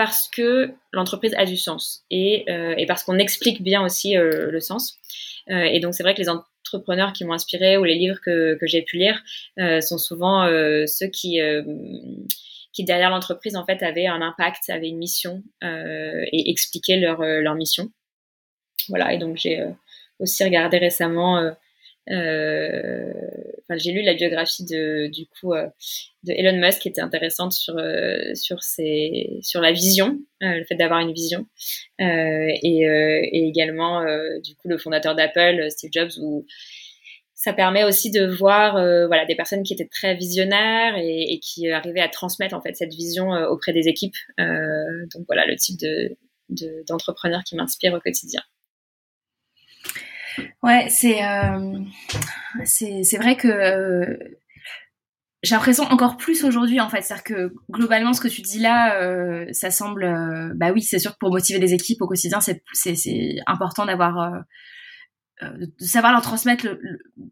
parce 0.00 0.28
que 0.28 0.72
l'entreprise 0.92 1.34
a 1.36 1.44
du 1.44 1.58
sens 1.58 2.06
et, 2.10 2.46
euh, 2.48 2.74
et 2.78 2.86
parce 2.86 3.04
qu'on 3.04 3.18
explique 3.18 3.62
bien 3.62 3.84
aussi 3.84 4.16
euh, 4.16 4.50
le 4.50 4.58
sens. 4.58 4.96
Euh, 5.50 5.64
et 5.64 5.78
donc 5.78 5.92
c'est 5.92 6.02
vrai 6.02 6.14
que 6.14 6.22
les 6.22 6.30
entrepreneurs 6.30 7.12
qui 7.12 7.26
m'ont 7.26 7.34
inspiré 7.34 7.76
ou 7.76 7.84
les 7.84 7.96
livres 7.96 8.18
que, 8.24 8.56
que 8.58 8.66
j'ai 8.66 8.80
pu 8.80 8.96
lire 8.96 9.22
sont 9.82 9.98
souvent 9.98 10.46
ceux 10.86 11.08
qui 11.08 11.38
qui 12.72 12.84
derrière 12.84 13.10
l'entreprise 13.10 13.56
en 13.56 13.66
fait 13.66 13.82
avaient 13.82 14.06
un 14.06 14.22
impact, 14.22 14.70
avaient 14.70 14.88
une 14.88 14.96
mission 14.96 15.42
et 15.62 16.50
expliquaient 16.50 16.96
leur 16.96 17.20
leur 17.20 17.54
mission. 17.54 17.90
Voilà 18.88 19.12
et 19.12 19.18
donc 19.18 19.36
j'ai 19.36 19.62
aussi 20.18 20.44
regardé 20.44 20.78
récemment 20.78 21.54
Euh, 22.08 23.12
j'ai 23.76 23.92
lu 23.92 24.02
la 24.02 24.14
biographie 24.14 24.64
de, 24.64 25.06
du 25.08 25.26
coup, 25.26 25.52
euh, 25.52 25.66
de 26.24 26.32
Elon 26.32 26.58
Musk 26.58 26.80
qui 26.80 26.88
était 26.88 27.00
intéressante 27.00 27.52
sur, 27.52 27.78
euh, 27.78 28.34
sur, 28.34 28.62
sur 28.62 29.60
la 29.60 29.72
vision, 29.72 30.18
le 30.40 30.64
fait 30.64 30.74
d'avoir 30.74 31.00
une 31.00 31.12
vision. 31.12 31.46
Et, 31.98 32.82
également, 33.32 34.04
du 34.42 34.54
coup, 34.56 34.68
le 34.68 34.78
fondateur 34.78 35.14
d'Apple, 35.14 35.70
Steve 35.70 35.90
Jobs, 35.92 36.10
où 36.20 36.46
ça 37.34 37.52
permet 37.54 37.84
aussi 37.84 38.10
de 38.10 38.26
voir 38.26 38.74
voilà 38.74 39.24
des 39.24 39.34
personnes 39.34 39.62
qui 39.62 39.72
étaient 39.72 39.88
très 39.88 40.14
visionnaires 40.14 40.96
et, 40.98 41.32
et, 41.32 41.38
qui 41.40 41.70
arrivaient 41.70 42.00
à 42.00 42.08
transmettre 42.08 42.54
en 42.54 42.60
fait 42.60 42.74
cette 42.74 42.92
vision 42.92 43.30
auprès 43.30 43.72
des 43.72 43.88
équipes. 43.88 44.16
donc 44.38 45.24
voilà 45.26 45.46
le 45.46 45.56
type 45.56 45.78
de 45.78 46.16
d'entrepreneur 46.88 47.42
qui 47.44 47.54
m'inspire 47.54 47.94
au 47.94 48.00
quotidien. 48.00 48.42
Ouais, 50.62 50.88
c'est 50.90 51.24
euh, 51.24 51.78
c'est 52.64 53.16
vrai 53.16 53.36
que 53.36 53.48
euh, 53.48 54.16
j'ai 55.42 55.54
l'impression 55.54 55.84
encore 55.84 56.16
plus 56.16 56.44
aujourd'hui 56.44 56.80
en 56.80 56.88
fait, 56.88 57.02
c'est-à-dire 57.02 57.24
que 57.24 57.54
globalement 57.70 58.12
ce 58.12 58.20
que 58.20 58.28
tu 58.28 58.42
dis 58.42 58.58
là, 58.58 59.00
euh, 59.00 59.46
ça 59.52 59.70
semble, 59.70 60.04
euh, 60.04 60.52
bah 60.54 60.70
oui, 60.72 60.82
c'est 60.82 60.98
sûr 60.98 61.12
que 61.12 61.18
pour 61.18 61.30
motiver 61.30 61.58
des 61.58 61.72
équipes 61.72 62.02
au 62.02 62.06
quotidien, 62.06 62.40
c'est 62.40 62.62
c'est 62.72 63.36
important 63.46 63.86
d'avoir 63.86 64.42
de 65.42 65.72
savoir 65.78 66.12
leur 66.12 66.20
transmettre 66.20 66.66
le, 66.66 66.78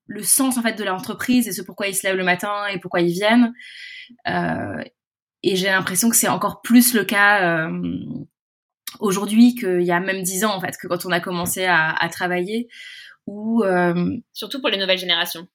le, 0.06 0.22
sens 0.22 0.56
en 0.56 0.62
fait 0.62 0.72
de 0.72 0.84
l'entreprise 0.84 1.46
et 1.46 1.52
ce 1.52 1.60
pourquoi 1.60 1.88
ils 1.88 1.94
se 1.94 2.06
lèvent 2.06 2.16
le 2.16 2.24
matin 2.24 2.66
et 2.72 2.80
pourquoi 2.80 3.02
ils 3.02 3.12
viennent. 3.12 3.52
et 4.26 5.56
j'ai 5.56 5.66
l'impression 5.66 6.08
que 6.08 6.16
c'est 6.16 6.28
encore 6.28 6.62
plus 6.62 6.94
le 6.94 7.04
cas 7.04 7.68
aujourd'hui 9.00 9.54
qu'il 9.54 9.82
y 9.82 9.92
a 9.92 10.00
même 10.00 10.22
dix 10.22 10.46
ans 10.46 10.54
en 10.54 10.60
fait 10.60 10.74
que 10.80 10.86
quand 10.86 11.04
on 11.04 11.10
a 11.10 11.20
commencé 11.20 11.66
à, 11.66 11.90
à 11.90 12.08
travailler 12.08 12.68
ou 13.28 13.62
euh... 13.64 14.16
surtout 14.32 14.60
pour 14.60 14.70
les 14.70 14.78
nouvelles 14.78 14.98
générations. 14.98 15.46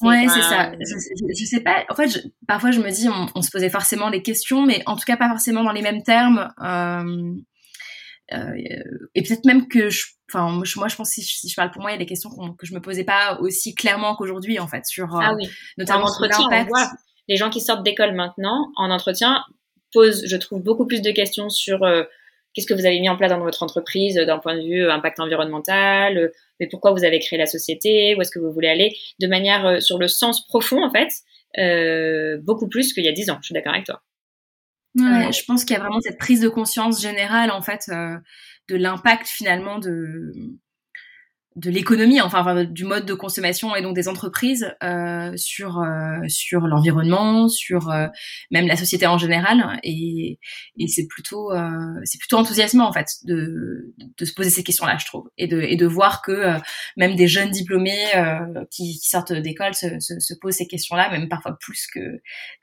Ouais 0.00 0.26
c'est 0.28 0.42
ça. 0.42 0.72
je, 0.72 1.34
je, 1.38 1.44
sais 1.44 1.60
pas. 1.60 1.84
En 1.88 1.94
fait 1.94 2.08
je, 2.08 2.18
parfois 2.48 2.72
je 2.72 2.80
me 2.80 2.90
dis 2.90 3.08
on, 3.08 3.28
on, 3.36 3.42
se 3.42 3.50
posait 3.50 3.70
forcément 3.70 4.08
les 4.08 4.22
questions 4.22 4.66
mais 4.66 4.82
en 4.86 4.96
tout 4.96 5.04
cas 5.06 5.16
pas 5.16 5.28
forcément 5.28 5.62
dans 5.62 5.70
les 5.70 5.82
mêmes 5.82 6.02
termes 6.02 6.52
euh, 6.60 7.32
euh, 8.32 8.54
et 9.14 9.22
peut-être 9.22 9.44
même 9.44 9.68
que 9.68 9.90
je 9.90 10.02
enfin 10.28 10.50
moi 10.50 10.88
je 10.88 10.96
pense 10.96 11.10
si, 11.10 11.22
si 11.22 11.48
je 11.48 11.54
parle 11.54 11.70
pour 11.70 11.80
moi 11.80 11.92
il 11.92 11.94
y 11.94 11.96
a 11.96 11.98
des 11.98 12.06
questions 12.06 12.30
que 12.58 12.66
je 12.66 12.74
me 12.74 12.80
posais 12.80 13.04
pas 13.04 13.38
aussi 13.40 13.76
clairement 13.76 14.16
qu'aujourd'hui 14.16 14.58
en 14.58 14.66
fait 14.66 14.84
sur 14.84 15.14
ah 15.14 15.34
oui. 15.36 15.48
notamment 15.78 16.08
l'impact. 16.20 16.72
les 17.28 17.36
gens 17.36 17.50
qui 17.50 17.60
sortent 17.60 17.84
d'école 17.84 18.14
maintenant 18.14 18.72
en 18.76 18.90
entretien 18.90 19.44
posent 19.92 20.24
je 20.26 20.36
trouve 20.38 20.60
beaucoup 20.60 20.86
plus 20.86 21.02
de 21.02 21.12
questions 21.12 21.50
sur 21.50 21.84
euh, 21.84 22.02
qu'est-ce 22.54 22.66
que 22.66 22.74
vous 22.74 22.86
avez 22.86 23.00
mis 23.00 23.08
en 23.08 23.16
place 23.16 23.30
dans 23.30 23.40
votre 23.40 23.62
entreprise 23.62 24.14
d'un 24.14 24.38
point 24.38 24.56
de 24.56 24.62
vue 24.62 24.84
euh, 24.84 24.92
impact 24.92 25.20
environnemental, 25.20 26.16
euh, 26.16 26.28
mais 26.60 26.68
pourquoi 26.68 26.92
vous 26.92 27.04
avez 27.04 27.18
créé 27.18 27.38
la 27.38 27.46
société, 27.46 28.14
où 28.14 28.22
est-ce 28.22 28.30
que 28.30 28.38
vous 28.38 28.52
voulez 28.52 28.68
aller, 28.68 28.96
de 29.20 29.26
manière 29.26 29.66
euh, 29.66 29.80
sur 29.80 29.98
le 29.98 30.08
sens 30.08 30.46
profond 30.46 30.84
en 30.84 30.90
fait, 30.90 31.10
euh, 31.58 32.38
beaucoup 32.42 32.68
plus 32.68 32.92
qu'il 32.92 33.04
y 33.04 33.08
a 33.08 33.12
dix 33.12 33.30
ans. 33.30 33.38
Je 33.40 33.46
suis 33.46 33.54
d'accord 33.54 33.74
avec 33.74 33.86
toi. 33.86 34.02
Ouais, 34.96 35.32
je 35.32 35.44
pense 35.44 35.64
qu'il 35.64 35.74
y 35.74 35.76
a 35.76 35.82
vraiment 35.82 36.00
cette 36.00 36.18
prise 36.18 36.40
de 36.40 36.48
conscience 36.48 37.02
générale 37.02 37.50
en 37.50 37.62
fait 37.62 37.86
euh, 37.88 38.16
de 38.68 38.76
l'impact 38.76 39.26
finalement 39.26 39.78
de 39.78 40.32
de 41.56 41.70
l'économie, 41.70 42.20
enfin, 42.20 42.64
du 42.64 42.84
mode 42.84 43.06
de 43.06 43.14
consommation 43.14 43.76
et 43.76 43.82
donc 43.82 43.94
des 43.94 44.08
entreprises 44.08 44.74
euh, 44.82 45.32
sur 45.36 45.78
euh, 45.78 46.18
sur 46.26 46.62
l'environnement, 46.62 47.48
sur 47.48 47.90
euh, 47.90 48.08
même 48.50 48.66
la 48.66 48.76
société 48.76 49.06
en 49.06 49.18
général. 49.18 49.78
Et, 49.84 50.40
et 50.78 50.88
c'est 50.88 51.06
plutôt 51.06 51.52
euh, 51.52 51.70
c'est 52.02 52.18
plutôt 52.18 52.38
enthousiasmant 52.38 52.88
en 52.88 52.92
fait 52.92 53.06
de, 53.24 53.94
de 53.98 54.24
se 54.24 54.34
poser 54.34 54.50
ces 54.50 54.64
questions-là, 54.64 54.96
je 54.98 55.06
trouve, 55.06 55.30
et 55.38 55.46
de 55.46 55.60
et 55.60 55.76
de 55.76 55.86
voir 55.86 56.22
que 56.22 56.32
euh, 56.32 56.58
même 56.96 57.14
des 57.14 57.28
jeunes 57.28 57.50
diplômés 57.50 58.10
qui, 58.70 58.98
qui, 58.98 59.08
sortent 59.08 59.32
d'école 59.32 59.74
se, 59.74 60.00
se, 60.00 60.18
se, 60.18 60.34
posent 60.40 60.56
ces 60.56 60.66
questions-là, 60.66 61.08
même 61.10 61.28
parfois 61.28 61.56
plus 61.60 61.86
que 61.86 62.00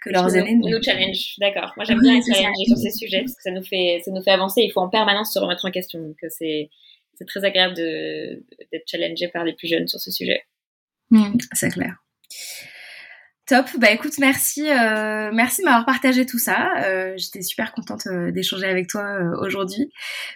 que 0.03 0.09
leurs 0.09 0.35
aînés. 0.35 0.55
Nous, 0.55 0.83
challenge, 0.83 1.35
d'accord. 1.39 1.71
Moi 1.77 1.85
j'aime 1.85 2.01
bien 2.01 2.17
être 2.17 2.25
challengé 2.25 2.65
sur 2.67 2.77
ces 2.77 2.91
sujets 2.91 3.21
parce 3.21 3.35
que 3.35 3.41
ça 3.41 3.51
nous 3.51 3.63
fait 3.63 4.01
ça 4.03 4.11
nous 4.11 4.21
fait 4.21 4.31
avancer. 4.31 4.63
Il 4.63 4.71
faut 4.73 4.81
en 4.81 4.89
permanence 4.89 5.33
se 5.33 5.39
remettre 5.39 5.63
en 5.63 5.71
question. 5.71 5.99
Donc 6.01 6.17
c'est 6.27 6.69
c'est 7.21 7.27
très 7.27 7.45
agréable 7.45 7.75
d'être 7.75 8.87
challengé 8.87 9.27
par 9.27 9.43
les 9.43 9.53
plus 9.53 9.67
jeunes 9.67 9.87
sur 9.87 9.99
ce 9.99 10.09
sujet. 10.09 10.41
Mmh, 11.11 11.37
c'est 11.53 11.69
clair. 11.69 11.97
Top. 13.45 13.65
Bah 13.77 13.91
écoute, 13.91 14.13
merci, 14.19 14.69
euh, 14.69 15.29
merci 15.33 15.61
de 15.61 15.65
m'avoir 15.65 15.85
partagé 15.85 16.25
tout 16.25 16.39
ça. 16.39 16.71
Euh, 16.85 17.13
J'étais 17.17 17.41
super 17.41 17.73
contente 17.73 18.07
euh, 18.07 18.31
d'échanger 18.31 18.65
avec 18.65 18.87
toi 18.87 19.19
aujourd'hui. 19.39 19.91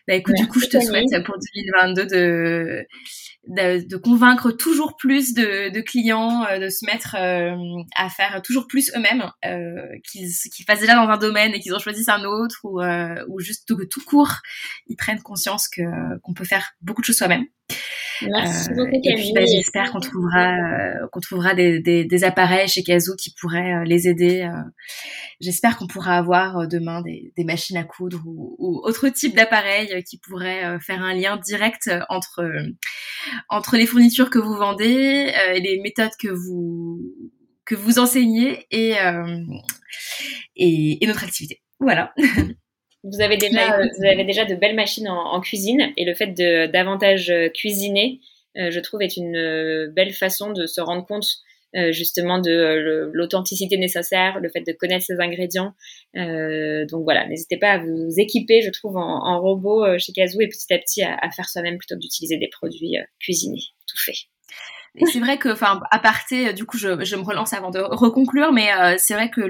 Bah 0.08 0.16
écoute, 0.16 0.36
du 0.36 0.48
coup, 0.48 0.60
je 0.60 0.68
te 0.68 0.80
souhaite 0.80 1.06
pour 1.24 1.36
2022 1.36 2.06
de 2.06 2.86
de, 3.48 3.88
de, 3.88 3.98
convaincre 3.98 4.52
toujours 4.52 4.96
plus 4.98 5.34
de, 5.34 5.70
de 5.70 5.82
clients 5.82 6.46
euh, 6.46 6.60
de 6.60 6.70
se 6.70 6.86
mettre 6.86 7.16
euh, 7.20 7.56
à 7.96 8.10
faire 8.10 8.42
toujours 8.42 8.68
plus 8.68 8.92
eux-mêmes, 8.96 9.32
euh, 9.46 9.82
qu'ils 10.10 10.30
qu'ils 10.54 10.66
fassent 10.66 10.80
déjà 10.80 10.96
dans 10.96 11.10
un 11.10 11.18
domaine 11.18 11.54
et 11.54 11.60
qu'ils 11.60 11.74
en 11.74 11.80
choisissent 11.80 12.10
un 12.10 12.24
autre 12.24 12.60
ou, 12.64 12.82
euh, 12.82 13.24
ou 13.28 13.40
juste 13.40 13.68
que 13.68 13.86
tout 13.86 14.04
court, 14.06 14.34
ils 14.88 14.96
prennent 14.96 15.22
conscience 15.22 15.68
que 15.68 15.82
qu'on 16.22 16.34
peut 16.34 16.46
faire 16.46 16.72
beaucoup 16.82 17.02
de 17.02 17.06
choses 17.06 17.18
soi-même. 17.18 17.46
Merci 18.22 18.70
beaucoup, 18.70 19.02
Camille. 19.04 19.10
Et 19.10 19.16
puis, 19.16 19.32
bah, 19.34 19.42
j'espère 19.46 19.92
qu'on 19.92 20.00
trouvera, 20.00 20.56
qu'on 21.12 21.20
trouvera 21.20 21.56
des, 21.56 21.82
des, 21.82 22.06
des, 22.06 22.24
appareils 22.24 22.68
chez 22.68 22.84
Kazoo 22.84 23.16
qui 23.16 23.34
pourraient 23.34 23.84
les 23.86 24.08
aider. 24.08 24.48
j'espère 25.42 25.76
qu'on 25.76 25.88
pourra 25.88 26.16
avoir 26.16 26.68
demain 26.68 27.02
des, 27.02 27.34
des, 27.36 27.44
machines 27.44 27.76
à 27.76 27.84
coudre 27.84 28.22
ou, 28.26 28.56
ou 28.60 28.82
autre 28.86 29.10
type 29.10 29.36
d'appareils 29.36 30.04
qui 30.04 30.20
pourraient 30.20 30.80
faire 30.80 31.02
un 31.02 31.14
lien 31.14 31.38
direct 31.38 31.90
entre 32.08 32.48
entre 33.50 33.78
les 33.78 33.86
fournitures 33.86 34.30
que 34.30 34.40
vous 34.40 34.56
vendez 34.56 35.32
euh, 35.34 35.54
et 35.54 35.60
les 35.60 35.80
méthodes 35.80 36.16
que 36.20 36.28
vous 36.28 37.02
que 37.66 37.76
vous 37.76 37.98
enseignez 38.00 38.66
et 38.72 39.00
euh, 39.00 39.44
et, 40.56 41.04
et, 41.04 41.08
notre 41.08 41.24
activité. 41.24 41.62
Voilà. 41.80 42.14
Vous 43.08 43.22
avez 43.22 43.38
déjà, 43.38 43.78
vous 43.78 44.08
avez 44.08 44.24
déjà 44.24 44.46
de 44.46 44.56
belles 44.56 44.76
machines 44.76 45.08
en, 45.08 45.34
en 45.34 45.40
cuisine 45.40 45.94
et 45.96 46.06
le 46.06 46.16
fait 46.16 46.34
de 46.34 46.66
davantage 46.66 47.32
cuisiner, 47.54 48.20
euh, 48.58 48.72
je 48.72 48.80
trouve, 48.80 49.04
est 49.04 49.16
une 49.16 49.92
belle 49.96 50.12
façon 50.12 50.52
de 50.52 50.66
se 50.66 50.82
rendre 50.82 51.06
compte 51.06 51.28
justement 51.92 52.40
de 52.40 52.52
euh, 52.52 53.10
l'authenticité 53.14 53.78
nécessaire, 53.78 54.40
le 54.40 54.50
fait 54.50 54.62
de 54.62 54.72
connaître 54.72 55.06
ses 55.06 55.20
ingrédients. 55.20 55.74
Euh, 56.16 56.86
donc 56.86 57.04
voilà, 57.04 57.28
n'hésitez 57.28 57.58
pas 57.58 57.72
à 57.72 57.78
vous 57.80 58.10
équiper, 58.18 58.62
je 58.62 58.70
trouve, 58.70 58.98
en, 58.98 59.26
en 59.26 59.42
robot 59.42 59.98
chez 59.98 60.14
Kazoo 60.14 60.42
et 60.42 60.48
petit 60.48 60.74
à 60.74 60.78
petit 60.78 61.04
à, 61.04 61.30
faire 61.32 61.50
soi-même 61.50 61.78
plutôt 61.78 61.96
que 61.96 62.02
d'utiliser 62.02 62.38
des 62.38 62.50
produits 62.50 62.98
cuisinés, 63.20 63.64
tout 63.88 63.98
fait. 63.98 64.16
C'est 65.12 65.20
vrai 65.20 65.38
que, 65.38 65.50
enfin, 65.50 65.82
à 65.92 66.00
parté, 66.00 66.54
du 66.54 66.66
coup, 66.66 66.78
je, 66.78 66.88
me 66.88 67.24
relance 67.24 67.54
avant 67.54 67.70
de 67.70 67.80
reconclure, 67.80 68.54
mais 68.54 68.72
euh, 68.72 68.96
c'est 68.98 69.14
vrai 69.14 69.30
que 69.30 69.42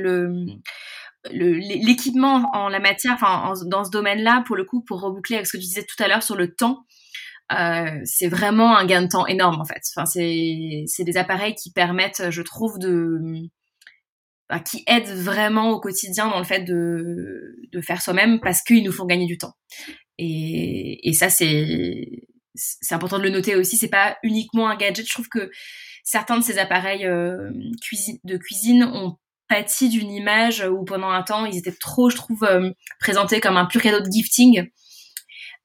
l'équipement 1.31 2.49
en 2.53 2.69
la 2.69 2.79
matière, 2.79 3.13
enfin, 3.13 3.53
dans 3.67 3.83
ce 3.83 3.91
domaine-là, 3.91 4.43
pour 4.47 4.55
le 4.55 4.63
coup, 4.63 4.83
pour 4.83 5.01
reboucler 5.01 5.35
avec 5.35 5.47
ce 5.47 5.53
que 5.53 5.57
tu 5.57 5.67
disais 5.67 5.85
tout 5.85 6.01
à 6.03 6.07
l'heure 6.07 6.23
sur 6.23 6.35
le 6.35 6.53
temps, 6.53 6.85
euh, 7.51 8.01
c'est 8.05 8.27
vraiment 8.27 8.75
un 8.77 8.86
gain 8.86 9.03
de 9.03 9.08
temps 9.08 9.27
énorme 9.27 9.62
en 9.62 9.65
fait. 9.65 9.81
Enfin, 9.95 10.05
c'est 10.05 11.03
des 11.03 11.17
appareils 11.17 11.55
qui 11.55 11.71
permettent, 11.71 12.29
je 12.29 12.41
trouve, 12.41 12.79
de 12.79 13.19
bah, 14.49 14.60
qui 14.60 14.84
aident 14.88 15.10
vraiment 15.10 15.71
au 15.71 15.79
quotidien 15.79 16.27
dans 16.27 16.39
le 16.39 16.43
fait 16.43 16.62
de 16.62 17.55
de 17.71 17.81
faire 17.81 18.01
soi-même 18.01 18.39
parce 18.39 18.62
qu'ils 18.62 18.84
nous 18.84 18.91
font 18.91 19.05
gagner 19.05 19.25
du 19.27 19.38
temps. 19.38 19.53
Et 20.17 21.08
et 21.08 21.13
ça 21.13 21.29
c'est 21.29 22.08
c'est 22.55 22.95
important 22.95 23.19
de 23.19 23.23
le 23.23 23.29
noter 23.29 23.55
aussi. 23.55 23.77
C'est 23.77 23.89
pas 23.89 24.17
uniquement 24.23 24.69
un 24.69 24.75
gadget. 24.75 25.05
Je 25.08 25.13
trouve 25.13 25.29
que 25.29 25.51
certains 26.03 26.38
de 26.38 26.43
ces 26.43 26.58
appareils 26.58 27.05
euh, 27.05 27.51
cuisine, 27.81 28.17
de 28.23 28.38
cuisine 28.38 28.84
ont 28.84 29.17
pâti 29.47 29.89
d'une 29.89 30.12
image 30.12 30.62
où 30.62 30.84
pendant 30.86 31.10
un 31.10 31.21
temps 31.21 31.45
ils 31.45 31.58
étaient 31.58 31.71
trop, 31.71 32.10
je 32.10 32.15
trouve, 32.15 32.43
euh, 32.43 32.71
présentés 32.99 33.39
comme 33.41 33.58
un 33.58 33.65
pur 33.65 33.81
cadeau 33.81 33.99
de 34.03 34.12
gifting 34.12 34.69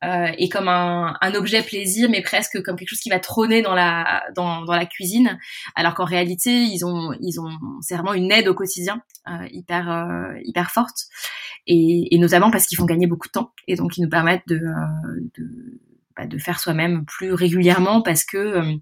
et 0.02 0.48
comme 0.48 0.68
un, 0.68 1.14
un, 1.20 1.34
objet 1.34 1.62
plaisir, 1.62 2.08
mais 2.10 2.22
presque 2.22 2.62
comme 2.62 2.76
quelque 2.76 2.88
chose 2.88 3.00
qui 3.00 3.10
va 3.10 3.20
trôner 3.20 3.60
dans 3.62 3.74
la 3.74 4.22
dans, 4.34 4.62
dans 4.62 4.74
la 4.74 4.86
cuisine, 4.86 5.38
alors 5.74 5.94
qu'en 5.94 6.04
réalité 6.04 6.50
ils 6.50 6.84
ont 6.84 7.12
ils 7.20 7.38
ont 7.38 7.50
c'est 7.82 7.94
vraiment 7.94 8.14
une 8.14 8.32
aide 8.32 8.48
au 8.48 8.54
quotidien 8.54 9.02
euh, 9.28 9.46
hyper 9.50 9.90
euh, 9.90 10.38
hyper 10.44 10.70
forte. 10.70 11.06
Et, 11.66 12.14
et 12.14 12.18
notamment 12.18 12.50
parce 12.50 12.66
qu'ils 12.66 12.78
font 12.78 12.86
gagner 12.86 13.06
beaucoup 13.06 13.28
de 13.28 13.32
temps. 13.32 13.52
Et 13.68 13.76
donc 13.76 13.96
ils 13.98 14.02
nous 14.02 14.08
permettent 14.08 14.46
de 14.48 14.56
euh, 14.56 15.20
de 15.38 15.80
bah, 16.16 16.26
de 16.26 16.38
faire 16.38 16.58
soi-même 16.58 17.04
plus 17.04 17.32
régulièrement 17.32 18.02
parce 18.02 18.24
que 18.24 18.36
euh, 18.38 18.74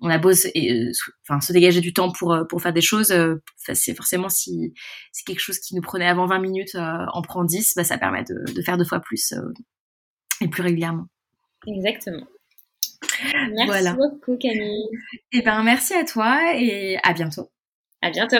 on 0.00 0.08
a 0.08 0.18
beau 0.18 0.30
enfin 0.30 1.40
se 1.40 1.52
dégager 1.52 1.80
du 1.80 1.92
temps 1.92 2.12
pour 2.12 2.36
pour 2.48 2.62
faire 2.62 2.72
des 2.72 2.80
choses 2.80 3.14
c'est 3.56 3.94
forcément 3.94 4.28
si 4.30 4.72
c'est 5.12 5.24
quelque 5.24 5.40
chose 5.40 5.58
qui 5.58 5.74
nous 5.74 5.82
prenait 5.82 6.06
avant 6.06 6.26
20 6.26 6.38
minutes 6.38 6.76
en 6.76 7.20
prend 7.20 7.44
10 7.44 7.74
bah, 7.76 7.84
ça 7.84 7.98
permet 7.98 8.24
de, 8.24 8.52
de 8.54 8.62
faire 8.62 8.78
deux 8.78 8.86
fois 8.86 9.00
plus 9.00 9.34
et 10.40 10.48
plus 10.48 10.62
régulièrement. 10.62 11.06
Exactement. 11.66 12.26
Merci 13.52 13.96
beaucoup 13.96 14.36
Camille. 14.36 14.88
Et 15.32 15.38
eh 15.38 15.42
ben 15.42 15.62
merci 15.62 15.94
à 15.94 16.04
toi 16.04 16.54
et 16.54 16.98
à 17.02 17.12
bientôt. 17.12 17.50
À 18.02 18.10
bientôt. 18.10 18.38